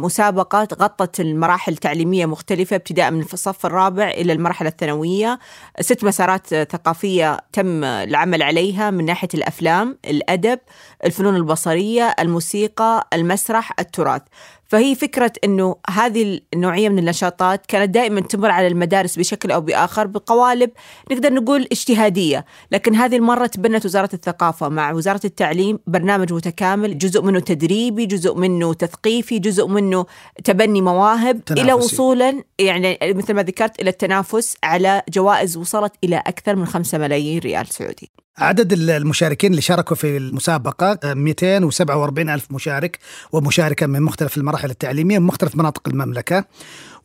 مسابقة 0.00 0.68
غطت 0.74 1.20
المراحل 1.20 1.72
التعليمية 1.72 1.99
مختلفة 2.26 2.76
ابتداء 2.76 3.10
من 3.10 3.24
الصف 3.32 3.66
الرابع 3.66 4.08
إلى 4.08 4.32
المرحلة 4.32 4.68
الثانوية 4.68 5.38
ست 5.80 6.04
مسارات 6.04 6.46
ثقافية 6.46 7.38
تم 7.52 7.84
العمل 7.84 8.42
عليها 8.42 8.90
من 8.90 9.04
ناحية 9.04 9.28
الأفلام، 9.34 9.98
الأدب، 10.04 10.58
الفنون 11.04 11.36
البصرية، 11.36 12.14
الموسيقى، 12.20 13.08
المسرح، 13.12 13.72
التراث. 13.78 14.22
فهي 14.70 14.94
فكرة 14.94 15.32
أنه 15.44 15.76
هذه 15.90 16.40
النوعية 16.54 16.88
من 16.88 16.98
النشاطات 16.98 17.66
كانت 17.66 17.94
دائما 17.94 18.20
تمر 18.20 18.50
على 18.50 18.66
المدارس 18.66 19.18
بشكل 19.18 19.50
أو 19.50 19.60
بآخر 19.60 20.06
بقوالب 20.06 20.70
نقدر 21.10 21.32
نقول 21.32 21.68
اجتهادية 21.72 22.44
لكن 22.72 22.94
هذه 22.94 23.16
المرة 23.16 23.46
تبنت 23.46 23.86
وزارة 23.86 24.10
الثقافة 24.14 24.68
مع 24.68 24.92
وزارة 24.92 25.20
التعليم 25.24 25.78
برنامج 25.86 26.32
متكامل 26.32 26.98
جزء 26.98 27.22
منه 27.22 27.40
تدريبي 27.40 28.06
جزء 28.06 28.34
منه 28.34 28.74
تثقيفي 28.74 29.38
جزء 29.38 29.66
منه 29.66 30.06
تبني 30.44 30.80
مواهب 30.80 31.44
تنافسي. 31.44 31.64
إلى 31.64 31.72
وصولا 31.72 32.42
يعني 32.58 32.98
مثل 33.02 33.34
ما 33.34 33.42
ذكرت 33.42 33.80
إلى 33.80 33.90
التنافس 33.90 34.56
على 34.62 35.02
جوائز 35.08 35.56
وصلت 35.56 35.92
إلى 36.04 36.16
أكثر 36.16 36.56
من 36.56 36.66
5 36.66 36.98
ملايين 36.98 37.38
ريال 37.38 37.66
سعودي 37.66 38.10
عدد 38.40 38.72
المشاركين 38.72 39.50
اللي 39.50 39.62
شاركوا 39.62 39.96
في 39.96 40.16
المسابقة 40.16 40.98
247 41.14 42.30
ألف 42.30 42.46
مشارك 42.50 42.98
ومشاركة 43.32 43.86
من 43.86 44.02
مختلف 44.02 44.36
المراحل 44.36 44.70
التعليمية 44.70 45.18
من 45.18 45.26
مختلف 45.26 45.56
مناطق 45.56 45.88
المملكة. 45.88 46.44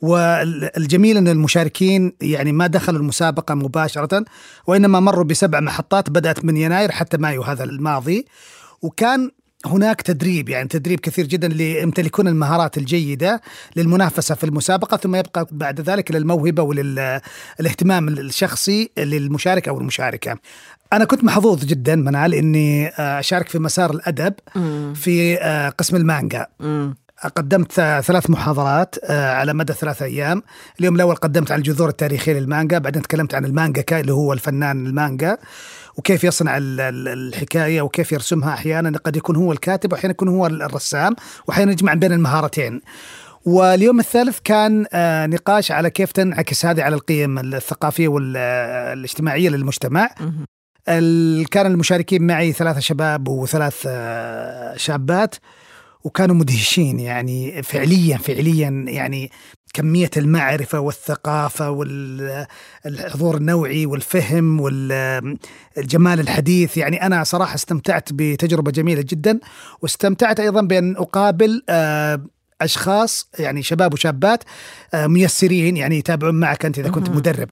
والجميل 0.02 1.18
أن 1.18 1.28
المشاركين 1.28 2.14
يعني 2.22 2.52
ما 2.52 2.68
دخلوا 2.68 3.00
المسابقة 3.00 3.56
مباشرة 3.56 4.26
وإنما 4.68 5.00
مروا 5.00 5.24
بسبع 5.24 5.60
محطات 5.60 6.10
بدأت 6.10 6.46
من 6.46 6.58
يناير 6.58 6.92
حتى 6.92 7.18
مايو 7.18 7.42
هذا 7.42 7.64
الماضي. 7.64 8.26
وكان 8.82 9.32
هناك 9.66 10.02
تدريب 10.02 10.50
يعني 10.50 10.68
تدريب 10.68 11.00
كثير 11.00 11.26
جدا 11.26 11.48
ليمتلكون 11.48 12.28
المهارات 12.28 12.78
الجيدة 12.78 13.42
للمنافسة 13.76 14.36
في 14.36 14.44
المسابقة 14.44 14.98
ثم 14.98 15.16
يبقى 15.16 15.48
بعد 15.52 15.82
ذلك 15.82 16.12
للموهبة 16.12 16.64
وللاهتمام 16.64 18.08
الشخصي 18.08 18.90
للمشارك 18.98 19.68
أو 19.68 19.80
المشاركة. 19.80 20.38
أنا 20.96 21.06
كنت 21.06 21.24
محظوظ 21.24 21.66
جدا 21.66 21.96
منال 21.96 22.34
إني 22.34 22.88
آه، 22.88 23.20
أشارك 23.20 23.50
في 23.50 23.60
مسار 23.60 23.92
الأدب 23.92 24.34
في 24.96 25.38
آه، 25.42 25.70
قسم 25.70 25.96
المانجا. 25.96 26.48
قدمت 27.36 27.72
ثلاث 28.02 28.30
محاضرات 28.30 28.96
آه، 29.04 29.34
على 29.34 29.54
مدى 29.54 29.74
ثلاث 29.74 30.02
أيام، 30.02 30.44
اليوم 30.80 30.96
الأول 30.96 31.16
قدمت 31.16 31.52
عن 31.52 31.58
الجذور 31.58 31.90
التاريخية 31.90 32.34
للمانجا، 32.34 32.78
بعدين 32.78 33.02
تكلمت 33.02 33.36
عن 33.36 33.46
المانجا 33.46 33.84
اللي 33.92 34.14
هو 34.14 34.34
الفنان 34.34 34.88
المانجا 34.88 35.38
وكيف 35.98 36.24
يصنع 36.24 36.58
الحكاية 36.60 37.82
وكيف 37.82 38.12
يرسمها 38.12 38.54
أحيانا. 38.54 38.98
قد 38.98 39.16
يكون 39.16 39.36
هو 39.36 39.52
الكاتب 39.52 39.92
واحيانا 39.92 40.12
يكون 40.12 40.28
هو 40.28 40.48
الرسام 40.48 41.16
واحيانا 41.48 41.72
يجمع 41.72 41.94
بين 41.94 42.12
المهارتين. 42.12 42.82
واليوم 43.46 44.00
الثالث 44.00 44.40
كان 44.44 44.86
نقاش 45.30 45.72
على 45.72 45.90
كيف 45.90 46.12
تنعكس 46.12 46.66
هذه 46.66 46.84
على 46.84 46.96
القيم 46.96 47.40
الثقافية 47.40 48.08
والاجتماعيه 48.08 49.50
للمجتمع. 49.50 50.10
كان 51.52 51.66
المشاركين 51.66 52.28
معي 52.28 52.52
ثلاثة 52.52 52.80
شباب 52.80 53.28
وثلاث 53.28 53.84
آه، 53.88 54.78
شابات 54.78 55.36
وكانوا 56.04 56.36
مدهشين 56.36 57.00
يعني 57.00 57.64
فعليا 57.64 58.18
فعليا 58.18 58.86
يعني 58.88 59.32
كمية 59.74 60.10
المعرفة 60.18 60.80
والثقافة 60.80 61.70
والحضور 61.70 63.38
النوعي 63.38 63.86
والفهم 63.86 64.60
والجمال 64.62 66.20
الحديث. 66.20 66.78
يعني 66.78 67.06
أنا 67.06 67.24
صراحة 67.24 67.56
استمتعت 67.56 68.10
بتجربة 68.14 68.72
جميلة 68.72 69.02
جدا 69.02 69.40
واستمتعت 69.82 70.40
أيضا 70.40 70.62
بأن 70.62 70.96
أقابل 70.96 71.64
آه، 71.70 72.22
أشخاص 72.62 73.30
يعني 73.40 73.64
شباب 73.64 73.94
وشابات 73.94 74.44
آه، 74.94 75.08
ميسرين 75.08 75.78
يعني 75.78 75.98
يتابعون 75.98 76.36
معك 76.36 76.66
أنت 76.66 76.80
إذا 76.80 76.90
كنت 76.90 77.10
مدرب. 77.10 77.50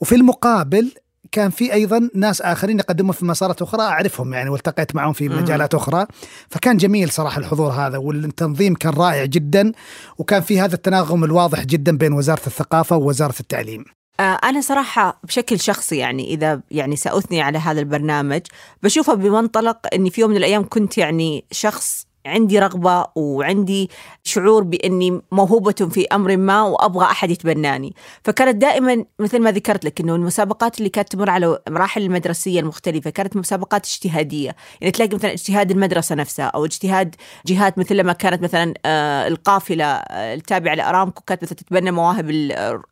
وفي 0.00 0.14
المقابل 0.14 0.92
كان 1.32 1.50
في 1.50 1.72
أيضا 1.72 2.10
ناس 2.14 2.42
آخرين 2.42 2.78
يقدمون 2.78 3.12
في 3.12 3.24
مسارات 3.24 3.62
أخرى 3.62 3.82
أعرفهم 3.82 4.34
يعني 4.34 4.50
والتقيت 4.50 4.96
معهم 4.96 5.12
في 5.12 5.28
مجالات 5.28 5.74
أخرى. 5.74 6.06
فكان 6.48 6.76
جميل 6.76 7.10
صراحة 7.10 7.38
الحضور 7.38 7.70
هذا 7.72 7.98
والتنظيم 7.98 8.74
كان 8.74 8.92
رائع 8.92 9.24
جدا 9.24 9.72
وكان 10.18 10.42
في 10.42 10.60
هذا 10.60 10.74
التناغم 10.74 11.24
الواضح 11.24 11.64
جدا 11.64 11.96
بين 11.96 12.12
وزارة 12.12 12.46
الثقافة 12.46 12.96
ووزارة 12.96 13.34
التعليم. 13.40 13.84
آه، 14.20 14.38
أنا 14.44 14.60
صراحة 14.60 15.20
بشكل 15.24 15.60
شخصي 15.60 15.96
يعني 15.96 16.34
إذا 16.34 16.60
يعني 16.70 16.96
سأثني 16.96 17.40
على 17.40 17.58
هذا 17.58 17.80
البرنامج 17.80 18.40
بشوفه 18.82 19.14
بمنطلق 19.14 19.78
إني 19.94 20.10
في 20.10 20.20
يوم 20.20 20.30
من 20.30 20.36
الأيام 20.36 20.68
كنت 20.68 20.98
يعني 20.98 21.44
شخص 21.50 22.05
عندي 22.26 22.58
رغبة 22.58 23.06
وعندي 23.16 23.90
شعور 24.24 24.62
بإني 24.62 25.20
موهوبة 25.32 25.72
في 25.72 26.06
أمر 26.06 26.36
ما 26.36 26.62
وأبغى 26.62 27.04
أحد 27.04 27.30
يتبناني. 27.30 27.94
فكانت 28.24 28.56
دائما 28.56 29.04
مثل 29.18 29.38
ما 29.38 29.52
ذكرت 29.52 29.84
لك 29.84 30.00
إنه 30.00 30.14
المسابقات 30.14 30.78
اللي 30.78 30.88
كانت 30.88 31.12
تمر 31.12 31.30
على 31.30 31.58
مراحل 31.68 32.02
المدرسية 32.02 32.60
المختلفة 32.60 33.10
كانت 33.10 33.36
مسابقات 33.36 33.86
اجتهادية. 33.86 34.56
يعني 34.80 34.90
تلاقي 34.90 35.16
مثلا 35.16 35.32
اجتهاد 35.32 35.70
المدرسة 35.70 36.14
نفسها 36.14 36.44
أو 36.44 36.64
اجتهاد 36.64 37.14
جهات 37.46 37.78
مثل 37.78 37.96
لما 37.96 38.12
كانت 38.12 38.42
مثلا 38.42 38.74
آه، 38.86 39.28
القافلة 39.28 39.84
آه، 39.84 40.34
التابعة 40.34 40.74
لأرامكو 40.74 41.22
كانت 41.26 41.42
مثلا 41.42 41.56
تتبنى 41.56 41.90
مواهب 41.90 42.30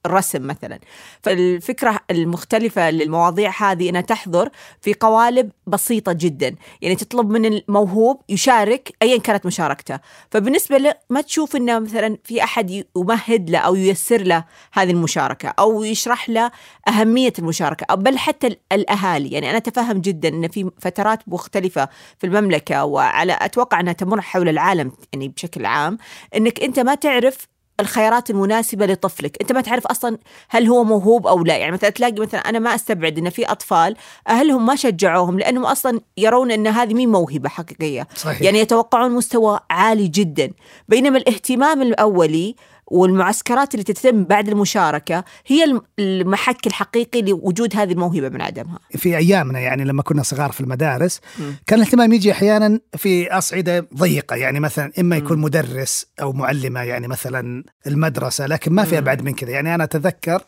الرسم 0.07 0.47
مثلا. 0.47 0.79
فالفكرة 1.23 2.01
المختلفة 2.11 2.91
للمواضيع 2.91 3.53
هذه 3.59 3.91
إنها 3.91 4.01
تحضر 4.01 4.49
في 4.81 4.95
قوالب 4.95 5.51
بسيطة 5.67 6.13
جدا. 6.13 6.55
يعني 6.83 6.97
تطلب 6.97 7.31
من 7.31 7.45
الموهوب 7.45 8.21
يشارك 8.29 8.93
ايا 9.03 9.19
كانت 9.25 9.47
مشاركته. 9.47 9.99
فبالنسبة 10.31 10.77
له 10.79 10.95
ما 11.11 11.21
تشوف 11.21 11.57
إنه 11.57 11.79
مثلا 11.79 12.19
في 12.25 12.45
أحد 12.45 12.85
يمهد 12.97 13.51
له 13.51 13.59
أو 13.59 13.75
ييسر 13.75 14.23
له 14.23 14.45
هذه 14.73 14.91
المشاركة 14.91 15.49
أو 15.59 15.85
يشرح 15.85 16.31
له 16.31 16.51
أهمية 16.89 17.33
المشاركة 17.39 17.87
أو 17.91 17.97
بل 17.97 18.19
حتى 18.19 18.57
الأهالي. 18.73 19.31
يعني 19.31 19.51
أنا 19.51 19.57
أتفهم 19.57 20.01
جدا 20.01 20.29
إن 20.29 20.49
في 20.49 20.71
فترات 20.81 21.19
مختلفة 21.27 21.89
في 22.19 22.27
المملكة 22.27 22.85
وعلى 22.85 23.39
أتوقع 23.41 23.81
أنها 23.81 23.93
تمر 23.93 24.21
حول 24.21 24.49
العالم 24.49 24.93
يعني 25.13 25.29
بشكل 25.29 25.67
عام 25.67 25.99
إنك 26.37 26.61
أنت 26.63 26.81
ما 26.81 26.95
تعرف 26.95 27.54
الخيارات 27.81 28.31
المناسبة 28.31 28.87
لطفلك. 28.87 29.37
أنت 29.41 29.53
ما 29.53 29.61
تعرف 29.61 29.87
أصلا 29.87 30.19
هل 30.49 30.67
هو 30.67 30.85
موهوب 30.85 31.27
أو 31.27 31.45
لا. 31.45 31.57
يعني 31.57 31.73
مثلا 31.73 31.91
تلاقي 31.91 32.21
مثلا 32.21 32.41
أنا 32.41 32.59
ما 32.59 32.75
أستبعد 32.75 33.19
أن 33.19 33.31
في 33.31 33.45
أطفال 33.45 33.97
أهلهم 34.29 34.67
ما 34.67 34.77
شجعوهم 34.77 35.39
لأنهم 35.39 35.67
أصلا 35.67 36.01
يرون 36.17 36.51
أن 36.51 36.67
هذه 36.67 36.95
مين 36.95 37.09
موهبة 37.09 37.49
حقيقية. 37.49 38.09
صحيح. 38.17 38.43
يعني 38.43 38.59
يتوقعون 38.59 39.11
مستوى 39.11 39.61
عالي 39.71 40.09
جدا. 40.09 40.51
بينما 40.89 41.19
الاهتمام 41.19 41.83
الأولي 41.83 42.55
والمعسكرات 42.87 43.75
اللي 43.75 43.85
تتم 43.85 44.25
بعد 44.25 44.49
المشاركة 44.49 45.25
هي 45.47 45.81
المحك 45.99 46.67
الحقيقي 46.67 47.23
لوجود 47.23 47.77
هذه 47.77 47.93
الموهبة 47.93 48.29
من 48.29 48.41
عدمها 48.41 48.79
في 48.91 49.17
أيامنا 49.17 49.61
يعني 49.61 49.85
لما 49.85 50.03
كنا 50.03 50.23
صغار 50.23 50.53
في 50.53 50.61
المدارس 50.61 51.21
كان 51.67 51.79
الاهتمام 51.79 52.13
يجي 52.13 52.33
أحيانا 52.33 52.81
في 52.97 53.33
أصعدة 53.33 53.89
ضيقة 53.95 54.37
يعني 54.37 54.61
مثلا 54.61 54.93
إما 54.99 55.17
يكون 55.17 55.39
مدرس 55.39 56.07
أو 56.23 56.33
معلمة 56.33 56.81
يعني 56.81 57.09
مثلا 57.09 57.65
المدرسة 57.87 58.47
لكن 58.47 58.73
ما 58.73 58.85
في 58.85 58.99
أبعد 58.99 59.23
من 59.23 59.35
كذا. 59.35 59.51
يعني 59.51 59.75
أنا 59.75 59.85
أتذكر 59.85 60.43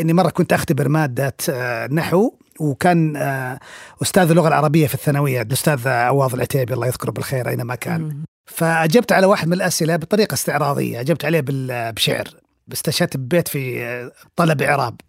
أني 0.00 0.12
مرة 0.12 0.30
كنت 0.30 0.52
أختبر 0.52 0.88
مادة 0.88 1.34
آه، 1.50 1.86
نحو 1.86 2.32
وكان 2.60 3.16
آه، 3.16 3.58
أستاذ 4.02 4.30
اللغة 4.30 4.48
العربية 4.48 4.86
في 4.86 4.94
الثانوية 4.94 5.42
الأستاذ 5.42 5.88
عواض 5.88 6.34
العتيبي 6.34 6.74
الله 6.74 6.86
يذكره 6.86 7.10
بالخير 7.10 7.48
أينما 7.48 7.74
كان. 7.74 8.24
فأجبت 8.48 9.12
على 9.12 9.26
واحد 9.26 9.46
من 9.46 9.52
الأسئلة 9.52 9.96
بطريقة 9.96 10.34
استعراضية 10.34 11.00
أجبت 11.00 11.24
عليه 11.24 11.42
بشعر 11.90 12.28
استشهدت 12.72 13.16
ببيت 13.16 13.48
في 13.48 14.10
طلب 14.36 14.62
إعراب. 14.62 15.00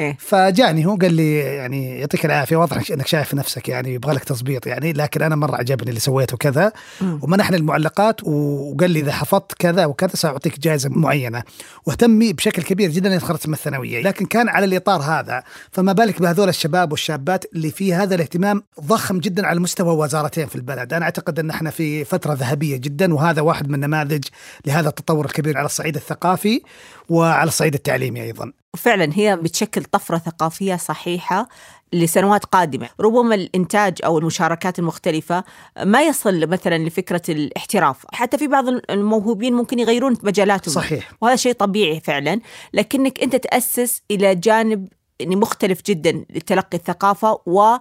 إيه؟ 0.00 0.16
فجاني 0.20 0.86
هو 0.86 0.96
قال 0.96 1.14
لي 1.14 1.36
يعني 1.36 1.98
يعطيك 1.98 2.24
العافية 2.24 2.56
واضح 2.56 2.90
انك 2.90 3.06
شايف 3.06 3.34
نفسك 3.34 3.68
يعني 3.68 3.94
يبغى 3.94 4.14
لك 4.14 4.24
تظبيط 4.24 4.66
يعني 4.66 4.92
لكن 4.92 5.22
أنا 5.22 5.36
مرة 5.36 5.56
عجبني 5.56 5.88
اللي 5.88 6.00
سويته 6.00 6.36
كذا. 6.36 6.72
ومنحني 7.02 7.56
المعلقات 7.56 8.24
وقال 8.24 8.90
لي 8.90 9.00
إذا 9.00 9.12
حفظت 9.12 9.52
كذا 9.58 9.84
وكذا 9.84 10.10
سأعطيك 10.14 10.58
جائزة 10.60 10.90
معينة. 10.92 11.42
واهتمي 11.86 12.32
بشكل 12.32 12.62
كبير 12.62 12.90
جدا 12.90 13.08
إني 13.10 13.18
تخرجت 13.18 13.48
من 13.48 13.54
الثانوية. 13.54 14.02
لكن 14.02 14.26
كان 14.26 14.48
على 14.48 14.64
الإطار 14.64 15.02
هذا. 15.02 15.42
فما 15.72 15.92
بالك 15.92 16.20
بهذول 16.20 16.48
الشباب 16.48 16.92
والشابات 16.92 17.44
اللي 17.54 17.70
في 17.70 17.94
هذا 17.94 18.14
الاهتمام 18.14 18.62
ضخم 18.80 19.18
جدا 19.18 19.46
على 19.46 19.60
مستوى 19.60 19.96
وزارتين 19.96 20.46
في 20.46 20.56
البلد. 20.56 20.92
أنا 20.92 21.04
أعتقد 21.04 21.38
إن 21.38 21.50
إحنا 21.50 21.70
في 21.70 22.04
فترة 22.04 22.34
ذهبية 22.34 22.76
جدا 22.76 23.14
وهذا 23.14 23.42
واحد 23.42 23.68
من 23.68 23.80
نماذج 23.80 24.24
لهذا 24.66 24.88
التطور 24.88 25.24
الكبير 25.24 25.58
على 25.58 25.66
الصعيد 25.66 25.96
الثقافي 25.96 26.62
وعلى 27.08 27.48
الصعيد 27.48 27.74
التعليمي 27.74 28.22
أيضا. 28.22 28.52
فعلا 28.76 29.10
هي 29.14 29.36
بتشكل 29.36 29.83
طفرة 29.84 30.18
ثقافية 30.18 30.76
صحيحة 30.76 31.48
لسنوات 31.92 32.44
قادمة. 32.44 32.88
ربما 33.00 33.34
الإنتاج 33.34 33.98
أو 34.04 34.18
المشاركات 34.18 34.78
المختلفة 34.78 35.44
ما 35.84 36.02
يصل 36.02 36.46
مثلا 36.46 36.78
لفكرة 36.78 37.22
الاحتراف. 37.28 38.06
حتى 38.12 38.38
في 38.38 38.46
بعض 38.46 38.64
الموهوبين 38.68 39.54
ممكن 39.54 39.78
يغيرون 39.78 40.16
مجالاتهم. 40.22 40.74
صحيح. 40.74 41.12
وهذا 41.20 41.36
شيء 41.36 41.52
طبيعي 41.52 42.00
فعلا. 42.00 42.40
لكنك 42.74 43.22
أنت 43.22 43.36
تأسس 43.36 44.02
إلى 44.10 44.34
جانب 44.34 44.88
يعني 45.20 45.36
مختلف 45.36 45.80
جدا 45.86 46.24
لتلقي 46.30 46.78
الثقافة 46.78 47.38
و 47.46 47.76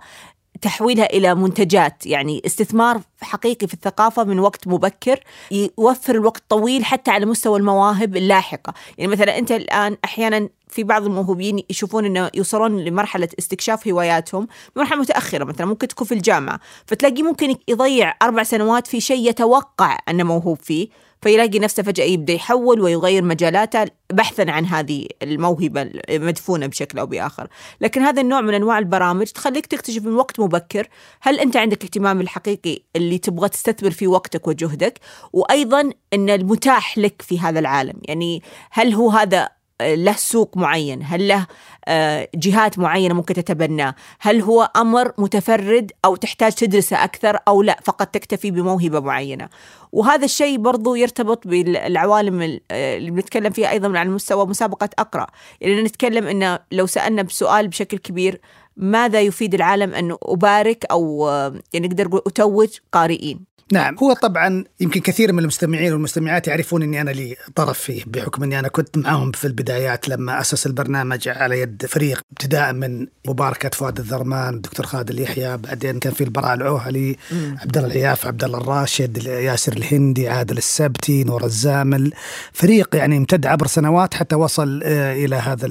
تحويلها 0.63 1.05
إلى 1.05 1.35
منتجات. 1.35 2.05
يعني 2.05 2.41
استثمار 2.45 3.01
حقيقي 3.21 3.67
في 3.67 3.73
الثقافة 3.73 4.23
من 4.23 4.39
وقت 4.39 4.67
مبكر 4.67 5.19
يوفر 5.51 6.15
الوقت 6.15 6.43
طويل 6.49 6.85
حتى 6.85 7.11
على 7.11 7.25
مستوى 7.25 7.59
المواهب 7.59 8.17
اللاحقة. 8.17 8.73
يعني 8.97 9.11
مثلا 9.11 9.37
أنت 9.37 9.51
الآن 9.51 9.97
أحيانا 10.05 10.49
في 10.69 10.83
بعض 10.83 11.05
الموهوبين 11.05 11.63
يشوفون 11.69 12.05
إنه 12.05 12.31
يوصلون 12.33 12.79
لمرحلة 12.79 13.29
استكشاف 13.39 13.87
هواياتهم 13.87 14.47
بمرحلة 14.75 14.99
متأخرة. 14.99 15.43
مثلا 15.43 15.67
ممكن 15.67 15.87
تكون 15.87 16.07
في 16.07 16.13
الجامعة 16.13 16.59
فتلاقيه 16.85 17.23
ممكن 17.23 17.55
يضيع 17.67 18.13
أربع 18.21 18.43
سنوات 18.43 18.87
في 18.87 19.01
شيء 19.01 19.29
يتوقع 19.29 19.97
أنه 20.09 20.23
موهوب 20.23 20.57
فيه. 20.57 20.87
فيلاقي 21.23 21.59
نفسه 21.59 21.83
فجأة 21.83 22.03
يبدأ 22.03 22.33
يحول 22.33 22.81
ويغير 22.81 23.23
مجالاته 23.23 23.85
بحثا 24.13 24.51
عن 24.51 24.65
هذه 24.65 25.07
الموهبة 25.21 25.81
المدفونة 26.09 26.67
بشكل 26.67 26.99
أو 26.99 27.05
بآخر. 27.05 27.47
لكن 27.81 28.01
هذا 28.01 28.21
النوع 28.21 28.41
من 28.41 28.53
أنواع 28.53 28.79
البرامج 28.79 29.27
تخليك 29.27 29.65
تكتشف 29.65 30.03
من 30.05 30.13
وقت 30.13 30.39
مبكر 30.39 30.87
هل 31.21 31.39
أنت 31.39 31.57
عندك 31.57 31.83
اهتمام 31.83 32.21
الحقيقي 32.21 32.79
اللي 32.95 33.17
تبغى 33.17 33.49
تستثمر 33.49 33.91
فيه 33.91 34.07
وقتك 34.07 34.47
وجهدك 34.47 34.99
وأيضا 35.33 35.91
أن 36.13 36.29
المتاح 36.29 36.97
لك 36.97 37.21
في 37.21 37.39
هذا 37.39 37.59
العالم. 37.59 37.95
يعني 38.07 38.41
هل 38.71 38.93
هو 38.93 39.09
هذا 39.09 39.49
له 39.81 40.13
سوق 40.13 40.57
معين 40.57 40.99
هل 41.03 41.27
له 41.27 41.47
آه، 41.85 42.29
جهات 42.35 42.79
معينة 42.79 43.13
ممكن 43.13 43.33
تتبناه 43.33 43.95
هل 44.19 44.41
هو 44.41 44.71
أمر 44.75 45.11
متفرد 45.17 45.91
أو 46.05 46.15
تحتاج 46.15 46.51
تدرسه 46.51 47.03
أكثر 47.03 47.39
أو 47.47 47.61
لا 47.61 47.79
فقط 47.83 48.07
تكتفي 48.07 48.51
بموهبة 48.51 48.99
معينة. 48.99 49.49
وهذا 49.91 50.25
الشيء 50.25 50.57
برضو 50.57 50.95
يرتبط 50.95 51.47
بالعوالم 51.47 52.59
آه، 52.71 52.97
اللي 52.97 53.11
بنتكلم 53.11 53.49
فيها 53.49 53.69
أيضا 53.69 53.99
على 53.99 54.09
مستوى 54.09 54.45
مسابقة 54.45 54.89
أقرأ. 54.99 55.27
يعني 55.61 55.81
نتكلم 55.81 56.27
إنه 56.27 56.59
لو 56.71 56.85
سألنا 56.85 57.21
بسؤال 57.21 57.67
بشكل 57.67 57.97
كبير 57.97 58.41
ماذا 58.77 59.21
يفيد 59.21 59.53
العالم 59.53 59.93
أن 59.93 60.17
أبارك 60.23 60.85
أو 60.91 61.29
آه، 61.29 61.59
يعني 61.73 61.87
نقدر 61.87 62.07
نقول 62.07 62.21
أتوج 62.27 62.69
قارئين؟ 62.91 63.53
نعم 63.73 63.95
هو 64.03 64.13
طبعا 64.13 64.63
يمكن 64.79 65.01
كثير 65.01 65.33
من 65.33 65.39
المستمعين 65.39 65.93
والمستمعات 65.93 66.47
يعرفون 66.47 66.83
إني 66.83 67.01
أنا 67.01 67.11
لي 67.11 67.35
طرف 67.55 67.79
فيه 67.79 68.03
بحكم 68.07 68.43
إني 68.43 68.59
أنا 68.59 68.67
كنت 68.67 68.97
معهم 68.97 69.31
في 69.31 69.47
البدايات 69.47 70.09
لما 70.09 70.41
أسس 70.41 70.67
البرنامج 70.67 71.27
على 71.27 71.59
يد 71.59 71.85
فريق 71.85 72.21
ابتداء 72.31 72.73
من 72.73 73.07
مباركة 73.27 73.69
فؤاد 73.69 73.99
الذرمان 73.99 74.53
الدكتور 74.53 74.85
خالد 74.85 75.09
اليحيى 75.09 75.57
بعدين 75.57 75.99
كان 75.99 76.13
في 76.13 76.23
البراء 76.23 76.53
العوهلي 76.53 77.15
عبد 77.61 77.77
الله 77.77 77.89
العياف 77.89 78.27
عبد 78.27 78.43
الله 78.43 78.57
الراشد 78.57 79.25
ياسر 79.25 79.73
الهندي 79.73 80.29
عادل 80.29 80.57
السبتي 80.57 81.23
نور 81.23 81.43
الزامل. 81.43 82.13
فريق 82.53 82.95
يعني 82.95 83.17
امتد 83.17 83.45
عبر 83.45 83.67
سنوات 83.67 84.13
حتى 84.13 84.35
وصل 84.35 84.81
آه، 84.83 85.13
إلى 85.13 85.35
هذا 85.35 85.67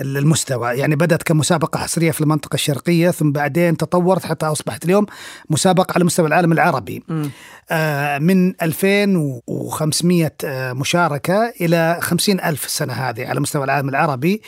المستوى. 0.00 0.68
يعني 0.68 0.96
بدأت 0.96 1.22
كمسابقة 1.22 1.78
حصرية 1.78 2.10
في 2.10 2.20
المنطقة 2.22 2.54
الشرقية 2.54 3.10
ثم 3.10 3.32
بعدين 3.32 3.76
تطورت 3.76 4.26
حتى 4.26 4.46
أصبحت 4.46 4.84
اليوم 4.84 5.06
مسابقة 5.50 5.92
على 5.94 6.04
مستوى 6.04 6.26
العالم 6.26 6.52
العربي. 6.52 7.02
آه 7.70 8.18
من 8.18 8.62
2500 8.62 10.32
آه 10.44 10.72
مشاركة 10.72 11.52
إلى 11.60 11.98
50 12.00 12.40
ألف 12.40 12.64
السنة 12.64 12.92
هذه 12.92 13.26
على 13.26 13.40
مستوى 13.40 13.64
العالم 13.64 13.88
العربي. 13.88 14.42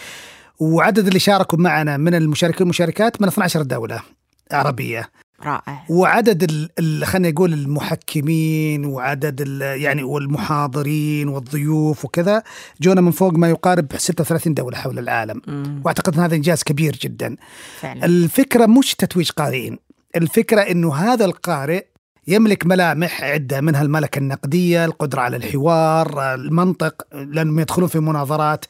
وعدد 0.59 1.07
اللي 1.07 1.19
شاركوا 1.19 1.59
معنا 1.59 1.97
من 1.97 2.15
المشاركين 2.15 2.61
والمشاركات 2.61 3.23
من 3.23 3.29
12 3.29 3.63
دولة 3.63 4.01
عربية. 4.53 5.11
رائع 5.43 5.85
وعدد 5.89 6.69
خلينا 7.05 7.31
نقول 7.31 7.53
المحكمين 7.53 8.85
وعدد 8.85 9.61
يعني 9.61 10.03
والمحاضرين 10.03 11.29
والضيوف 11.29 12.05
وكذا 12.05 12.43
جونا 12.81 13.01
من 13.01 13.11
فوق 13.11 13.33
ما 13.33 13.49
يقارب 13.49 13.87
36 13.97 14.55
دولة 14.55 14.77
حول 14.77 14.99
العالم 14.99 15.41
مم. 15.47 15.81
وأعتقد 15.85 16.15
إن 16.15 16.21
هذا 16.21 16.35
إنجاز 16.35 16.63
كبير 16.63 16.99
جدا 17.03 17.37
فعلا. 17.81 18.05
الفكرة 18.05 18.67
مش 18.67 18.95
تتويج 18.95 19.31
قارئين 19.31 19.79
الفكرة 20.17 20.61
إنه 20.61 20.95
هذا 20.95 21.25
القارئ 21.25 21.85
يملك 22.27 22.67
ملامح 22.67 23.25
عدة 23.25 23.61
منها 23.61 23.83
الملكة 23.83 24.19
النقدية 24.19 24.85
القدرة 24.85 25.21
على 25.21 25.37
الحوار 25.37 26.35
المنطق 26.35 27.03
لأنهم 27.13 27.59
يدخلون 27.59 27.89
في 27.89 28.01
مناظرات 28.01 28.65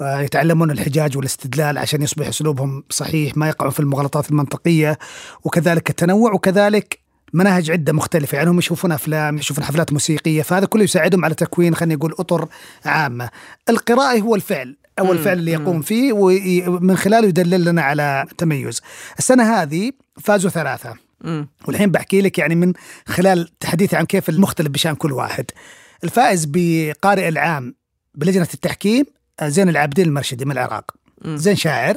آه، 0.00 0.20
يتعلمون 0.20 0.70
الحجاج 0.70 1.16
والاستدلال 1.16 1.78
عشان 1.78 2.02
يصبح 2.02 2.28
أسلوبهم 2.28 2.84
صحيح 2.90 3.36
ما 3.36 3.48
يقعون 3.48 3.70
في 3.70 3.80
المغالطات 3.80 4.30
المنطقية 4.30 4.98
وكذلك 5.44 5.90
التنوع 5.90 6.32
وكذلك 6.32 6.98
مناهج 7.32 7.70
عدة 7.70 7.92
مختلفة 7.92 8.36
يعني 8.36 8.50
هم 8.50 8.58
يشوفون 8.58 8.92
أفلام 8.92 9.38
يشوفون 9.38 9.64
حفلات 9.64 9.92
موسيقية 9.92 10.42
فهذا 10.42 10.66
كله 10.66 10.84
يساعدهم 10.84 11.24
على 11.24 11.34
تكوين 11.34 11.74
خلينا 11.74 11.94
نقول 11.94 12.14
أطر 12.18 12.48
عامة. 12.84 13.30
القراءة 13.68 14.18
هو 14.18 14.34
الفعل 14.34 14.76
أو 14.98 15.12
الفعل 15.12 15.38
اللي 15.38 15.52
يقوم 15.52 15.82
فيه 15.82 16.12
ومن 16.12 16.96
خلاله 16.96 17.28
يدلل 17.28 17.64
لنا 17.64 17.82
على 17.82 18.26
تميز. 18.38 18.80
السنة 19.18 19.42
هذه 19.42 19.92
فازوا 20.20 20.50
ثلاثة. 20.50 21.09
والحين 21.68 21.90
بحكي 21.90 22.20
لك 22.20 22.38
يعني 22.38 22.54
من 22.54 22.72
خلال 23.06 23.58
تحديثي 23.60 23.96
عن 23.96 24.04
كيف 24.04 24.28
المختلف 24.28 24.68
بشأن 24.68 24.94
كل 24.94 25.12
واحد. 25.12 25.44
الفائز 26.04 26.44
بقارئ 26.48 27.28
العام 27.28 27.74
بلجنة 28.14 28.48
التحكيم 28.54 29.04
زين 29.42 29.68
العابدين 29.68 30.06
المرشدي 30.06 30.44
من 30.44 30.52
العراق. 30.52 30.90
زين 31.24 31.56
شاعر. 31.56 31.96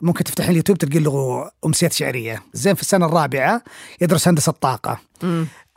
ممكن 0.00 0.24
تفتح 0.24 0.48
اليوتيوب 0.48 0.78
تلقي 0.78 0.98
له 0.98 1.50
امسيات 1.66 1.92
شعرية. 1.92 2.42
زين 2.52 2.74
في 2.74 2.82
السنة 2.82 3.06
الرابعة 3.06 3.62
يدرس 4.00 4.28
هندسة 4.28 4.52
طاقة. 4.52 5.00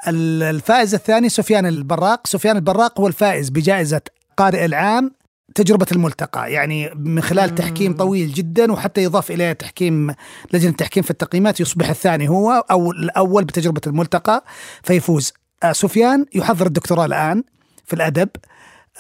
الفائز 0.08 0.94
الثاني 0.94 1.30
سفيان 1.30 1.66
البراق. 1.66 2.28
سفيان 2.28 2.56
البراق 2.56 3.00
هو 3.00 3.08
الفائز 3.08 3.50
بجائزة 3.50 4.02
قارئ 4.38 4.66
العام 4.66 5.12
تجربة 5.58 5.86
الملتقى 5.92 6.52
يعني 6.52 6.90
من 6.96 7.22
خلال 7.22 7.56
تحكيم 7.56 7.94
طويل 7.94 8.34
جدا 8.34 8.72
وحتى 8.72 9.04
يضاف 9.04 9.32
إليه 9.32 9.52
تحكيم 9.52 10.14
لجنة 10.54 10.72
التحكيم 10.72 11.04
في 11.04 11.12
التقييمات 11.12 11.60
يصبح 11.60 11.90
الثاني 11.90 12.30
هو 12.30 12.66
أو 12.72 12.92
الأول 12.92 13.46
بتجربة 13.46 13.82
الملتقى 13.88 14.44
فيفوز. 14.84 15.34
آه 15.64 15.72
سفيان 15.72 16.26
يحضر 16.34 16.66
الدكتوراه 16.66 17.06
الآن 17.06 17.44
في 17.86 17.94
الأدب 17.94 18.30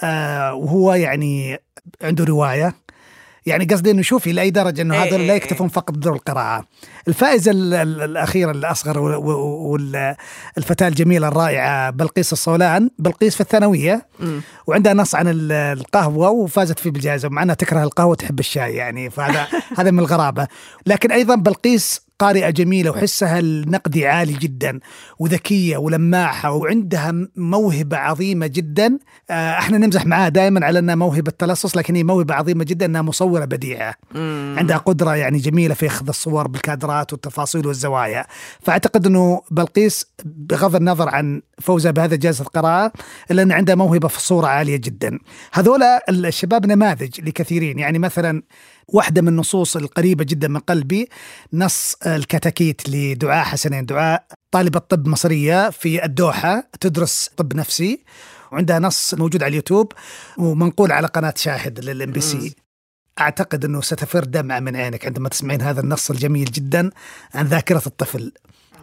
آه 0.04 0.54
وهو 0.54 0.94
يعني 0.94 1.58
عنده 2.02 2.24
رواية. 2.24 2.76
يعني 3.48 3.66
قصدي 3.66 3.92
إنه 3.92 4.02
شوفي 4.02 4.32
لاي 4.32 4.50
درجة 4.50 4.82
إنه 4.82 4.94
إيه 4.96 5.02
هذول 5.10 5.20
إيه 5.20 5.28
لا 5.28 5.34
إيه. 5.34 5.38
يكتفون 5.38 5.68
فقط 5.68 5.92
بدور 5.92 6.14
القراءة. 6.14 6.66
الفائزة 7.08 7.52
ال- 7.52 7.74
ال- 7.74 8.02
الأخيرة 8.02 8.52
الأصغر 8.52 9.00
والفتاه 9.00 10.88
الجميلة 10.88 11.28
الرائعة 11.28 11.90
بلقيس 11.90 12.34
الصولان، 12.34 12.90
بلقيس 13.00 13.36
في 13.36 13.42
الثانوية. 13.42 14.06
وعندها 14.68 14.94
نص 14.94 15.16
عن 15.16 15.28
ال- 15.28 15.52
القهوة 15.52 16.30
وفازت 16.30 16.80
فيه 16.80 16.90
بالجائزه 16.92 17.30
مع 17.30 17.44
أنها 17.44 17.56
تكره 17.56 17.84
القهوة 17.84 18.10
وتحب 18.12 18.40
الشاي 18.40 18.76
يعني 18.76 19.10
فهذا 19.10 19.48
هذا 19.80 19.92
من 19.92 20.00
الغرابة 20.00 20.48
لكن 20.86 21.12
أيضا 21.12 21.36
بلقيس 21.36 22.07
قارئة 22.20 22.50
جميلة 22.50 22.92
وحسها 22.92 23.40
النقدي 23.40 24.08
عالي 24.08 24.34
جدا 24.34 24.80
وذكية 25.20 25.78
ولماحة 25.78 26.52
وعندها 26.52 27.14
موهبة 27.36 27.98
عظيمة 27.98 28.48
جدا. 28.48 28.98
آه، 29.30 29.52
إحنا 29.52 29.78
نمزح 29.78 30.06
معاها 30.06 30.30
دائما 30.30 30.66
على 30.66 30.80
أنها 30.80 30.96
موهبة 30.96 31.32
تلصص 31.40 31.78
لكن 31.78 31.96
هي 31.96 32.04
موهبة 32.04 32.34
عظيمة 32.34 32.64
جدا 32.64 32.86
أنها 32.86 33.02
مصورة 33.02 33.46
بديعة. 33.46 33.96
مم. 34.16 34.56
عندها 34.58 34.78
قدرة 34.78 35.16
يعني 35.16 35.38
جميلة 35.38 35.74
في 35.74 35.88
أخذ 35.88 36.08
الصور 36.08 36.48
بالكادرات 36.48 37.14
والتفاصيل 37.14 37.68
والزوايا. 37.68 38.26
فأعتقد 38.62 39.06
أنه 39.08 39.42
بلقيس 39.52 40.06
بغض 40.26 40.76
النظر 40.76 41.10
عن 41.10 41.42
فوزها 41.62 41.92
بهذا 41.92 42.16
جائزة 42.16 42.42
القراءة 42.42 42.92
إلا 43.32 43.42
أن 43.42 43.52
عندها 43.52 43.76
موهبة 43.76 44.08
في 44.08 44.18
الصورة 44.18 44.48
عالية 44.48 44.78
جدا. 44.78 45.20
هذولا 45.54 46.06
الشباب 46.10 46.66
نماذج 46.66 47.22
لكثيرين. 47.22 47.80
يعني 47.80 48.00
مثلا 48.00 48.44
واحدة 48.94 49.22
من 49.22 49.28
النصوص 49.28 49.78
القريبة 49.78 50.24
جدا 50.24 50.48
من 50.48 50.60
قلبي 50.60 51.10
نص 51.54 51.96
الكتاكيت 52.06 52.90
لدعاء 52.90 53.44
حسنين 53.46 53.86
دعاء 53.86 54.28
طالبة 54.52 54.80
طب 54.80 55.08
مصرية 55.08 55.70
في 55.70 56.06
الدوحة 56.06 56.70
تدرس 56.80 57.30
طب 57.38 57.56
نفسي 57.56 58.04
وعندها 58.52 58.80
نص 58.80 59.14
موجود 59.14 59.44
على 59.44 59.50
اليوتيوب 59.50 59.92
ومنقول 60.38 60.92
على 60.92 61.08
قناة 61.08 61.34
شاهد 61.38 61.80
لل 61.80 62.12
MBC 62.12 62.56
أعتقد 63.20 63.66
إنه 63.66 63.82
ستفر 63.82 64.24
دمعة 64.24 64.60
من 64.60 64.76
عينك 64.76 65.06
عندما 65.06 65.30
تسمعين 65.30 65.62
هذا 65.62 65.82
النص 65.82 66.12
الجميل 66.12 66.46
جدا 66.46 66.90
عن 67.34 67.46
ذاكرة 67.46 67.82
الطفل. 67.88 68.32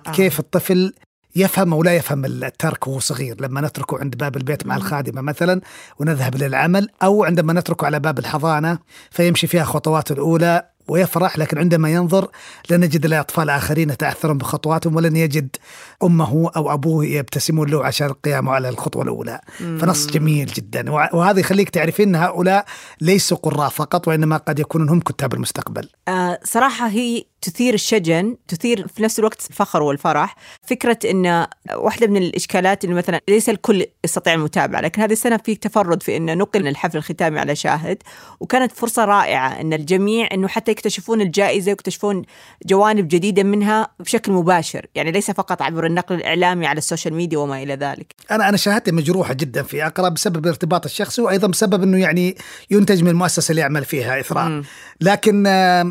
آه. 0.06 0.12
كيف 0.12 0.40
الطفل 0.40 0.94
يفهم 1.36 1.72
أو 1.72 1.82
لا 1.82 1.94
يفهم 1.94 2.24
الترك 2.24 2.86
وهو 2.88 2.98
صغير 2.98 3.40
لما 3.40 3.60
نتركه 3.60 3.98
عند 3.98 4.16
باب 4.16 4.36
البيت 4.36 4.66
مع 4.66 4.76
الخادمة 4.76 5.20
مثلا 5.20 5.60
ونذهب 5.98 6.36
للعمل 6.36 6.88
أو 7.02 7.24
عندما 7.24 7.52
نتركه 7.52 7.84
على 7.84 8.00
باب 8.00 8.18
الحضانة 8.18 8.78
فيمشي 9.10 9.46
فيها 9.46 9.64
خطواته 9.64 10.12
الأولى 10.12 10.73
ويفرح 10.88 11.38
لكن 11.38 11.58
عندما 11.58 11.90
ينظر 11.90 12.28
لن 12.70 12.82
يجد 12.82 13.04
الا 13.04 13.20
أطفال 13.20 13.50
آخرين 13.50 13.90
يتأثرون 13.90 14.38
بخطواتهم 14.38 14.96
ولن 14.96 15.16
يجد 15.16 15.56
أمه 16.02 16.50
أو 16.56 16.72
أبوه 16.72 17.06
يبتسمون 17.06 17.68
له 17.68 17.84
عشان 17.84 18.12
قيامه 18.12 18.52
على 18.52 18.68
الخطوة 18.68 19.02
الأولى. 19.02 19.40
فنص 19.58 20.06
جميل 20.06 20.46
جدا. 20.46 20.90
وهذا 20.90 21.40
يخليك 21.40 21.70
تعرفين 21.70 22.08
إن 22.08 22.22
هؤلاء 22.22 22.64
ليسوا 23.00 23.36
قراء 23.36 23.68
فقط 23.68 24.08
وإنما 24.08 24.36
قد 24.36 24.58
يكونون 24.58 24.88
هم 24.88 25.00
كتاب 25.00 25.34
المستقبل. 25.34 25.88
آه 26.08 26.38
صراحة 26.44 26.88
هي 26.88 27.24
تثير 27.42 27.74
الشجن 27.74 28.36
تثير 28.48 28.88
في 28.88 29.02
نفس 29.02 29.18
الوقت 29.18 29.46
الفخر 29.50 29.82
والفرح. 29.82 30.36
فكرة 30.62 30.98
أن 31.10 31.46
واحدة 31.74 32.06
من 32.06 32.16
الإشكالات 32.16 32.84
أنه 32.84 32.94
مثلا 32.94 33.20
ليس 33.28 33.48
الكل 33.48 33.86
يستطيع 34.04 34.34
المتابعة 34.34 34.80
لكن 34.80 35.02
هذه 35.02 35.12
السنة 35.12 35.36
في 35.36 35.54
تفرد 35.54 36.02
في 36.02 36.16
أن 36.16 36.38
نقل 36.38 36.68
الحفل 36.68 36.98
الختامي 36.98 37.40
على 37.40 37.56
شاهد. 37.56 38.02
وكانت 38.40 38.72
فرصة 38.72 39.04
رائعة 39.04 39.48
أن 39.60 39.72
الجميع 39.72 40.28
أنه 40.32 40.48
حتى 40.48 40.73
يكتشفون 40.74 41.20
الجائزة 41.20 41.70
ويكتشفون 41.70 42.22
جوانب 42.66 43.08
جديدة 43.08 43.42
منها 43.42 43.88
بشكل 44.00 44.32
مباشر 44.32 44.86
يعني 44.94 45.12
ليس 45.12 45.30
فقط 45.30 45.62
عبر 45.62 45.86
النقل 45.86 46.14
الإعلامي 46.14 46.66
على 46.66 46.78
ال 46.78 46.83
social 46.83 47.14
media 47.14 47.38
وما 47.38 47.62
إلى 47.62 47.74
ذلك 47.74 48.14
أنا 48.30 48.48
أنا 48.48 48.56
شهادتي 48.56 48.92
مجروحة 48.92 49.34
جدا 49.34 49.62
في 49.62 49.86
اقرا 49.86 50.08
بسبب 50.08 50.44
الارتباط 50.44 50.84
الشخصي 50.84 51.22
وأيضا 51.22 51.48
بسبب 51.48 51.82
إنه 51.82 52.00
يعني 52.00 52.36
ينتج 52.70 53.02
من 53.02 53.08
المؤسسه 53.08 53.50
اللي 53.50 53.60
يعمل 53.60 53.84
فيها 53.84 54.20
إثراء 54.20 54.48
مم. 54.48 54.62
لكن 55.00 55.46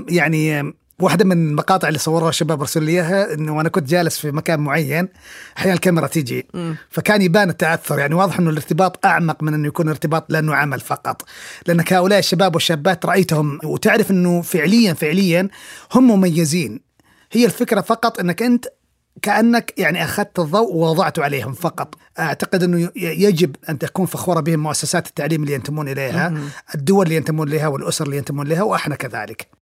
يعني 0.09 0.73
واحدة 1.03 1.25
من 1.25 1.47
المقاطع 1.49 1.87
اللي 1.87 1.99
صوروها 1.99 2.29
الشباب 2.29 2.61
رسلوا 2.61 2.85
لي 2.85 2.91
إياها 2.91 3.33
إنه 3.33 3.61
أنا 3.61 3.69
كنت 3.69 3.89
جالس 3.89 4.17
في 4.17 4.31
مكان 4.31 4.59
معين 4.59 5.09
أحيانا 5.57 5.73
الكاميرا 5.73 6.07
تيجي 6.07 6.47
مم. 6.53 6.75
فكان 6.89 7.21
يبان 7.21 7.49
التأثر. 7.49 7.99
يعني 7.99 8.15
واضح 8.15 8.39
إنه 8.39 8.49
الارتباط 8.49 9.05
أعمق 9.05 9.43
من 9.43 9.53
إنه 9.53 9.67
يكون 9.67 9.89
ارتباط 9.89 10.25
لأنه 10.29 10.55
عمل 10.55 10.79
فقط. 10.79 11.21
لانك 11.67 11.93
هؤلاء 11.93 12.19
الشباب 12.19 12.55
والشابات 12.55 13.05
رأيتهم 13.05 13.59
وتعرف 13.63 14.11
إنه 14.11 14.41
فعليا 14.41 14.93
فعليا 14.93 15.49
هم 15.93 16.07
مميزين. 16.07 16.79
هي 17.31 17.45
الفكرة 17.45 17.81
فقط 17.81 18.19
إنك 18.19 18.41
أنت 18.41 18.65
كأنك 19.21 19.73
يعني 19.77 20.03
أخذت 20.03 20.39
الضوء 20.39 20.75
ووضعته 20.75 21.23
عليهم 21.23 21.53
فقط. 21.53 21.95
أعتقد 22.19 22.63
إنه 22.63 22.89
يجب 22.95 23.55
أن 23.69 23.79
تكون 23.79 24.05
فخورة 24.05 24.39
بهم 24.39 24.59
مؤسسات 24.59 25.07
التعليم 25.07 25.43
اللي 25.43 25.53
ينتمون 25.53 25.89
إليها. 25.89 26.33
الدول 26.75 27.05
اللي 27.05 27.15
ينتمون 27.15 27.47
إليها 27.47 27.67
والأسر 27.67 28.05
اللي 28.05 28.17
ينتمون 28.17 28.47
إليها 28.47 28.63
وإحنا 28.63 28.95
كذلك. 28.95 29.62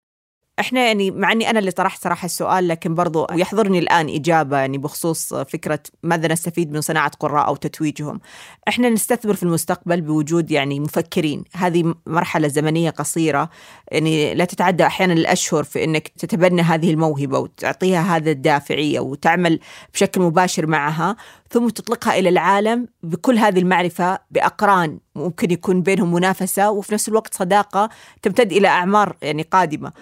إحنا 0.61 0.87
يعني 0.87 1.11
مع 1.11 1.33
إني 1.33 1.51
أنا 1.51 1.59
اللي 1.59 1.71
طرحت 1.71 2.03
صراحة 2.03 2.27
السؤال 2.27 2.69
لكن 2.69 2.95
برضو 2.95 3.27
يحضرني 3.33 3.79
الآن 3.79 4.09
إجابة 4.09 4.59
يعني 4.59 4.79
بخصوص 4.79 5.35
فكرة 5.35 5.79
ماذا 6.03 6.33
نستفيد 6.33 6.73
من 6.73 6.81
صناعة 6.81 7.11
قراء 7.21 7.47
أو 7.47 7.57
تتويجهم. 7.57 8.21
إحنا 8.69 8.89
نستثمر 8.89 9.35
في 9.35 9.43
المستقبل 9.43 10.01
بوجود 10.01 10.51
يعني 10.51 10.81
مفكرين، 10.81 11.45
هذه 11.55 11.95
مرحلة 12.07 12.49
زمنية 12.49 12.91
قصيرة 12.91 13.51
يعني 13.93 14.35
لا 14.35 14.45
تتعدى 14.45 14.87
أحيانا 14.87 15.13
الأشهر 15.13 15.65
في 15.65 15.85
إنك 15.85 16.09
تتبنى 16.09 16.63
هذه 16.63 16.91
الموهبة 16.91 17.39
وتعطيها 17.39 18.17
هذا 18.17 18.31
الدافعية 18.31 19.01
وتعمل 19.01 19.61
بشكل 19.95 20.21
مباشر 20.21 20.67
معها 20.67 21.17
ثم 21.51 21.69
تطلقها 21.69 22.19
إلى 22.19 22.29
العالم 22.29 22.89
بكل 23.03 23.39
هذه 23.39 23.59
المعرفة 23.59 24.19
بأقران 24.31 24.99
ممكن 25.15 25.51
يكون 25.51 25.83
بينهم 25.83 26.15
منافسة 26.15 26.71
وفي 26.71 26.95
نفس 26.95 27.09
الوقت 27.09 27.35
صداقة 27.35 27.89
تمتد 28.23 28.53
إلى 28.53 28.69
أعمار 28.69 29.17
يعني 29.23 29.43
قادمة. 29.43 29.93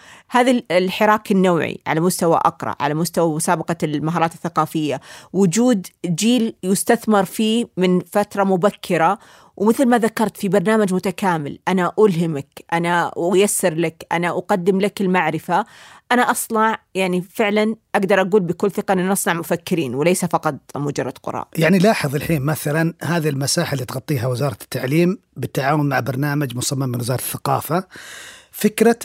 هذا 0.40 0.62
الحراك 0.70 1.32
النوعي 1.32 1.80
على 1.86 2.00
مستوى 2.00 2.36
أقرأ، 2.36 2.74
على 2.80 2.94
مستوى 2.94 3.36
مسابقة 3.36 3.76
المهارات 3.82 4.34
الثقافية، 4.34 5.00
وجود 5.32 5.86
جيل 6.06 6.54
يستثمر 6.62 7.24
فيه 7.24 7.66
من 7.76 8.00
فترة 8.00 8.44
مبكرة. 8.44 9.18
ومثل 9.56 9.86
ما 9.86 9.98
ذكرت 9.98 10.36
في 10.36 10.48
برنامج 10.48 10.94
متكامل 10.94 11.58
أنا 11.68 11.92
ألهمك، 11.98 12.64
أنا 12.72 13.12
أيسر 13.34 13.74
لك، 13.74 14.06
أنا 14.12 14.28
أقدم 14.28 14.80
لك 14.80 15.00
المعرفة، 15.00 15.64
أنا 16.12 16.30
أصنع 16.30 16.78
يعني 16.94 17.22
فعلا 17.22 17.76
أقدر 17.94 18.20
أقول 18.20 18.40
بكل 18.40 18.70
ثقة 18.70 18.92
ان 18.92 19.08
نصنع 19.08 19.34
مفكرين 19.34 19.94
وليس 19.94 20.24
فقط 20.24 20.54
مجرد 20.76 21.18
قراء. 21.22 21.48
يعني 21.56 21.78
لاحظ 21.78 22.14
الحين 22.14 22.42
مثلا 22.42 22.94
هذه 23.02 23.28
المساحة 23.28 23.72
اللي 23.74 23.84
تغطيها 23.84 24.26
وزارة 24.26 24.58
التعليم 24.62 25.18
بالتعاون 25.36 25.88
مع 25.88 26.00
برنامج 26.00 26.56
مصمم 26.56 26.88
من 26.88 27.00
وزارة 27.00 27.20
الثقافة. 27.20 27.84
فكرة 28.52 28.96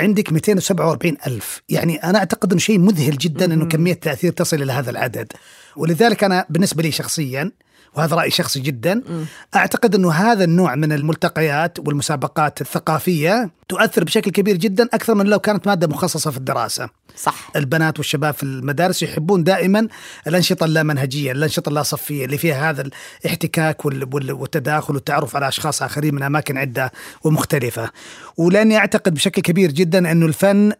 عندك 0.00 0.32
247 0.32 1.16
ألف. 1.26 1.62
يعني 1.68 1.96
أنا 1.96 2.18
أعتقد 2.18 2.52
أنه 2.52 2.60
شيء 2.60 2.78
مذهل 2.78 3.18
جدا 3.18 3.44
أنه 3.44 3.66
كمية 3.66 3.92
تأثير 3.92 4.32
تصل 4.32 4.62
إلى 4.62 4.72
هذا 4.72 4.90
العدد. 4.90 5.32
ولذلك 5.76 6.24
أنا 6.24 6.46
بالنسبة 6.48 6.82
لي 6.82 6.90
شخصيا 6.90 7.52
وهذا 7.94 8.16
رأي 8.16 8.30
شخصي 8.30 8.60
جدا. 8.60 9.02
أعتقد 9.56 9.94
أنه 9.94 10.12
هذا 10.12 10.44
النوع 10.44 10.74
من 10.74 10.92
الملتقيات 10.92 11.78
والمسابقات 11.78 12.60
الثقافية 12.60 13.50
تؤثر 13.68 14.04
بشكل 14.04 14.30
كبير 14.30 14.56
جدا 14.56 14.88
أكثر 14.94 15.14
من 15.14 15.26
لو 15.26 15.38
كانت 15.38 15.66
مادة 15.66 15.86
مخصصة 15.86 16.30
في 16.30 16.36
الدراسة. 16.36 16.88
صح. 17.16 17.50
البنات 17.56 17.98
والشباب 17.98 18.34
في 18.34 18.42
المدارس 18.42 19.02
يحبون 19.02 19.44
دائما 19.44 19.88
الأنشطة 20.26 20.64
اللامنهجية 20.64 21.32
الأنشطة 21.32 21.68
اللا 21.68 21.82
صفية 21.82 22.24
اللي 22.24 22.38
فيها 22.38 22.70
هذا 22.70 22.88
الاحتكاك 23.24 23.84
وال- 23.84 24.08
وال- 24.14 24.32
والتداخل 24.32 24.94
والتعرف 24.94 25.36
على 25.36 25.48
أشخاص 25.48 25.82
آخرين 25.82 26.14
من 26.14 26.22
أماكن 26.22 26.58
عدة 26.58 26.92
ومختلفة. 27.24 27.90
ولأني 28.36 28.76
أعتقد 28.76 29.14
بشكل 29.14 29.42
كبير 29.42 29.70
جدا 29.72 30.12
أنه 30.12 30.26
الفن 30.26 30.72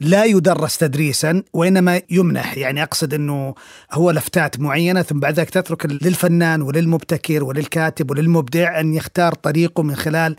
لا 0.00 0.24
يدرس 0.24 0.78
تدريسا 0.78 1.42
وإنما 1.52 2.02
يمنح 2.10 2.58
يعني 2.58 2.82
أقصد 2.82 3.14
إنه 3.14 3.54
هو 3.92 4.10
لفتات 4.10 4.60
معينة 4.60 5.02
ثم 5.02 5.20
بعد 5.20 5.34
ذلك 5.34 5.50
تترك 5.50 5.86
للفنان 5.86 6.62
وللمبتكر 6.62 7.44
وللكاتب 7.44 8.10
وللمبدع 8.10 8.80
أن 8.80 8.94
يختار 8.94 9.34
طريقه 9.34 9.82
من 9.82 9.96
خلال 9.96 10.36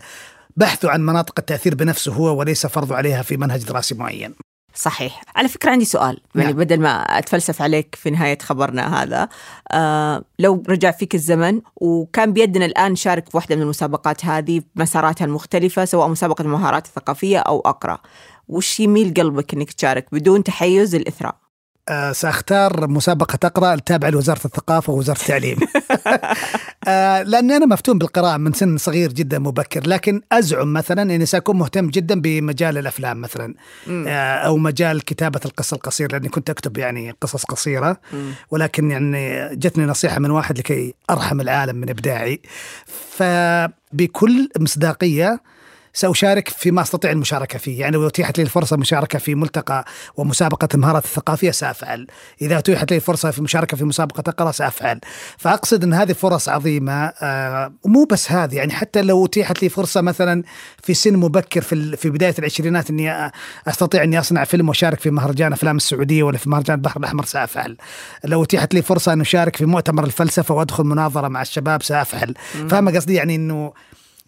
بحثه 0.56 0.90
عن 0.90 1.00
مناطق 1.00 1.34
التأثير 1.38 1.74
بنفسه 1.74 2.12
هو 2.12 2.38
وليس 2.38 2.66
فرضه 2.66 2.96
عليها 2.96 3.22
في 3.22 3.36
منهج 3.36 3.64
دراسي 3.64 3.94
معين. 3.94 4.34
صحيح 4.74 5.22
على 5.36 5.48
فكرة 5.48 5.70
عندي 5.70 5.84
سؤال 5.84 6.20
يعني 6.34 6.48
نعم. 6.48 6.56
بدل 6.56 6.80
ما 6.80 7.00
أتفلسف 7.00 7.62
عليك 7.62 7.94
في 7.94 8.10
نهاية 8.10 8.38
خبرنا 8.38 9.02
هذا 9.02 9.28
آه 9.72 10.22
لو 10.38 10.62
رجع 10.68 10.90
فيك 10.90 11.14
الزمن 11.14 11.60
وكان 11.76 12.32
بيدنا 12.32 12.64
الآن 12.64 12.92
نشارك 12.92 13.28
في 13.28 13.36
واحدة 13.36 13.56
من 13.56 13.62
المسابقات 13.62 14.24
هذه 14.24 14.62
بمساراتها 14.74 15.24
المختلفة 15.24 15.84
سواء 15.84 16.08
مسابقة 16.08 16.42
المهارات 16.42 16.86
الثقافية 16.86 17.38
أو 17.38 17.60
أقرأ 17.60 17.98
وش 18.48 18.80
يميل 18.80 19.14
قلبك 19.14 19.54
أنك 19.54 19.72
تشارك 19.72 20.06
بدون 20.12 20.44
تحيز 20.44 20.94
الإثراء؟ 20.94 21.48
آه 21.88 22.12
سأختار 22.12 22.88
مسابقة 22.88 23.38
أقرأ 23.46 23.74
التابعة 23.74 24.10
لوزارة 24.10 24.40
الثقافة 24.44 24.92
ووزارة 24.92 25.18
التعليم. 25.18 25.58
آه 26.88 27.22
لأني 27.22 27.56
أنا 27.56 27.66
مفتون 27.66 27.98
بالقراءة 27.98 28.36
من 28.36 28.52
سن 28.52 28.76
صغير 28.76 29.12
جدا 29.12 29.38
مبكر 29.38 29.88
لكن 29.88 30.22
أزعم 30.32 30.72
مثلا 30.72 31.02
أني 31.02 31.26
سأكون 31.26 31.58
مهتم 31.58 31.86
جدا 31.90 32.20
بمجال 32.20 32.78
الأفلام 32.78 33.20
مثلا 33.20 33.54
آه 33.88 34.34
أو 34.34 34.56
مجال 34.56 35.04
كتابة 35.04 35.40
القصة 35.44 35.74
القصيرة 35.74 36.12
لأني 36.12 36.28
كنت 36.28 36.50
أكتب 36.50 36.76
يعني 36.78 37.14
قصص 37.20 37.44
قصيرة. 37.44 38.00
ولكن 38.50 38.90
يعني 38.90 39.48
جتني 39.56 39.84
نصيحة 39.84 40.18
من 40.18 40.30
واحد 40.30 40.58
لكي 40.58 40.94
أرحم 41.10 41.40
العالم 41.40 41.76
من 41.76 41.90
إبداعي. 41.90 42.40
فبكل 43.16 44.48
مصداقية 44.58 45.40
سأشارك 45.98 46.48
فيما 46.48 46.82
أستطيع 46.82 47.10
المشاركة 47.10 47.58
فيه. 47.58 47.80
يعني 47.80 47.96
لو 47.96 48.06
أتيحت 48.06 48.38
لي 48.38 48.44
الفرصة 48.44 48.74
المشاركة 48.74 49.18
في 49.18 49.34
ملتقى 49.34 49.84
ومسابقة 50.16 50.68
المهارات 50.74 51.04
الثقافية 51.04 51.50
سأفعل. 51.50 52.06
إذا 52.42 52.58
أتيحت 52.58 52.90
لي 52.90 52.96
الفرصة 52.96 53.30
في 53.30 53.42
مشاركة 53.42 53.76
في 53.76 53.84
مسابقة 53.84 54.30
أقرأ 54.30 54.52
سأفعل. 54.52 55.00
فأقصد 55.38 55.84
أن 55.84 55.94
هذه 55.94 56.12
فرص 56.12 56.48
عظيمة 56.48 57.12
آه 57.22 57.72
مو 57.84 58.04
بس 58.04 58.32
هذه. 58.32 58.54
يعني 58.54 58.72
حتى 58.72 59.02
لو 59.02 59.26
أتيحت 59.26 59.62
لي 59.62 59.68
فرصة 59.68 60.00
مثلا 60.00 60.42
في 60.82 60.94
سن 60.94 61.16
مبكر 61.16 61.60
في, 61.60 61.96
في 61.96 62.10
بداية 62.10 62.34
العشرينات 62.38 62.90
أني 62.90 63.30
أستطيع 63.68 64.02
أني 64.02 64.18
أصنع 64.18 64.44
فيلم 64.44 64.68
وأشارك 64.68 65.00
في 65.00 65.10
مهرجان 65.10 65.52
أفلام 65.52 65.76
السعودية 65.76 66.22
ولا 66.22 66.38
في 66.38 66.50
مهرجان 66.50 66.76
البحر 66.76 67.00
الأحمر 67.00 67.24
سأفعل. 67.24 67.76
لو 68.24 68.42
أتيحت 68.42 68.74
لي 68.74 68.82
فرصة 68.82 69.12
أن 69.12 69.20
أشارك 69.20 69.56
في 69.56 69.66
مؤتمر 69.66 70.04
الفلسفة 70.04 70.54
وأدخل 70.54 70.84
مناظرة 70.84 71.28
مع 71.28 71.42
الشباب 71.42 71.82
سأفعل. 71.82 72.34
فاهم 72.68 72.88
قصدي؟ 72.88 73.14
يعني 73.14 73.34
أنه 73.34 73.72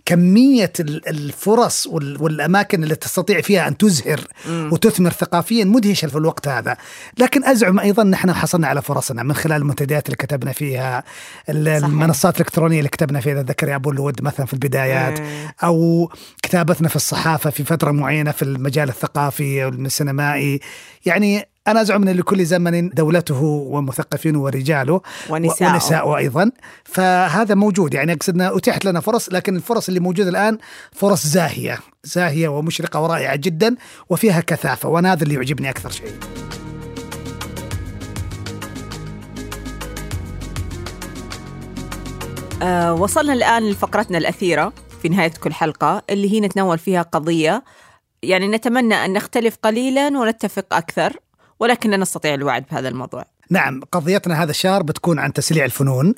كمية 0.05 0.72
الفرص 0.80 1.86
والأماكن 2.20 2.82
اللي 2.84 2.94
تستطيع 2.94 3.40
فيها 3.40 3.68
أن 3.68 3.76
تزهر 3.76 4.20
وتثمر 4.48 5.11
ثقافيا 5.11 5.64
مدهشة 5.64 6.09
في 6.09 6.16
الوقت 6.16 6.48
هذا. 6.48 6.76
لكن 7.18 7.44
أزعم 7.44 7.78
أيضا 7.78 8.05
نحن 8.05 8.32
حصلنا 8.32 8.66
على 8.66 8.82
فرصنا 8.82 9.22
من 9.22 9.34
خلال 9.34 9.57
المنتديات 9.57 10.07
اللي 10.07 10.16
كتبنا 10.16 10.53
فيها 10.53 11.05
المنصات 11.48 12.34
الإلكترونية 12.34 12.78
اللي 12.78 12.88
كتبنا 12.88 13.20
فيها 13.20 13.42
ذكر 13.42 13.68
يا 13.68 13.76
أبو 13.76 13.90
الود 13.90 14.22
مثلا 14.22 14.46
في 14.46 14.53
البدايات 14.53 15.20
أو 15.62 16.11
كتابتنا 16.42 16.88
في 16.88 16.96
الصحافة 16.96 17.51
في 17.51 17.64
فترة 17.64 17.90
معينة 17.90 18.30
في 18.30 18.42
المجال 18.42 18.88
الثقافي 18.88 19.64
والسينمائي. 19.64 20.61
يعني 21.07 21.49
أنا 21.68 21.80
أزعم 21.80 22.08
أن 22.08 22.16
لكل 22.16 22.44
زمن 22.44 22.88
دولته 22.88 23.42
ومثقفينه 23.42 24.42
ورجاله 24.42 25.00
ونساء. 25.30 25.72
ونساء 25.72 26.16
أيضا. 26.16 26.50
فهذا 26.84 27.54
موجود 27.54 27.94
يعني 27.94 28.12
أقصد 28.12 28.34
أنها 28.34 28.56
أتيحت 28.56 28.84
لنا 28.84 29.00
فرص 29.00 29.28
لكن 29.28 29.56
الفرص 29.56 29.88
اللي 29.88 30.00
موجودة 30.00 30.28
الآن 30.30 30.58
فرص 30.92 31.26
زاهية 31.26 31.78
زاهية 32.04 32.48
ومشرقة 32.48 33.00
ورائعة 33.00 33.36
جدا 33.36 33.76
وفيها 34.11 34.40
كثافة 34.40 34.88
وأنا 34.88 35.12
هذا 35.12 35.22
اللي 35.22 35.34
يعجبني 35.34 35.70
أكثر 35.70 35.90
شيء. 35.90 36.12
أه 42.62 42.94
وصلنا 42.94 43.32
الآن 43.32 43.70
لفقرتنا 43.70 44.18
الأخيرة 44.18 44.72
في 45.02 45.08
نهاية 45.08 45.32
كل 45.40 45.52
حلقة 45.52 46.02
اللي 46.11 46.32
هي 46.32 46.40
نتناول 46.40 46.78
فيها 46.78 47.02
قضية. 47.02 47.64
يعني 48.22 48.48
نتمنى 48.48 48.94
أن 48.94 49.12
نختلف 49.12 49.56
قليلا 49.62 50.06
ونتفق 50.08 50.74
أكثر. 50.74 51.16
ولكن 51.61 51.90
لا 51.90 51.96
نستطيع 51.96 52.34
الوعد 52.34 52.64
بهذا 52.70 52.88
الموضوع. 52.88 53.24
نعم 53.50 53.80
قضيتنا 53.92 54.42
هذا 54.42 54.50
الشهر 54.50 54.82
بتكون 54.82 55.18
عن 55.18 55.32
تسليع 55.32 55.64
الفنون. 55.64 56.14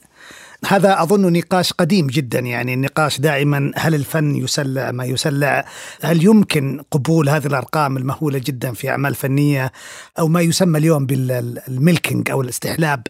هذا 0.66 1.02
أظن 1.02 1.32
نقاش 1.32 1.72
قديم 1.72 2.06
جدا 2.06 2.38
يعني 2.38 2.74
النقاش 2.74 3.20
دائما 3.20 3.72
هل 3.76 3.94
الفن 3.94 4.36
يسلع 4.36 4.90
ما 4.90 5.04
يسلع 5.04 5.64
هل 6.02 6.24
يمكن 6.24 6.80
قبول 6.90 7.28
هذه 7.28 7.46
الأرقام 7.46 7.96
المهولة 7.96 8.38
جدا 8.38 8.72
في 8.72 8.90
أعمال 8.90 9.14
فنية؟ 9.14 9.72
أو 10.18 10.28
ما 10.28 10.40
يسمى 10.40 10.78
اليوم 10.78 11.06
بالميلكينج 11.06 12.30
أو 12.30 12.42
الاستحلاب 12.42 13.06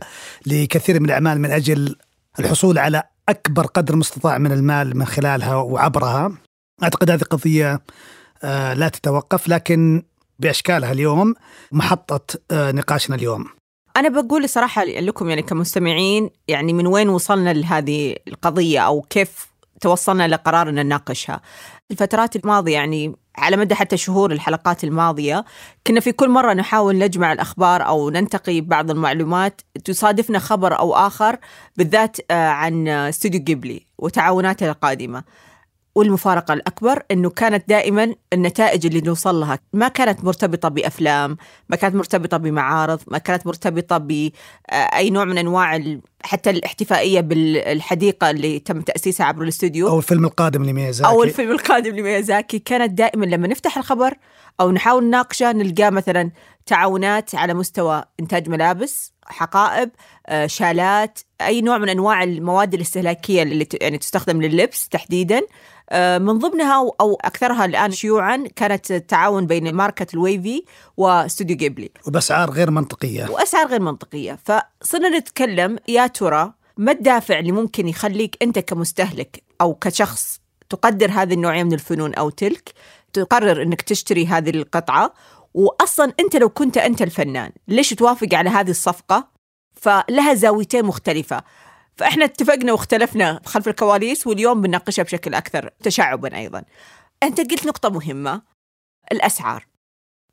لكثير 0.47 1.01
من 1.01 1.07
الأعمال 1.07 1.41
من 1.41 1.51
أجل 1.51 1.97
الحصول 2.41 2.79
على 2.79 3.03
أكبر 3.29 3.67
قدر 3.67 3.97
مستطاع 3.97 4.39
من 4.39 4.53
المال 4.53 4.97
من 4.97 5.05
خلالها 5.05 5.55
وعبرها. 5.55 6.33
أعتقد 6.83 7.11
هذه 7.11 7.23
قضية 7.23 7.81
آه، 8.45 8.75
لا 8.75 8.89
تتوقف 8.89 9.49
لكن 9.49 10.03
بأشكالها 10.43 10.93
اليوم 10.93 11.35
محطة 11.73 12.39
آه، 12.51 12.73
نقاشنا 12.73 13.17
اليوم. 13.17 13.45
أنا 13.97 14.09
بقول 14.09 14.49
صراحة 14.49 14.85
لكم 14.85 15.29
يعني 15.29 15.43
كمستمعين 15.43 16.31
يعني 16.49 16.73
من 16.73 16.87
وين 16.87 17.09
وصلنا 17.09 17.53
لهذه 17.53 18.17
القضية 18.29 18.81
أو 18.81 19.01
كيف 19.01 19.53
توصلنا 19.81 20.29
لقرار 20.29 20.69
أن 20.69 20.75
نناقشها 20.75 21.41
الفترات 21.91 22.37
الماضية 22.37 22.73
يعني 22.73 23.17
على 23.37 23.57
مدى 23.57 23.75
حتى 23.75 23.97
شهور 23.97 24.33
الحلقات 24.33 24.85
الماضية 24.85 25.45
كنا 25.87 26.01
في 26.01 26.13
كل 26.13 26.29
مرة 26.29 26.53
نحاول 26.53 26.99
نجمع 26.99 27.33
الأخبار 27.33 27.87
أو 27.87 28.11
ننتقي 28.11 28.61
بعض 28.61 28.91
المعلومات 28.91 29.61
تصادفنا 29.85 30.39
خبر 30.39 30.79
أو 30.79 30.95
آخر 30.95 31.37
بالذات 31.77 32.17
آه، 32.31 32.49
عن 32.49 32.89
استوديو 32.89 33.41
جيبلي 33.41 33.87
وتعاوناته 33.99 34.71
القادمة 34.71 35.25
والمفارقة 35.95 36.55
الأكبر 36.55 37.03
أنه 37.11 37.31
كانت 37.31 37.69
دائما 37.69 38.15
النتائج 38.33 38.87
اللي 38.87 39.01
نوصل 39.01 39.41
لها 39.41 39.59
ما 39.73 39.89
كانت 39.89 40.25
مرتبطة 40.25 40.69
بأفلام 40.69 41.37
ما 41.69 41.77
كانت 41.77 41.95
مرتبطة 41.95 42.37
بمعارض 42.37 43.01
ما 43.07 43.19
كانت 43.19 43.47
مرتبطة 43.47 43.99
بأي 43.99 45.11
نوع 45.11 45.25
من 45.25 45.39
أنواع 45.39 45.97
حتى 46.23 46.51
الاحتفائية 46.51 47.21
بالحديقة 47.21 48.31
اللي 48.31 48.59
تم 48.59 48.81
تأسيسها 48.81 49.27
عبر 49.27 49.43
الاستوديو. 49.43 49.89
أو 49.89 49.99
الفيلم 49.99 50.25
القادم 50.25 50.65
لميازاكي. 50.65 51.11
أو 51.11 51.23
الفيلم 51.23 51.51
القادم 51.51 51.97
لميازاكي. 51.97 52.59
كانت 52.59 52.93
دائما 52.93 53.25
لما 53.25 53.49
نفتح 53.49 53.79
الخبر 53.79 54.15
أو 54.61 54.71
نحاول 54.71 55.05
نناقشه 55.05 55.53
نلقاه 55.53 55.91
مثلا 55.91 56.31
تعاونات 56.67 57.35
على 57.35 57.55
مستوى 57.55 58.05
إنتاج 58.21 58.49
ملابس 58.49 59.13
حقائب 59.27 59.91
آه، 60.27 60.47
شالات 60.47 61.19
أي 61.41 61.61
نوع 61.61 61.79
من 61.79 61.89
أنواع 61.89 62.23
المواد 62.23 62.75
الاستهلاكية 62.75 63.43
اللي 63.43 63.67
يعني 63.81 63.99
تستخدم 63.99 64.43
لللبس 64.43 64.89
تحديدا. 64.89 65.41
آه، 65.91 66.19
من 66.19 66.39
ضمنها 66.39 66.95
أو 67.01 67.19
أكثرها 67.21 67.65
الآن 67.65 67.91
شيوعا 67.91 68.45
كانت 68.57 68.91
التعاون 68.91 69.47
بين 69.47 69.75
ماركة 69.75 70.07
الويفي 70.15 70.65
واستوديو 70.97 71.57
جيبلي. 71.57 71.91
وبأسعار 72.07 72.51
غير 72.51 72.71
منطقية. 72.71 73.31
وأسعار 73.31 73.67
غير 73.67 73.81
منطقية. 73.81 74.39
فصرنا 74.45 75.19
نتكلم 75.19 75.79
يا 75.89 76.07
ترى 76.07 76.53
ما 76.77 76.93
الدافع 76.93 77.39
اللي 77.39 77.53
ممكن 77.53 77.89
يخليك 77.89 78.37
أنت 78.43 78.59
كمستهلك 78.59 79.43
أو 79.61 79.75
كشخص 79.75 80.41
تقدر 80.69 81.11
هذه 81.11 81.35
النوعية 81.35 81.63
من 81.63 81.73
الفنون 81.73 82.15
أو 82.15 82.31
تلك 82.31 82.73
تقرر 83.13 83.63
أنك 83.63 83.83
تشتري 83.83 84.27
هذه 84.27 84.51
القطعة؟ 84.51 85.15
وأصلا 85.55 86.13
أنت 86.21 86.37
لو 86.37 86.49
كنت 86.49 86.79
أنت 86.79 87.03
الفنان 87.03 87.53
ليش 87.69 87.91
توافق 87.91 88.35
على 88.35 88.51
هذه 88.51 88.71
الصفقة 88.71 89.29
فلها 89.75 90.35
زاويتين 90.35 90.85
مختلفة 90.85 91.43
فإحنا 91.97 92.25
اتفقنا 92.25 92.73
واختلفنا 92.73 93.41
خلف 93.45 93.69
الكواليس 93.69 94.27
واليوم 94.27 94.61
بنناقشها 94.61 95.03
بشكل 95.03 95.35
أكثر 95.35 95.71
تشعبا 95.83 96.37
أيضا. 96.37 96.65
أنت 97.23 97.41
قلت 97.41 97.67
نقطة 97.67 97.89
مهمة 97.89 98.43
الأسعار. 99.13 99.67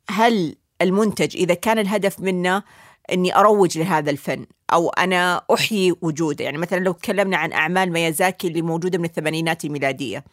هل 0.10 0.56
المنتج 0.82 1.38
إذا 1.38 1.54
كان 1.54 1.80
الهدف 1.80 2.20
منه 2.20 2.64
إني 3.12 3.36
أروج 3.36 3.78
لهذا 3.78 4.12
الفن 4.12 4.46
أو 4.74 4.90
أنا 4.90 5.42
أحيي 5.54 5.96
وجوده، 6.02 6.46
يعني 6.46 6.58
مثلا 6.58 6.80
لو 6.80 6.92
تكلمنا 6.92 7.38
عن 7.38 7.54
أعمال 7.54 7.92
ميازاكي 7.92 8.48
اللي 8.48 8.62
موجودة 8.62 8.98
من 8.98 9.06
الثمانينات 9.06 9.66
الميلادية. 9.66 10.24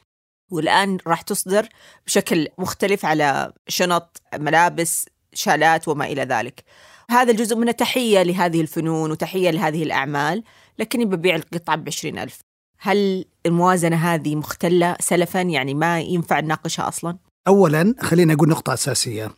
والآن 0.50 0.98
راح 1.06 1.22
تصدر 1.22 1.68
بشكل 2.06 2.48
مختلف 2.58 3.04
على 3.04 3.52
شنط، 3.68 4.22
ملابس، 4.34 5.06
شالات 5.34 5.88
وما 5.88 6.04
إلى 6.04 6.22
ذلك. 6.22 6.64
هذا 7.10 7.30
الجزء 7.30 7.56
منه 7.56 7.72
تحية 7.72 8.22
لهذه 8.22 8.60
الفنون 8.60 9.10
وتحية 9.10 9.50
لهذه 9.50 9.82
الأعمال 9.82 10.42
لكني 10.78 11.04
ببيع 11.04 11.36
القطعة 11.36 11.76
بعشرين 11.76 12.18
ألف 12.18 12.40
هل 12.78 13.24
الموازنة 13.46 13.96
هذه 13.96 14.36
مختلة 14.36 14.96
سلفا 15.00 15.40
يعني 15.40 15.74
ما 15.74 16.00
ينفع 16.00 16.40
نناقشها 16.40 16.88
أصلا؟ 16.88 17.18
أولا 17.48 17.94
خلينا 18.00 18.34
أقول 18.34 18.48
نقطة 18.48 18.74
أساسية 18.74 19.30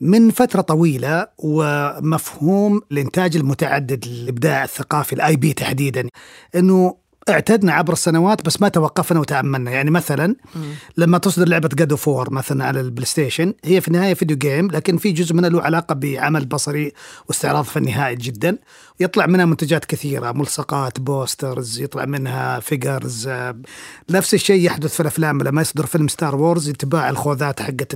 من 0.00 0.30
فترة 0.30 0.60
طويلة 0.60 1.26
ومفهوم 1.38 2.80
الإنتاج 2.92 3.36
المتعدد 3.36 4.06
للإبداع 4.06 4.64
الثقافي 4.64 5.12
ال 5.12 5.36
IP 5.36 5.52
تحديدا 5.52 6.08
أنه 6.54 6.96
اعتدنا 7.28 7.72
عبر 7.72 7.92
السنوات 7.92 8.46
بس 8.46 8.60
ما 8.62 8.68
توقفنا 8.68 9.20
وتأملنا. 9.20 9.70
يعني 9.70 9.90
مثلا 9.90 10.36
لما 10.96 11.18
تصدر 11.18 11.48
لعبة 11.48 11.68
God 11.74 11.94
of 11.94 12.09
War 12.09 12.32
مثلا 12.32 12.64
على 12.64 12.80
ال 12.80 13.06
PlayStation 13.06 13.54
هي 13.64 13.80
في 13.80 13.88
النهاية 13.88 14.14
video 14.14 14.36
game 14.36 14.70
لكن 14.70 14.96
في 14.96 15.12
جزء 15.12 15.34
منها 15.34 15.48
له 15.48 15.62
علاقة 15.62 15.94
بعمل 15.94 16.46
بصري 16.46 16.92
واستعراض 17.28 17.64
فني 17.64 17.92
هائل 17.92 18.18
جدا. 18.18 18.58
يطلع 19.00 19.26
منها 19.26 19.44
منتجات 19.44 19.84
كثيرة 19.84 20.32
ملصقات 20.32 21.00
posters 21.00 21.80
يطلع 21.80 22.04
منها 22.04 22.60
figures 22.60 23.30
نفس 24.10 24.34
الشيء 24.34 24.64
يحدث 24.64 24.94
في 24.94 25.00
الأفلام. 25.00 25.42
لما 25.42 25.60
يصدر 25.62 25.86
فيلم 25.86 26.08
Star 26.08 26.36
Wars 26.36 26.70
تباع 26.70 27.10
الخوذات 27.10 27.62
حقت 27.62 27.94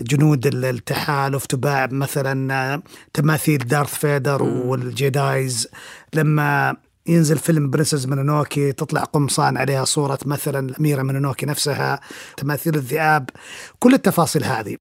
الجنود 0.00 0.46
التحالف 0.46 1.46
تباع 1.46 1.88
مثلا 1.90 2.82
تماثيل 3.14 3.58
Darth 3.58 3.94
Vader 3.94 4.42
وال 4.42 4.74
Jedis. 4.74 5.68
لما 6.14 6.76
ينزل 7.06 7.38
فيلم 7.38 7.70
Princess 7.70 8.06
Mononoke 8.06 8.72
تطلع 8.72 9.04
قمصان 9.04 9.56
عليها 9.56 9.84
صورة 9.84 10.18
مثلا 10.26 10.68
الأميرة 10.68 11.02
مونونوكي 11.02 11.46
نفسها 11.46 12.00
تماثيل 12.36 12.74
الذئاب 12.74 13.30
كل 13.78 13.94
التفاصيل 13.94 14.44
هذه. 14.44 14.76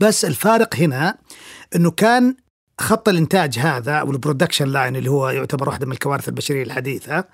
بس 0.00 0.24
الفارق 0.24 0.76
هنا 0.76 1.18
أنه 1.76 1.90
كان 1.90 2.36
خط 2.80 3.08
الإنتاج 3.08 3.58
هذا 3.58 3.92
أو 3.92 4.10
ال 4.10 4.15
production 4.15 4.68
line 4.68 4.96
اللي 4.96 5.10
هو 5.10 5.28
يعتبر 5.28 5.68
واحدة 5.68 5.86
من 5.86 5.92
الكوارث 5.92 6.28
البشرية 6.28 6.62
الحديثة 6.62 7.24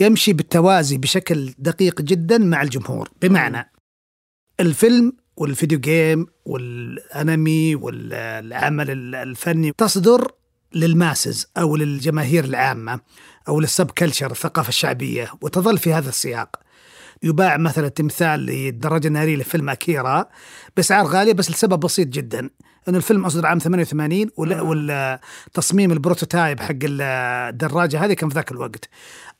يمشي 0.00 0.32
بالتوازي 0.32 0.98
بشكل 0.98 1.54
دقيق 1.58 2.02
جدا 2.02 2.38
مع 2.38 2.62
الجمهور. 2.62 3.08
بمعنى 3.22 3.72
الفيلم 4.60 5.12
وال 5.36 5.49
video 5.49 5.80
game 5.80 6.26
والأنمي 6.44 7.74
والعمل 7.74 9.14
الفني 9.14 9.72
تصدر 9.78 10.32
لل 10.74 10.92
masses 10.92 11.46
أو 11.56 11.76
للجماهير 11.76 12.44
العامة. 12.44 13.00
أو 13.48 13.60
لل 13.60 13.90
subculture 13.90 14.30
الثقافة 14.30 14.68
الشعبية. 14.68 15.30
وتظل 15.40 15.78
في 15.78 15.92
هذا 15.92 16.08
السياق. 16.08 16.56
يباع 17.22 17.56
مثلا 17.56 17.88
تمثال 17.88 18.40
للدراجه 18.40 19.08
الناريه 19.08 19.36
لفيلم 19.36 19.68
أكيرا 19.68 20.26
بأسعار 20.76 21.06
غالية 21.06 21.32
بس 21.32 21.50
لسبب 21.50 21.80
بسيط 21.80 22.08
جدا. 22.08 22.50
انه 22.88 22.96
الفيلم 22.96 23.24
أصدر 23.24 23.46
عام 23.46 23.58
88 23.58 24.30
والتصميم 24.36 25.92
ال 25.92 25.99
prototype 25.99 26.60
حق 26.60 26.74
الدراجة 26.82 28.04
هذه 28.04 28.12
كان 28.12 28.28
في 28.28 28.34
ذاك 28.34 28.52
الوقت. 28.52 28.88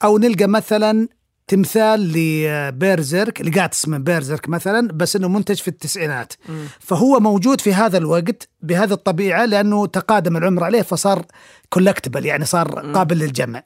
أو 0.04 0.18
نلقى 0.18 0.46
مثلا 0.46 1.08
تمثال 1.46 2.12
ل 2.12 2.28
Berserk 2.28 3.40
ل 3.40 3.50
Guts 3.50 3.88
من 3.88 4.02
Berserk 4.02 4.48
مثلا 4.48 4.88
بس 4.92 5.16
إنه 5.16 5.28
منتج 5.28 5.56
في 5.56 5.68
التسعينات. 5.68 6.32
فهو 6.80 7.20
موجود 7.20 7.60
في 7.60 7.74
هذا 7.74 7.98
الوقت 7.98 8.48
بهذه 8.62 8.92
الطبيعة 8.92 9.44
لأنه 9.44 9.86
تقادم 9.86 10.36
العمر 10.36 10.64
عليه 10.64 10.82
فصار 10.82 11.26
collectible 11.68 12.26
يعني 12.26 12.44
صار 12.44 12.92
قابل 12.92 13.18
للجمع. 13.18 13.62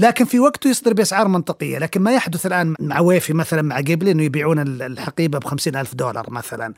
لكن 0.00 0.24
في 0.24 0.40
وقته 0.40 0.70
يصدر 0.70 0.92
بأسعار 0.92 1.28
منطقية 1.28 1.78
لكن 1.78 2.00
ما 2.00 2.12
يحدث 2.12 2.46
الآن 2.46 2.74
مع 2.80 3.00
ويفي 3.00 3.32
مثلا 3.32 3.62
مع 3.62 3.76
جيبلي 3.76 4.10
إنه 4.10 4.22
يبيعون 4.22 4.58
الحقيبة 4.58 5.38
ب 5.38 5.44
ألف 5.76 5.94
دولار 5.94 6.30
مثلا 6.30 6.74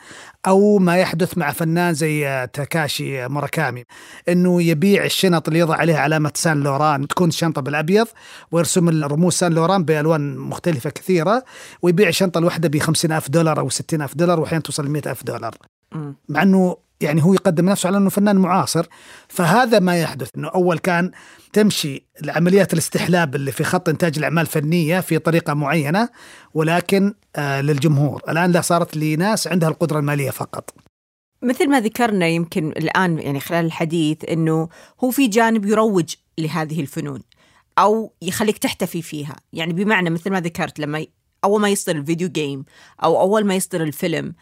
أو 0.46 0.78
ما 0.78 0.96
يحدث 0.96 1.38
مع 1.38 1.52
فنان 1.52 1.94
زي 1.94 2.46
تاكاشي 2.52 3.28
موراكامي 3.28 3.84
إنه 4.28 4.62
يبيع 4.62 5.04
الشنط 5.04 5.48
اللي 5.48 5.60
يضع 5.60 5.76
عليها 5.76 5.98
علامة 5.98 6.32
سان 6.34 6.62
لوران 6.62 7.08
تكون 7.08 7.28
الشنطة 7.28 7.60
بالأبيض 7.60 8.06
ويرسم 8.52 8.88
الرموز 8.88 9.32
سان 9.32 9.52
لوران 9.52 9.84
بألوان 9.84 10.36
مختلفة 10.36 10.90
كثيرة 10.90 11.44
ويبيع 11.82 12.08
الشنطه 12.08 12.38
الواحدة 12.38 12.68
ب 12.68 12.74
ألف 12.74 13.30
دولار 13.30 13.60
أو 13.60 13.68
ألف 13.92 14.14
دولار 14.14 14.40
واحيانا 14.40 14.62
توصل 14.62 14.86
ل 14.86 14.96
ألف 15.06 15.24
دولار. 15.24 15.54
مع 16.28 16.42
إنه 16.42 16.76
يعني 17.02 17.24
هو 17.24 17.34
يقدم 17.34 17.68
نفسه 17.68 17.86
على 17.86 17.96
إنه 17.96 18.10
فنان 18.10 18.36
معاصر. 18.36 18.86
فهذا 19.28 19.78
ما 19.78 20.00
يحدث 20.00 20.28
إنه 20.36 20.48
أول 20.48 20.78
كان 20.78 21.10
تمشي 21.52 22.06
عمليات 22.28 22.72
الاستحلاب 22.72 23.34
اللي 23.34 23.52
في 23.52 23.64
خط 23.64 23.88
إنتاج 23.88 24.18
الأعمال 24.18 24.42
الفنية 24.42 25.00
في 25.00 25.18
طريقة 25.18 25.54
معينة 25.54 26.08
ولكن 26.54 27.14
آه 27.36 27.60
للجمهور. 27.60 28.22
الآن 28.28 28.52
لا 28.52 28.60
صارت 28.60 28.96
لناس 28.96 29.46
عندها 29.46 29.68
القدرة 29.68 29.98
المالية 29.98 30.30
فقط. 30.30 30.74
مثل 31.42 31.68
ما 31.68 31.80
ذكرنا 31.80 32.26
يمكن 32.26 32.68
الآن 32.68 33.18
يعني 33.18 33.40
خلال 33.40 33.64
الحديث 33.64 34.18
إنه 34.28 34.68
هو 35.04 35.10
في 35.10 35.26
جانب 35.26 35.66
يروج 35.66 36.14
لهذه 36.38 36.80
الفنون 36.80 37.22
أو 37.78 38.12
يخليك 38.22 38.58
تحتفي 38.58 39.02
فيها. 39.02 39.36
يعني 39.52 39.72
بمعنى 39.72 40.10
مثل 40.10 40.30
ما 40.30 40.40
ذكرت 40.40 40.78
لما 40.78 41.06
أول 41.44 41.60
ما 41.60 41.68
يصدر 41.68 41.96
الفيديو 41.96 42.28
جيم 42.28 42.64
أو 43.04 43.20
أول 43.20 43.44
ما 43.44 43.54
يصدر 43.54 43.82
الفيلم 43.82 44.34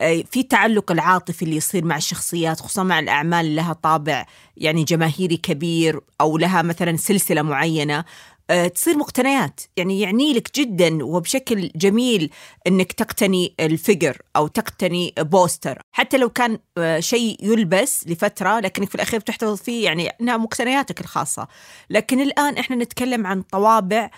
في 0.00 0.40
التعلق 0.40 0.92
العاطفي 0.92 1.42
اللي 1.42 1.56
يصير 1.56 1.84
مع 1.84 1.96
الشخصيات 1.96 2.60
خصوصا 2.60 2.82
مع 2.82 2.98
الأعمال 2.98 3.46
اللي 3.46 3.56
لها 3.56 3.72
طابع 3.72 4.26
يعني 4.56 4.84
جماهيري 4.84 5.36
كبير 5.36 6.00
أو 6.20 6.38
لها 6.38 6.62
مثلا 6.62 6.96
سلسلة 6.96 7.42
معينة 7.42 8.04
آه، 8.50 8.68
تصير 8.68 8.96
مقتنيات. 8.96 9.60
يعني 9.76 10.00
يعني 10.00 10.32
لك 10.32 10.54
جدا 10.54 11.04
وبشكل 11.04 11.70
جميل 11.76 12.30
إنك 12.66 12.92
تقتني 12.92 13.54
ال 13.60 13.69
figure 13.69 14.22
أو 14.36 14.46
تقتني 14.46 15.14
poster. 15.18 15.78
حتى 15.92 16.16
لو 16.16 16.30
كان 16.30 16.58
آه، 16.78 17.00
شيء 17.00 17.36
يلبس 17.40 18.06
لفترة 18.06 18.60
لكنك 18.60 18.88
في 18.88 18.94
الأخير 18.94 19.20
بتحتفظ 19.20 19.56
فيه 19.56 19.84
يعني 19.84 20.08
إنها 20.08 20.36
مقتنياتك 20.36 21.00
الخاصة. 21.00 21.48
لكن 21.90 22.20
الآن 22.20 22.56
إحنا 22.56 22.76
نتكلم 22.76 23.26
عن 23.26 23.42
طوابع 23.42 24.10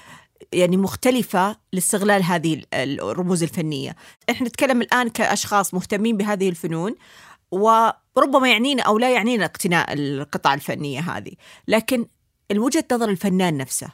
يعني 0.53 0.76
مختلفة 0.76 1.57
لاستغلال 1.72 2.22
هذه 2.22 2.62
الرموز 2.74 3.43
الفنية. 3.43 3.97
إحنا 4.30 4.49
نتكلم 4.49 4.82
الآن 4.82 5.09
كأشخاص 5.09 5.74
مهتمين 5.74 6.16
بهذه 6.16 6.49
الفنون 6.49 6.95
وربما 7.51 8.49
يعنينا 8.51 8.82
أو 8.82 8.99
لا 8.99 9.11
يعنينا 9.11 9.45
اقتناء 9.45 9.93
القطع 9.93 10.55
الفنية 10.55 11.01
هذه. 11.01 11.32
لكن 11.68 12.07
الوجهة 12.51 12.84
نظر 12.93 13.09
الفنان 13.09 13.57
نفسه 13.57 13.88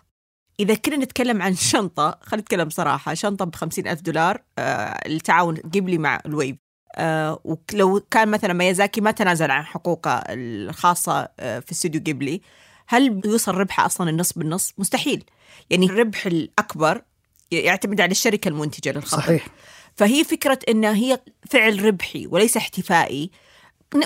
إذا 0.61 0.75
كنا 0.75 0.97
نتكلم 0.97 1.43
عن 1.43 1.55
شنطة 1.55 2.19
خلينا 2.23 2.43
نتكلم 2.43 2.71
صراحة 2.71 3.15
شنطة 3.15 3.45
بخمسين 3.45 3.89
ألف 3.89 4.01
دولار 4.01 4.43
آه 4.59 4.63
التعاون 5.07 5.57
قبلي 5.57 5.99
مع 5.99 6.21
الويب. 6.27 6.59
آه 6.95 7.41
ولو 7.45 8.01
كان 8.11 8.29
مثلا 8.29 8.53
ميازاكي 8.53 9.01
ما 9.01 9.11
تنازل 9.11 9.51
عن 9.51 9.65
حقوقه 9.65 10.23
الخاصة 10.29 11.29
آه 11.41 11.59
في 11.59 11.73
استوديو 11.73 12.01
قبلي. 12.07 12.41
هل 12.89 13.20
يوصل 13.24 13.55
ربحه 13.55 13.87
أصلا 13.87 14.11
النص 14.11 14.32
بالنص؟ 14.32 14.72
مستحيل. 14.78 15.24
يعني 15.70 15.87
الربح 15.87 16.26
الأكبر 16.26 17.03
يعتمد 17.51 18.01
على 18.01 18.11
الشركة 18.11 18.49
المنتجة 18.49 18.93
للخط 18.93 19.18
صحيح. 19.18 19.47
فهي 19.95 20.24
فكرة 20.24 20.59
أنها 20.68 20.95
هي 20.95 21.20
فعل 21.51 21.84
ربحي 21.84 22.26
وليس 22.26 22.57
احتفائي. 22.57 23.30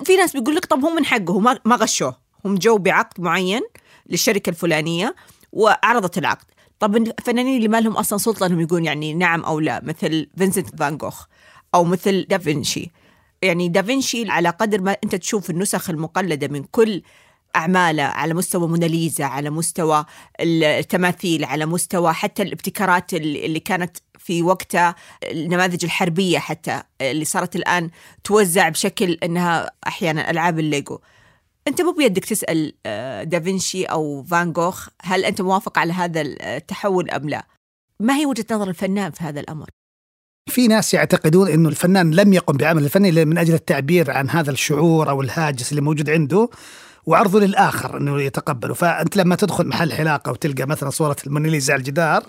في 0.04 0.16
ناس 0.16 0.32
بيقول 0.32 0.54
لك 0.54 0.64
طب 0.66 0.84
هو 0.84 0.90
من 0.90 1.04
حقه 1.04 1.38
ما 1.40 1.76
غشوه. 1.76 2.18
هم 2.44 2.54
جو 2.54 2.78
بعقد 2.78 3.20
معين 3.20 3.62
للشركة 4.06 4.50
الفلانية 4.50 5.14
وعرضت 5.52 6.18
العقد. 6.18 6.46
طب 6.78 6.96
الفنانين 6.96 7.56
اللي 7.56 7.68
ما 7.68 7.80
لهم 7.80 7.96
أصلا 7.96 8.18
سلطة 8.18 8.46
إنهم 8.46 8.60
يقولون 8.60 8.84
يعني 8.84 9.14
نعم 9.14 9.44
أو 9.44 9.60
لا 9.60 9.80
مثل 9.84 10.28
فينسنت 10.38 10.78
فان 10.78 10.96
جوخ 10.96 11.26
أو 11.74 11.84
مثل 11.84 12.26
دافنشي 12.28 12.90
يعني 13.42 13.68
دافنشي 13.68 14.30
على 14.30 14.48
قدر 14.48 14.80
ما 14.80 14.96
أنت 15.04 15.14
تشوف 15.14 15.50
النسخ 15.50 15.90
المقلدة 15.90 16.48
من 16.48 16.64
كل 16.64 17.02
أعماله 17.56 18.02
على 18.02 18.34
مستوى 18.34 18.68
موناليزا 18.68 19.24
على 19.24 19.50
مستوى 19.50 20.04
التماثيل 20.40 21.44
على 21.44 21.66
مستوى 21.66 22.12
حتى 22.12 22.42
الابتكارات 22.42 23.14
اللي 23.14 23.60
كانت 23.60 23.96
في 24.18 24.42
وقتها 24.42 24.94
النماذج 25.24 25.84
الحربية 25.84 26.38
حتى 26.38 26.82
اللي 27.00 27.24
صارت 27.24 27.56
الآن 27.56 27.90
توزع 28.24 28.68
بشكل 28.68 29.18
أنها 29.22 29.70
أحيانا 29.86 30.30
ألعاب 30.30 30.58
الليجو. 30.58 30.98
أنت 31.68 31.82
مو 31.82 31.92
بيدك 31.92 32.24
تسأل 32.24 32.72
آه، 32.86 33.22
دافنشي 33.22 33.84
أو 33.84 34.22
فان 34.22 34.52
جوخ 34.52 34.88
هل 35.02 35.24
أنت 35.24 35.40
موافق 35.40 35.78
على 35.78 35.92
هذا 35.92 36.20
التحول 36.20 37.10
أم 37.10 37.28
لا؟ 37.28 37.46
ما 38.00 38.16
هي 38.16 38.26
وجهة 38.26 38.46
نظر 38.50 38.68
الفنان 38.68 39.10
في 39.10 39.24
هذا 39.24 39.40
الأمر؟ 39.40 39.66
في 40.50 40.68
ناس 40.68 40.94
يعتقدون 40.94 41.48
إنه 41.48 41.68
الفنان 41.68 42.14
لم 42.14 42.32
يقم 42.32 42.56
بعمل 42.56 42.84
الفني 42.84 43.24
من 43.24 43.38
أجل 43.38 43.54
التعبير 43.54 44.10
عن 44.10 44.30
هذا 44.30 44.50
الشعور 44.50 45.10
أو 45.10 45.22
الهاجس 45.22 45.70
اللي 45.70 45.82
موجود 45.82 46.10
عنده. 46.10 46.48
وعرضه 47.06 47.40
للآخر 47.40 47.96
إنه 47.96 48.20
يتقبله. 48.20 48.74
فأنت 48.74 49.16
لما 49.16 49.36
تدخل 49.36 49.66
محل 49.66 49.92
حلاقة 49.92 50.32
وتلقى 50.32 50.66
مثلا 50.66 50.90
صورة 50.90 51.16
الموناليزا 51.26 51.72
على 51.72 51.80
الجدار 51.80 52.24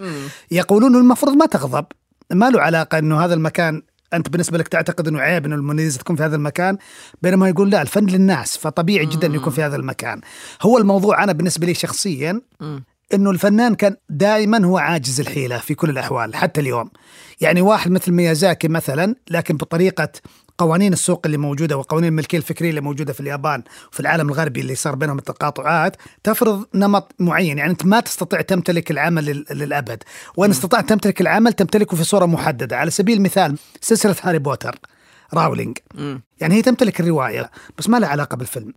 يقولون 0.51 0.95
المفروض 0.95 1.35
ما 1.35 1.45
تغضب 1.45 1.85
ما 2.31 2.49
له 2.49 2.61
علاقة 2.61 2.99
إنه 2.99 3.25
هذا 3.25 3.33
المكان 3.33 3.81
أنت 4.13 4.29
بالنسبة 4.29 4.57
لك 4.57 4.67
تعتقد 4.67 5.07
إنه 5.07 5.19
عيب 5.19 5.45
إنه 5.45 5.55
الموناليزا 5.55 5.99
تكون 5.99 6.15
في 6.15 6.23
هذا 6.23 6.35
المكان؟ 6.35 6.77
بينما 7.21 7.49
يقول 7.49 7.69
لا 7.69 7.81
الفن 7.81 8.05
للناس 8.05 8.57
فطبيعي 8.57 9.05
جدا 9.05 9.27
انه 9.27 9.35
يكون 9.35 9.53
في 9.53 9.63
هذا 9.63 9.75
المكان. 9.75 10.21
هو 10.61 10.77
الموضوع 10.77 11.23
أنا 11.23 11.31
بالنسبة 11.31 11.67
لي 11.67 11.73
شخصيا 11.73 12.41
إنه 13.13 13.31
الفنان 13.31 13.75
كان 13.75 13.95
دائما 14.09 14.65
هو 14.65 14.77
عاجز 14.77 15.19
الحيلة 15.19 15.57
في 15.57 15.75
كل 15.75 15.89
الأحوال 15.89 16.35
حتى 16.35 16.61
اليوم. 16.61 16.89
يعني 17.41 17.61
واحد 17.61 17.91
مثل 17.91 18.11
ميازاكي 18.11 18.67
مثلا 18.67 19.15
لكن 19.29 19.57
بطريقة 19.57 20.09
قوانين 20.61 20.93
السوق 20.93 21.21
اللي 21.25 21.37
موجودة 21.37 21.77
وقوانين 21.77 22.09
الملكية 22.09 22.37
الفكرية 22.37 22.69
اللي 22.69 22.81
موجودة 22.81 23.13
في 23.13 23.19
اليابان 23.19 23.63
وفي 23.91 23.99
العالم 23.99 24.29
الغربي 24.29 24.61
اللي 24.61 24.75
صار 24.75 24.95
بينهم 24.95 25.17
التقاطعات 25.17 25.95
تفرض 26.23 26.65
نمط 26.73 27.11
معين. 27.19 27.57
يعني 27.57 27.71
أنت 27.71 27.85
ما 27.85 27.99
تستطيع 27.99 28.41
تمتلك 28.41 28.91
العمل 28.91 29.45
للأبد. 29.51 30.03
وإن 30.37 30.49
استطعت 30.49 30.89
تمتلك 30.89 31.21
العمل 31.21 31.53
تمتلكه 31.53 31.97
في 31.97 32.03
صورة 32.03 32.25
محددة. 32.25 32.77
على 32.77 32.91
سبيل 32.91 33.17
المثال 33.17 33.57
سلسلة 33.81 34.15
هاري 34.21 34.39
بوتر 34.39 34.79
راولينج. 35.33 35.77
يعني 36.39 36.55
هي 36.55 36.61
تمتلك 36.61 36.99
الرواية 37.01 37.51
بس 37.77 37.89
ما 37.89 37.97
لها 37.97 38.09
علاقة 38.09 38.37
بالفيلم. 38.37 38.73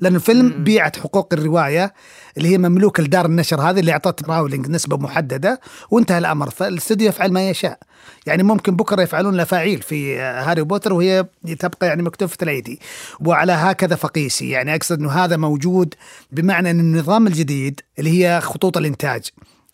لأن 0.00 0.14
الفيلم 0.14 0.64
بيعت 0.64 0.98
حقوق 0.98 1.28
الرواية 1.32 1.94
اللي 2.36 2.48
هي 2.48 2.58
مملوكة 2.58 3.02
لدار 3.02 3.26
النشر 3.26 3.60
هذه 3.60 3.80
اللي 3.80 3.92
أعطت 3.92 4.28
راولينج 4.28 4.68
نسبة 4.68 4.96
محددة 4.96 5.60
وانتهى 5.90 6.18
الأمر. 6.18 6.50
فالاستوديو 6.50 7.08
يفعل 7.08 7.32
ما 7.32 7.50
يشاء. 7.50 7.78
يعني 8.26 8.42
ممكن 8.42 8.76
بكرة 8.76 9.02
يفعلون 9.02 9.34
الأفاعيل 9.34 9.82
في 9.82 10.18
هاري 10.20 10.62
بوتر 10.62 10.92
وهي 10.92 11.26
تبقى 11.58 11.86
يعني 11.86 12.02
مكتوفة 12.02 12.36
الأيدي 12.42 12.80
وعلى 13.20 13.52
هكذا 13.52 13.96
فقيسي. 13.96 14.50
يعني 14.50 14.74
أقصد 14.74 14.98
أنه 14.98 15.10
هذا 15.10 15.36
موجود 15.36 15.94
بمعنى 16.32 16.70
أن 16.70 16.80
النظام 16.80 17.26
الجديد 17.26 17.80
اللي 17.98 18.10
هي 18.10 18.40
خطوط 18.40 18.76
الإنتاج. 18.76 19.30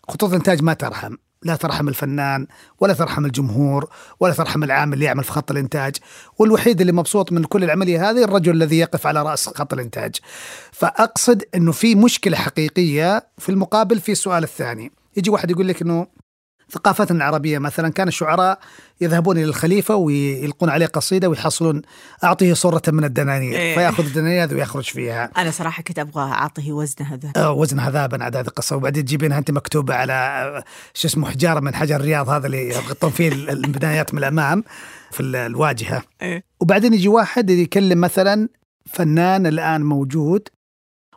خطوط 0.09 0.29
الإنتاج 0.29 0.63
ما 0.63 0.73
ترحم 0.73 1.15
لا 1.43 1.55
ترحم 1.55 1.87
الفنان 1.87 2.47
ولا 2.79 2.93
ترحم 2.93 3.25
الجمهور 3.25 3.89
ولا 4.19 4.33
ترحم 4.33 4.63
العامل 4.63 4.93
اللي 4.93 5.05
يعمل 5.05 5.23
في 5.23 5.31
خط 5.31 5.51
الإنتاج. 5.51 5.95
والوحيد 6.39 6.81
اللي 6.81 6.93
مبسوط 6.93 7.31
من 7.31 7.43
كل 7.43 7.63
العملية 7.63 8.09
هذه 8.09 8.23
الرجل 8.23 8.51
الذي 8.51 8.79
يقف 8.79 9.07
على 9.07 9.23
رأس 9.23 9.49
خط 9.49 9.73
الإنتاج. 9.73 10.15
فأقصد 10.71 11.43
إنه 11.55 11.71
في 11.71 11.95
مشكلة 11.95 12.37
حقيقية 12.37 13.27
في 13.37 13.49
المقابل 13.49 13.99
في 13.99 14.11
السؤال 14.11 14.43
الثاني. 14.43 14.91
يجي 15.17 15.29
واحد 15.29 15.51
يقول 15.51 15.67
لك 15.67 15.81
إنه 15.81 16.07
ثقافتنا 16.73 17.17
العربية 17.17 17.59
مثلا 17.59 17.89
كان 17.89 18.07
الشعراء 18.07 18.59
يذهبون 19.01 19.37
إلى 19.37 19.45
الخليفة 19.45 19.95
ويلقون 19.95 20.69
عليه 20.69 20.85
قصيدة 20.85 21.29
ويحصلون 21.29 21.81
أعطيه 22.23 22.53
صورة 22.53 22.81
من 22.87 23.03
الدنانير 23.03 23.55
إيه. 23.55 23.75
فيأخذ 23.75 24.05
الدنانير 24.05 24.43
هذه 24.43 24.53
ويخرج 24.53 24.83
فيها. 24.83 25.31
أنا 25.37 25.51
صراحة 25.51 25.83
كنت 25.83 25.99
أبغى 25.99 26.31
أعطيه 26.31 26.71
وزنها 26.71 27.15
ذهب 27.15 27.37
آه 27.37 27.51
وزنها 27.51 27.89
ذهبا 27.89 28.23
عاد 28.23 28.35
هذه 28.35 28.47
القصة. 28.47 28.75
وبعدين 28.75 29.05
تجيبينها 29.05 29.37
أنت 29.37 29.51
مكتوبة 29.51 29.93
على 29.95 30.13
آه، 30.13 30.63
شو 30.93 31.07
اسمه 31.07 31.29
حجارة 31.29 31.59
من 31.59 31.75
حجر 31.75 31.95
الرياض 31.95 32.29
هذا 32.29 32.45
اللي 32.45 32.69
يغطون 32.69 33.09
فيه 33.09 33.27
البنايات 33.27 34.13
من 34.13 34.19
الأمام 34.19 34.63
في 35.11 35.23
الواجهة. 35.23 36.03
إيه. 36.21 36.43
وبعدين 36.59 36.93
يجي 36.93 37.07
واحد 37.07 37.49
يكلم 37.49 38.01
مثلا 38.01 38.49
فنان 38.85 39.47
الآن 39.47 39.83
موجود 39.83 40.47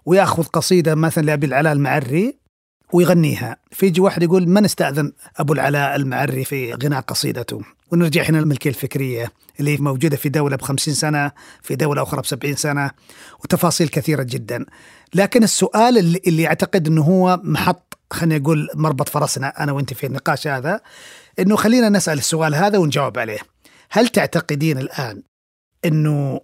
ويأخذ 0.06 0.44
قصيدة 0.44 0.94
مثلا 0.94 1.22
لأبي 1.22 1.46
العلاء 1.46 1.72
المعري. 1.72 2.45
ويغنيها. 2.92 3.56
فيجي 3.72 4.00
واحد 4.00 4.22
يقول 4.22 4.48
من 4.48 4.64
استأذن 4.64 5.12
أبو 5.36 5.52
العلاء 5.52 5.96
المعري 5.96 6.44
في 6.44 6.72
غناء 6.72 7.00
قصيدته؟ 7.00 7.60
ونرجع 7.92 8.22
هنا 8.22 8.38
للملكية 8.38 8.70
الفكرية 8.70 9.32
اللي 9.60 9.76
موجودة 9.76 10.16
في 10.16 10.28
دولة 10.28 10.56
بخمسين 10.56 10.94
سنة 10.94 11.32
في 11.62 11.76
دولة 11.76 12.02
أخرى 12.02 12.22
بسبعين 12.22 12.56
سنة 12.56 12.90
وتفاصيل 13.44 13.88
كثيرة 13.88 14.22
جدا. 14.22 14.66
لكن 15.14 15.42
السؤال 15.42 15.98
اللي, 15.98 16.20
اللي 16.26 16.46
أعتقد 16.46 16.86
أنه 16.86 17.02
هو 17.02 17.40
محط 17.42 17.98
خلينا 18.10 18.38
نقول 18.38 18.68
مربط 18.74 19.08
فرسنا 19.08 19.62
أنا 19.62 19.72
وأنت 19.72 19.94
في 19.94 20.06
النقاش 20.06 20.46
هذا 20.46 20.80
أنه 21.38 21.56
خلينا 21.56 21.88
نسأل 21.88 22.18
السؤال 22.18 22.54
هذا 22.54 22.78
ونجاوب 22.78 23.18
عليه. 23.18 23.38
هل 23.90 24.08
تعتقدين 24.08 24.78
الآن 24.78 25.22
أنه 25.84 26.40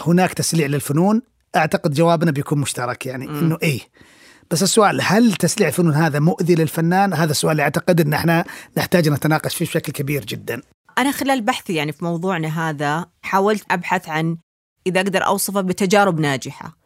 هناك 0.00 0.32
تسليع 0.34 0.66
للفنون؟ 0.66 1.22
أعتقد 1.56 1.94
جوابنا 1.94 2.30
بيكون 2.30 2.58
مشترك 2.58 3.06
يعني. 3.06 3.24
إنه 3.24 3.58
إيه. 3.62 3.80
بس 4.54 4.62
السؤال 4.62 5.00
هل 5.02 5.32
تسليع 5.32 5.68
الفنون 5.68 5.94
هذا 5.94 6.18
مؤذي 6.18 6.54
للفنان؟ 6.54 7.14
هذا 7.14 7.30
السؤال 7.30 7.52
اللي 7.52 7.62
أعتقد 7.62 8.00
إن 8.00 8.12
إحنا 8.12 8.44
نحتاج 8.76 9.08
نتناقش 9.08 9.56
فيه 9.56 9.64
بشكل 9.64 9.92
كبير 9.92 10.24
جدا. 10.24 10.62
أنا 10.98 11.12
خلال 11.12 11.40
بحثي 11.40 11.74
يعني 11.74 11.92
في 11.92 12.04
موضوعنا 12.04 12.70
هذا 12.70 13.06
حاولت 13.22 13.64
أبحث 13.70 14.08
عن 14.08 14.36
إذا 14.86 15.00
أقدر 15.00 15.26
أوصفه 15.26 15.60
بتجارب 15.60 16.20
ناجحة. 16.20 16.76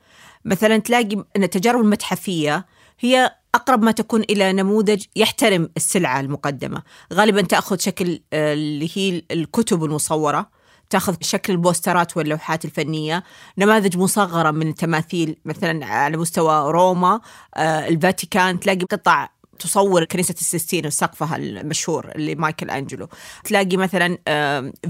مثلا 0.45 0.79
تلاقي 0.79 1.25
إن 1.37 1.43
التجارب 1.43 1.81
المتحفية 1.81 2.67
هي 3.01 3.31
أقرب 3.55 3.83
ما 3.83 3.91
تكون 3.91 4.23
إلى 4.23 4.53
نموذج 4.53 5.05
يحترم 5.17 5.69
السلعة 5.77 6.21
المقدمة، 6.21 6.83
غالبا 7.13 7.43
تأخذ 7.43 7.79
شكل 7.79 8.21
آه، 8.33 8.53
اللي 8.53 8.91
هي 8.95 9.23
الكتب 9.31 9.85
المصورة 9.85 10.51
تاخذ 10.91 11.17
شكل 11.21 11.53
البوسترات 11.53 12.17
واللوحات 12.17 12.65
الفنية. 12.65 13.25
نماذج 13.59 13.97
مصغرة 13.97 14.51
من 14.51 14.69
التماثيل 14.69 15.37
مثلا 15.45 15.87
على 15.87 16.17
مستوى 16.17 16.73
روما 16.73 17.21
آه، 17.57 17.89
الفاتيكان. 17.89 18.61
تلاقي 18.61 18.79
قطع 18.79 19.29
تصور 19.59 20.05
كنيسة 20.05 20.35
السيستين 20.41 20.87
وسقفها 20.87 21.37
المشهور 21.37 22.13
اللي 22.15 22.35
مايكل 22.35 22.71
أنجلو. 22.71 23.09
تلاقي 23.45 23.77
مثلا 23.77 24.19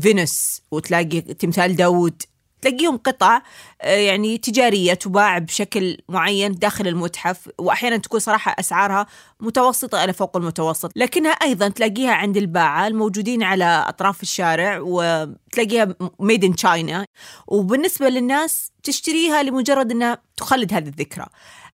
فينوس 0.01 0.63
وتلاقي 0.71 1.21
تمثال 1.21 1.77
داود. 1.77 2.23
تلاقيهم 2.63 2.97
قطع 2.97 3.43
آه، 3.83 3.97
يعني 3.97 4.39
تجارية 4.39 4.95
تباع 4.95 5.39
بشكل 5.39 5.99
معين 6.09 6.53
داخل 6.53 6.89
المتحف 6.89 7.49
وأحيانا 7.59 7.97
تكون 7.97 8.21
صراحة 8.21 8.57
أسعارها 8.59 9.07
متوسطة 9.41 10.05
إلى 10.05 10.13
فوق 10.13 10.37
المتوسط. 10.37 10.93
لكنها 10.97 11.33
أيضا 11.33 11.69
تلاقيها 11.69 12.13
عند 12.13 12.37
الباعة 12.37 12.87
الموجودين 12.87 13.43
على 13.43 13.65
أطراف 13.89 14.23
الشارع 14.23 14.79
وتلاقيها 14.81 15.95
ميد 16.21 16.45
ان 16.45 16.57
تشاينا 16.57 17.07
وبالنسبة 17.47 18.09
للناس 18.09 18.71
تشتريها 18.83 19.43
لمجرد 19.43 19.91
أنها 19.91 20.19
تخلد 20.37 20.73
هذه 20.73 20.89
الذكرى. 20.89 21.27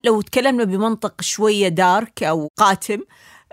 لو 0.05 0.21
تكلمنا 0.21 0.65
بمنطق 0.65 1.23
شوية 1.23 1.69
دارك 1.69 2.23
أو 2.23 2.49
قاتم 2.57 3.01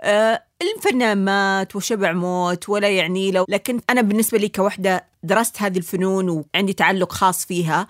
آه، 0.00 0.42
الفنان 0.62 1.24
مات 1.24 1.76
وشبع 1.76 2.12
موت 2.12 2.68
ولا 2.68 2.88
يعني 2.88 3.30
لو 3.30 3.44
لكن 3.48 3.80
أنا 3.90 4.00
بالنسبة 4.00 4.38
لي 4.38 4.48
كوحدة 4.48 5.04
درست 5.22 5.62
هذه 5.62 5.78
الفنون 5.78 6.28
وعندي 6.28 6.72
تعلق 6.72 7.12
خاص 7.12 7.44
فيها 7.46 7.86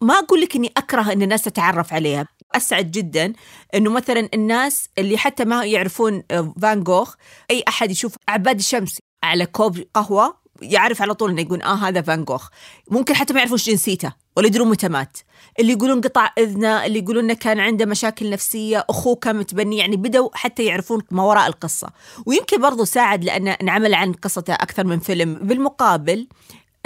ما 0.00 0.14
أقول 0.14 0.40
لك 0.40 0.56
إني 0.56 0.72
أكره 0.76 1.12
إن 1.12 1.22
الناس 1.22 1.42
تتعرف 1.42 1.92
عليها. 1.92 2.26
أسعد 2.54 2.90
جدا 2.90 3.32
إنه 3.74 3.90
مثلا 3.90 4.28
الناس 4.34 4.88
اللي 4.98 5.18
حتى 5.18 5.44
ما 5.44 5.64
يعرفون 5.64 6.22
آه، 6.30 6.54
فان 6.62 6.84
جوخ 6.84 7.14
أي 7.50 7.64
أحد 7.68 7.90
يشوف 7.90 8.16
عباد 8.28 8.58
الشمس 8.58 8.98
على 9.22 9.46
كوب 9.46 9.84
قهوة 9.94 10.36
يعرف 10.62 11.02
على 11.02 11.14
طول 11.14 11.30
إنه 11.30 11.40
يقول 11.40 11.62
آه 11.62 11.74
هذا 11.74 12.02
فان 12.02 12.24
جوخ 12.24 12.48
ممكن 12.90 13.14
حتى 13.14 13.32
ما 13.32 13.38
يعرفون 13.38 13.58
جنسيته 13.58 14.12
ولا 14.36 14.46
يدرون 14.46 14.68
متى 14.68 14.88
مات. 14.88 15.18
اللي 15.58 15.72
يقولون 15.72 16.00
قطع 16.00 16.30
إذنه 16.38 16.86
اللي 16.86 16.98
يقولون 16.98 17.24
إنه 17.24 17.34
كان 17.34 17.60
عنده 17.60 17.86
مشاكل 17.86 18.30
نفسية 18.30 18.86
أخوه 18.90 19.16
كان 19.16 19.36
متبني 19.36 19.78
يعني 19.78 19.96
بدوا 19.96 20.28
حتى 20.32 20.64
يعرفون 20.64 21.02
ما 21.10 21.22
وراء 21.22 21.46
القصة. 21.46 21.90
ويمكن 22.26 22.60
برضو 22.60 22.84
ساعد 22.84 23.24
لأن 23.24 23.48
انعمل 23.48 23.94
عن 23.94 24.12
قصته 24.12 24.54
أكثر 24.54 24.84
من 24.84 24.98
فيلم. 24.98 25.34
بالمقابل 25.34 26.28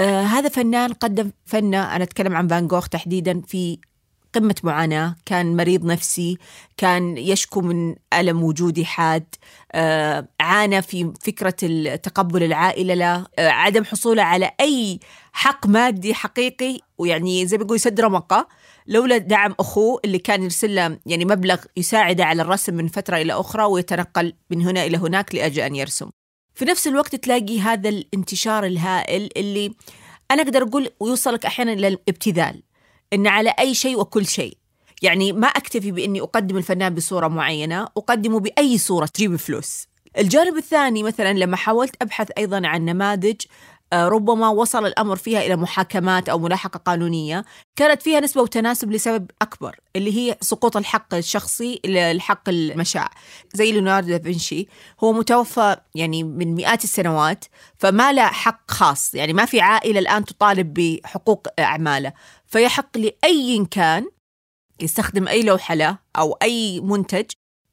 آه 0.00 0.22
هذا 0.22 0.48
فنان 0.48 0.92
قدم 0.92 1.30
فنة 1.46 1.96
أنا 1.96 2.04
أتكلم 2.04 2.36
عن 2.36 2.48
فان 2.48 2.68
جوخ 2.68 2.88
تحديدا 2.88 3.42
في 3.46 3.78
قمة 4.34 4.54
معاناة 4.62 5.16
كان 5.26 5.56
مريض 5.56 5.84
نفسي 5.84 6.38
كان 6.76 7.16
يشكو 7.16 7.60
من 7.60 7.94
ألم 8.14 8.42
وجودي 8.42 8.84
حاد 8.84 9.24
آه، 9.72 10.28
عانى 10.40 10.82
في 10.82 11.12
فكرة 11.20 11.50
تقبل 11.96 12.42
العائلة 12.42 12.94
له 12.94 13.26
آه، 13.38 13.48
عدم 13.48 13.84
حصوله 13.84 14.22
على 14.22 14.50
أي 14.60 15.00
حق 15.32 15.66
مادي 15.66 16.14
حقيقي 16.14 16.78
ويعني 16.98 17.46
زي 17.46 17.56
ما 17.58 17.64
يقول 17.64 17.76
يسد 17.76 18.00
رمقه 18.00 18.48
لولا 18.86 19.18
دعم 19.18 19.54
أخوه 19.60 20.00
اللي 20.04 20.18
كان 20.18 20.42
يرسل 20.42 20.74
له 20.74 20.98
يعني 21.06 21.24
مبلغ 21.24 21.64
يساعده 21.76 22.24
على 22.24 22.42
الرسم 22.42 22.74
من 22.74 22.88
فترة 22.88 23.16
إلى 23.16 23.32
أخرى 23.32 23.64
ويتنقل 23.64 24.32
من 24.50 24.62
هنا 24.62 24.84
إلى 24.84 24.96
هناك 24.96 25.34
لأجل 25.34 25.62
أن 25.62 25.76
يرسم. 25.76 26.10
في 26.54 26.64
نفس 26.64 26.86
الوقت 26.86 27.14
تلاقي 27.14 27.60
هذا 27.60 27.88
الانتشار 27.88 28.64
الهائل 28.66 29.28
اللي 29.36 29.74
أنا 30.30 30.42
أقدر 30.42 30.62
أقول 30.62 30.90
ويوصلك 31.00 31.46
أحيانا 31.46 31.70
للابتذال 31.70 32.62
إن 33.12 33.26
على 33.26 33.54
أي 33.58 33.74
شيء 33.74 34.00
وكل 34.00 34.26
شيء. 34.26 34.56
يعني 35.02 35.32
ما 35.32 35.46
أكتفي 35.46 35.90
بإني 35.90 36.20
أقدم 36.20 36.56
الفنان 36.56 36.94
بصورة 36.94 37.28
معينة 37.28 37.82
أقدمه 37.82 38.40
بأي 38.40 38.78
صورة 38.78 39.06
تجيب 39.06 39.36
فلوس. 39.36 39.86
الجانب 40.18 40.56
الثاني 40.56 41.02
مثلا 41.02 41.32
لما 41.32 41.56
حاولت 41.56 42.02
أبحث 42.02 42.28
أيضا 42.38 42.66
عن 42.66 42.84
نماذج 42.84 43.36
آه، 43.92 44.08
ربما 44.08 44.48
وصل 44.48 44.86
الأمر 44.86 45.16
فيها 45.16 45.40
إلى 45.40 45.56
محاكمات 45.56 46.28
أو 46.28 46.38
ملاحقة 46.38 46.78
قانونية، 46.78 47.44
كانت 47.76 48.02
فيها 48.02 48.20
نسبة 48.20 48.42
وتناسب 48.42 48.92
لسبب 48.92 49.30
أكبر 49.42 49.80
اللي 49.96 50.16
هي 50.16 50.36
سقوط 50.40 50.76
الحق 50.76 51.14
الشخصي 51.14 51.80
للحق 51.84 52.48
المشاع، 52.48 53.10
زي 53.54 53.72
ليوناردو 53.72 54.08
دافنشي 54.16 54.68
هو 55.04 55.12
متوفى 55.12 55.76
يعني 55.94 56.24
من 56.24 56.54
مئات 56.54 56.84
السنوات 56.84 57.44
فما 57.78 58.12
له 58.12 58.26
حق 58.26 58.70
خاص، 58.70 59.14
يعني 59.14 59.32
ما 59.32 59.44
في 59.44 59.60
عائلة 59.60 59.98
الآن 59.98 60.24
تطالب 60.24 60.74
بحقوق 60.74 61.46
أعماله، 61.58 62.12
فيحق 62.52 62.98
لاي 62.98 63.66
كان 63.70 64.06
يستخدم 64.80 65.28
أي 65.28 65.42
لوحة 65.42 65.74
له 65.74 65.98
أو 66.16 66.32
أي 66.32 66.80
منتج 66.80 67.24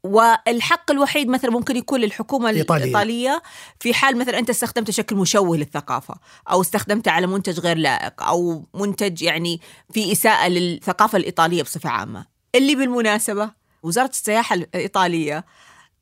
والحق 0.03 0.91
الوحيد 0.91 1.27
مثلا 1.29 1.51
ممكن 1.51 1.75
يكون 1.75 1.99
للحكومة 1.99 2.49
الإيطالية. 2.49 2.83
الإيطالية 2.83 3.41
في 3.79 3.93
حال 3.93 4.17
مثلا 4.17 4.39
أنت 4.39 4.49
استخدمت 4.49 4.91
شكل 4.91 5.15
مشوه 5.15 5.57
للثقافة 5.57 6.15
أو 6.51 6.61
استخدمته 6.61 7.11
على 7.11 7.27
منتج 7.27 7.59
غير 7.59 7.77
لائق 7.77 8.23
أو 8.23 8.65
منتج 8.73 9.21
يعني 9.21 9.61
في 9.93 10.11
إساءة 10.11 10.47
للثقافة 10.47 11.17
الإيطالية 11.17 11.63
بصفة 11.63 11.89
عامة 11.89 12.25
اللي 12.55 12.75
بالمناسبة 12.75 13.51
وزارة 13.83 14.09
السياحة 14.09 14.55
الإيطالية 14.55 15.45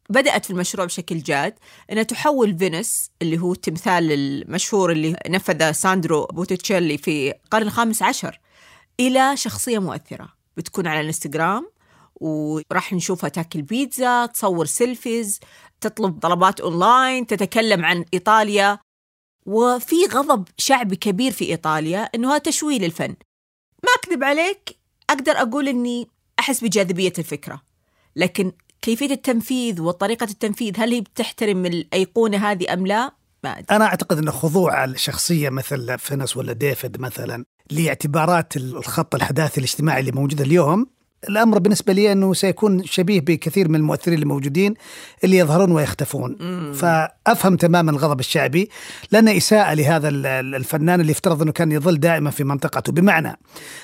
بدأت 0.10 0.46
في 0.46 0.52
المشروع 0.52 0.86
بشكل 0.86 1.20
جاد 1.20 1.54
أنها 1.92 2.04
تحول 2.04 2.58
فينوس 2.58 3.10
اللي 3.22 3.38
هو 3.38 3.52
التمثال 3.52 4.12
المشهور 4.12 4.92
اللي 4.92 5.16
نفذ 5.28 5.72
ساندرو 5.72 6.26
بوتيتشيلي 6.26 6.98
في 6.98 7.34
القرن 7.46 7.68
الخامس 7.68 8.02
عشر 8.02 8.40
إلى 9.00 9.38
شخصية 9.38 9.80
مؤثرة. 9.80 10.34
بتكون 10.58 10.88
على 10.88 11.00
الإنستغرام 11.00 11.72
وراح 12.16 12.94
نشوفها 12.94 13.30
تاكل 13.30 13.62
بيتزا 13.62 14.26
تصور 14.26 14.66
selfies 14.66 15.40
تطلب 15.82 16.20
طلبات 16.20 16.60
أونلاين 16.60 17.28
تتكلم 17.28 17.86
عن 17.86 18.06
إيطاليا. 18.14 18.80
وفي 19.46 19.96
غضب 20.12 20.48
شعبي 20.58 20.96
كبير 20.96 21.32
في 21.32 21.46
إيطاليا 21.46 22.00
إنه 22.16 22.30
هذا 22.32 22.38
تشويه 22.38 22.80
للفن. 22.80 23.16
ما 23.84 23.90
أكذب 24.04 24.24
عليك 24.24 24.78
أقدر 25.10 25.32
أقول 25.32 25.68
إني 25.68 26.08
أحس 26.40 26.64
بجاذبية 26.64 27.14
الفكرة. 27.20 27.62
لكن 28.16 28.52
كيفية 28.82 29.12
التنفيذ 29.12 29.82
وطريقة 29.82 30.24
التنفيذ 30.24 30.74
هل 30.78 30.94
هي 30.94 31.02
بتحترم 31.02 31.66
الأيقونة 31.66 32.52
هذه 32.52 32.74
أم 32.74 32.88
لا؟ 32.88 33.12
ما 33.44 33.60
أدري. 33.60 33.76
أنا 33.76 33.86
أعتقد 33.86 34.18
إن 34.18 34.32
خضوع 34.32 34.84
الشخصية 34.84 35.50
مثل 35.50 35.98
فينس 36.00 36.38
ولا 36.38 36.54
ديفيد 36.54 37.02
مثلا 37.02 37.46
لاعتبارات 37.72 38.58
الخط 38.58 39.16
الحداثي 39.16 39.58
الاجتماعي 39.58 40.00
اللي 40.00 40.12
موجود 40.12 40.42
اليوم 40.42 40.88
الأمر 41.30 41.60
بالنسبة 41.60 41.94
لي 41.94 42.12
أنه 42.12 42.34
سيكون 42.34 42.84
شبيه 42.84 43.22
بكثير 43.22 43.70
من 43.70 43.76
المؤثرين 43.76 44.20
الموجودين 44.20 44.74
اللي 45.24 45.38
يظهرون 45.38 45.72
ويختفون. 45.72 46.38
مم. 46.40 46.74
فأفهم 46.74 47.56
تماما 47.56 47.92
الغضب 47.92 48.20
الشعبي. 48.20 48.70
لأن 49.12 49.28
اساءه 49.28 49.74
لهذا 49.74 50.10
الفنان 50.10 51.02
اللي 51.02 51.12
يفترض 51.12 51.42
أنه 51.42 51.52
كان 51.52 51.72
يظل 51.72 52.00
دائما 52.00 52.30
في 52.30 52.44
منطقته. 52.44 52.92
بمعنى 52.92 53.40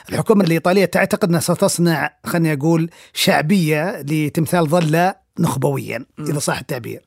الحكومة 0.10 0.44
الإيطالية 0.44 0.86
تعتقد 0.86 1.30
أنها 1.30 1.40
ستصنع 1.40 2.14
خليني 2.26 2.54
أقول 2.54 2.90
شعبية 3.14 4.02
لتمثال 4.02 4.70
ظلة 4.70 5.23
نخبويا 5.40 6.06
إذا 6.20 6.40
صح 6.40 6.60
التعبير. 6.60 7.02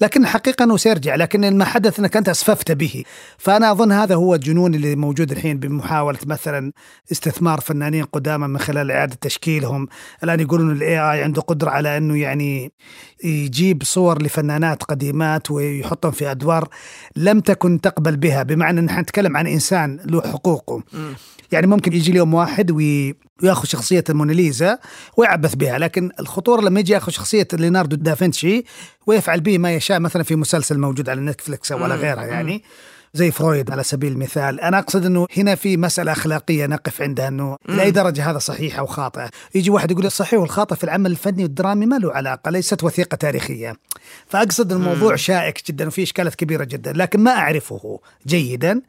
لكن 0.00 0.22
الحقيقة 0.22 0.64
أنه 0.64 0.76
سيرجع 0.76 1.14
لكن 1.14 1.58
ما 1.58 1.64
حدث 1.64 1.98
أنك 1.98 2.16
أنت 2.16 2.28
أسففت 2.28 2.72
به. 2.72 3.04
فأنا 3.38 3.72
أظن 3.72 3.92
هذا 3.92 4.14
هو 4.14 4.34
الجنون 4.34 4.74
اللي 4.74 4.96
موجود 4.96 5.32
الحين 5.32 5.58
بمحاولة 5.58 6.18
مثلا 6.26 6.72
استثمار 7.12 7.60
فنانين 7.60 8.04
قدامى 8.04 8.46
من 8.46 8.58
خلال 8.58 8.90
إعادة 8.90 9.18
تشكيلهم. 9.20 9.88
الآن 10.24 10.40
يقولون 10.40 10.72
الاي 10.72 10.98
اي 10.98 11.22
عنده 11.22 11.42
قدرة 11.42 11.70
على 11.70 11.96
أنه 11.96 12.18
يعني 12.18 12.72
يجيب 13.24 13.82
صور 13.82 14.22
لفنانات 14.22 14.82
قديمات 14.82 15.50
ويحطهم 15.50 16.12
في 16.12 16.30
أدوار 16.30 16.68
لم 17.16 17.40
تكن 17.40 17.80
تقبل 17.80 18.16
بها. 18.16 18.42
بمعنى 18.42 18.80
إن 18.80 18.84
نحن 18.84 19.00
نتكلم 19.00 19.36
عن 19.36 19.46
إنسان 19.46 20.00
له 20.04 20.20
حقوقه. 20.20 20.82
يعني 21.52 21.66
ممكن 21.66 21.92
يجي 21.92 22.10
اليوم 22.10 22.34
واحد 22.34 22.70
وي 22.70 23.14
وياخذ 23.42 23.68
شخصية 23.68 24.04
الموناليزا 24.08 24.78
ويعبث 25.16 25.54
بها 25.54 25.78
لكن 25.78 26.10
الخطوره 26.20 26.60
لما 26.60 26.80
يجي 26.80 26.92
ياخذ 26.92 27.12
شخصية 27.12 27.48
ليوناردو 27.52 27.96
دافنشي 27.96 28.64
ويفعل 29.06 29.40
به 29.40 29.58
ما 29.58 29.74
يشاء 29.74 30.00
مثلا 30.00 30.22
في 30.22 30.36
مسلسل 30.36 30.78
موجود 30.78 31.08
على 31.08 31.20
نتفلكس 31.20 31.72
على 31.72 31.94
غيرها 31.94 32.26
يعني. 32.26 32.62
زي 33.14 33.30
فرويد 33.30 33.70
على 33.70 33.82
سبيل 33.82 34.12
المثال. 34.12 34.60
أنا 34.60 34.78
أقصد 34.78 35.06
إنه 35.06 35.26
هنا 35.36 35.54
في 35.54 35.76
مسألة 35.76 36.12
أخلاقية 36.12 36.66
نقف 36.66 37.02
عندها 37.02 37.28
إنه 37.28 37.56
لأي 37.68 37.90
درجة 37.90 38.30
هذا 38.30 38.38
صحيح 38.38 38.78
أو 38.78 38.86
خاطئ. 38.86 39.28
يجي 39.54 39.70
واحد 39.70 39.90
يقول 39.90 40.06
الصحيح 40.06 40.40
والخاطئ 40.40 40.76
في 40.76 40.84
العمل 40.84 41.10
الفني 41.10 41.42
والدرامي 41.42 41.86
ما 41.86 41.96
له 41.96 42.12
علاقة 42.12 42.50
ليست 42.50 42.84
وثيقة 42.84 43.14
تاريخية. 43.14 43.76
فأقصد 44.26 44.72
الموضوع 44.72 45.16
شائك 45.16 45.68
جدا 45.68 45.86
وفي 45.86 46.02
إشكالات 46.02 46.34
كبيرة 46.34 46.64
جدا 46.64 46.92
لكن 46.92 47.20
ما 47.20 47.30
أعرفه 47.30 48.00
جيدا. 48.26 48.82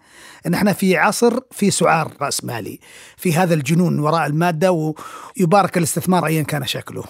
إن 0.47 0.53
إحنا 0.53 0.73
في 0.73 0.97
عصر 0.97 1.39
في 1.51 1.71
سعار 1.71 2.13
رأس 2.21 2.43
مالي 2.43 2.79
في 3.17 3.33
هذا 3.33 3.53
الجنون 3.53 3.99
وراء 3.99 4.27
المادة 4.27 4.71
ويبارك 4.71 5.77
الاستثمار 5.77 6.25
ايا 6.25 6.43
كان 6.43 6.67
شكله. 6.67 7.03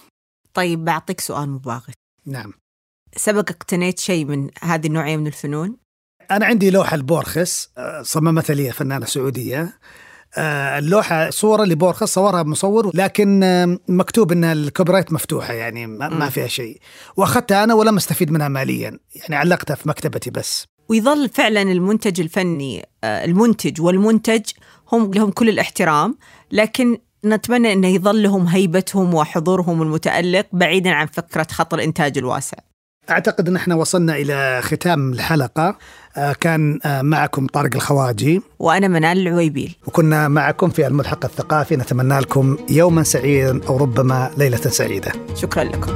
طيب 0.54 0.86
بعطيك 0.86 1.20
سؤال 1.20 1.50
مباغت. 1.50 1.94
نعم. 2.26 2.54
سبق 3.16 3.50
اقتنيت 3.50 4.00
شيء 4.00 4.26
من 4.26 4.50
هذه 4.62 4.88
النوعية 4.88 5.18
من 5.18 5.28
الفنون؟ 5.28 5.78
أنا 6.32 6.46
عندي 6.46 6.70
لوحة 6.70 6.98
لبورخس 6.98 7.70
آه، 7.78 8.02
صممتها 8.02 8.54
لي 8.54 8.72
فنانة 8.72 9.06
سعودية. 9.06 9.80
آه، 10.38 10.80
اللوحة 10.80 11.30
صورة 11.30 11.64
لبورخس 11.64 12.14
صورها 12.14 12.44
مصور 12.44 12.92
لكن 12.94 13.44
آه، 13.44 13.78
مكتوب 13.88 14.32
إن 14.32 14.44
الكوبرايت 14.44 15.14
مفتوحة 15.14 15.54
يعني 15.54 15.88
ما 15.88 16.30
فيها 16.30 16.48
شيء. 16.48 16.80
وأخذتها 17.18 17.64
أنا 17.64 17.74
ولم 17.74 17.98
أستفيد 17.98 18.32
منها 18.32 18.48
ماليا 18.48 19.00
يعني 19.16 19.36
علقتها 19.36 19.76
في 19.76 19.90
مكتبتي 19.90 20.30
بس. 20.30 20.66
ويظل 20.90 21.30
فعلا 21.30 21.62
المنتج 21.62 22.22
الفني 22.22 22.86
المنتج 23.04 23.82
والمنتج 23.82 24.42
هم 24.92 25.14
لهم 25.14 25.32
كل 25.32 25.50
الاحترام 25.50 26.18
لكن 26.52 26.98
نتمنى 27.26 27.74
إنه 27.74 27.88
يظل 27.88 28.24
لهم 28.24 28.48
هيبتهم 28.48 29.14
وحضورهم 29.14 29.82
المتألق 29.82 30.46
بعيدا 30.54 30.90
عن 30.90 31.06
فكرة 31.06 31.48
خط 31.52 31.74
الانتاج 31.74 32.18
الواسع. 32.18 32.58
أعتقد 33.12 33.48
إن 33.50 33.56
إحنا 33.56 33.76
وصلنا 33.76 34.16
إلى 34.16 34.62
ختام 34.64 35.14
الحلقة. 35.14 35.78
آه، 36.18 36.34
كان 36.34 36.80
آه، 36.86 37.02
معكم 37.02 37.48
طارق 37.48 37.76
الخواجي. 37.76 38.42
وأنا 38.60 38.88
منال 38.88 39.28
العويبيل. 39.28 39.76
وكنا 39.88 40.28
معكم 40.28 40.70
في 40.70 40.88
الملحق 40.88 41.26
الثقافي. 41.26 41.76
نتمنى 41.76 42.20
لكم 42.20 42.58
يوما 42.70 43.04
سعيدا 43.04 43.62
أو 43.68 43.78
ربما 43.78 44.32
ليلة 44.38 44.58
سعيدة. 44.58 45.12
شكرا 45.36 45.64
لكم. 45.64 45.92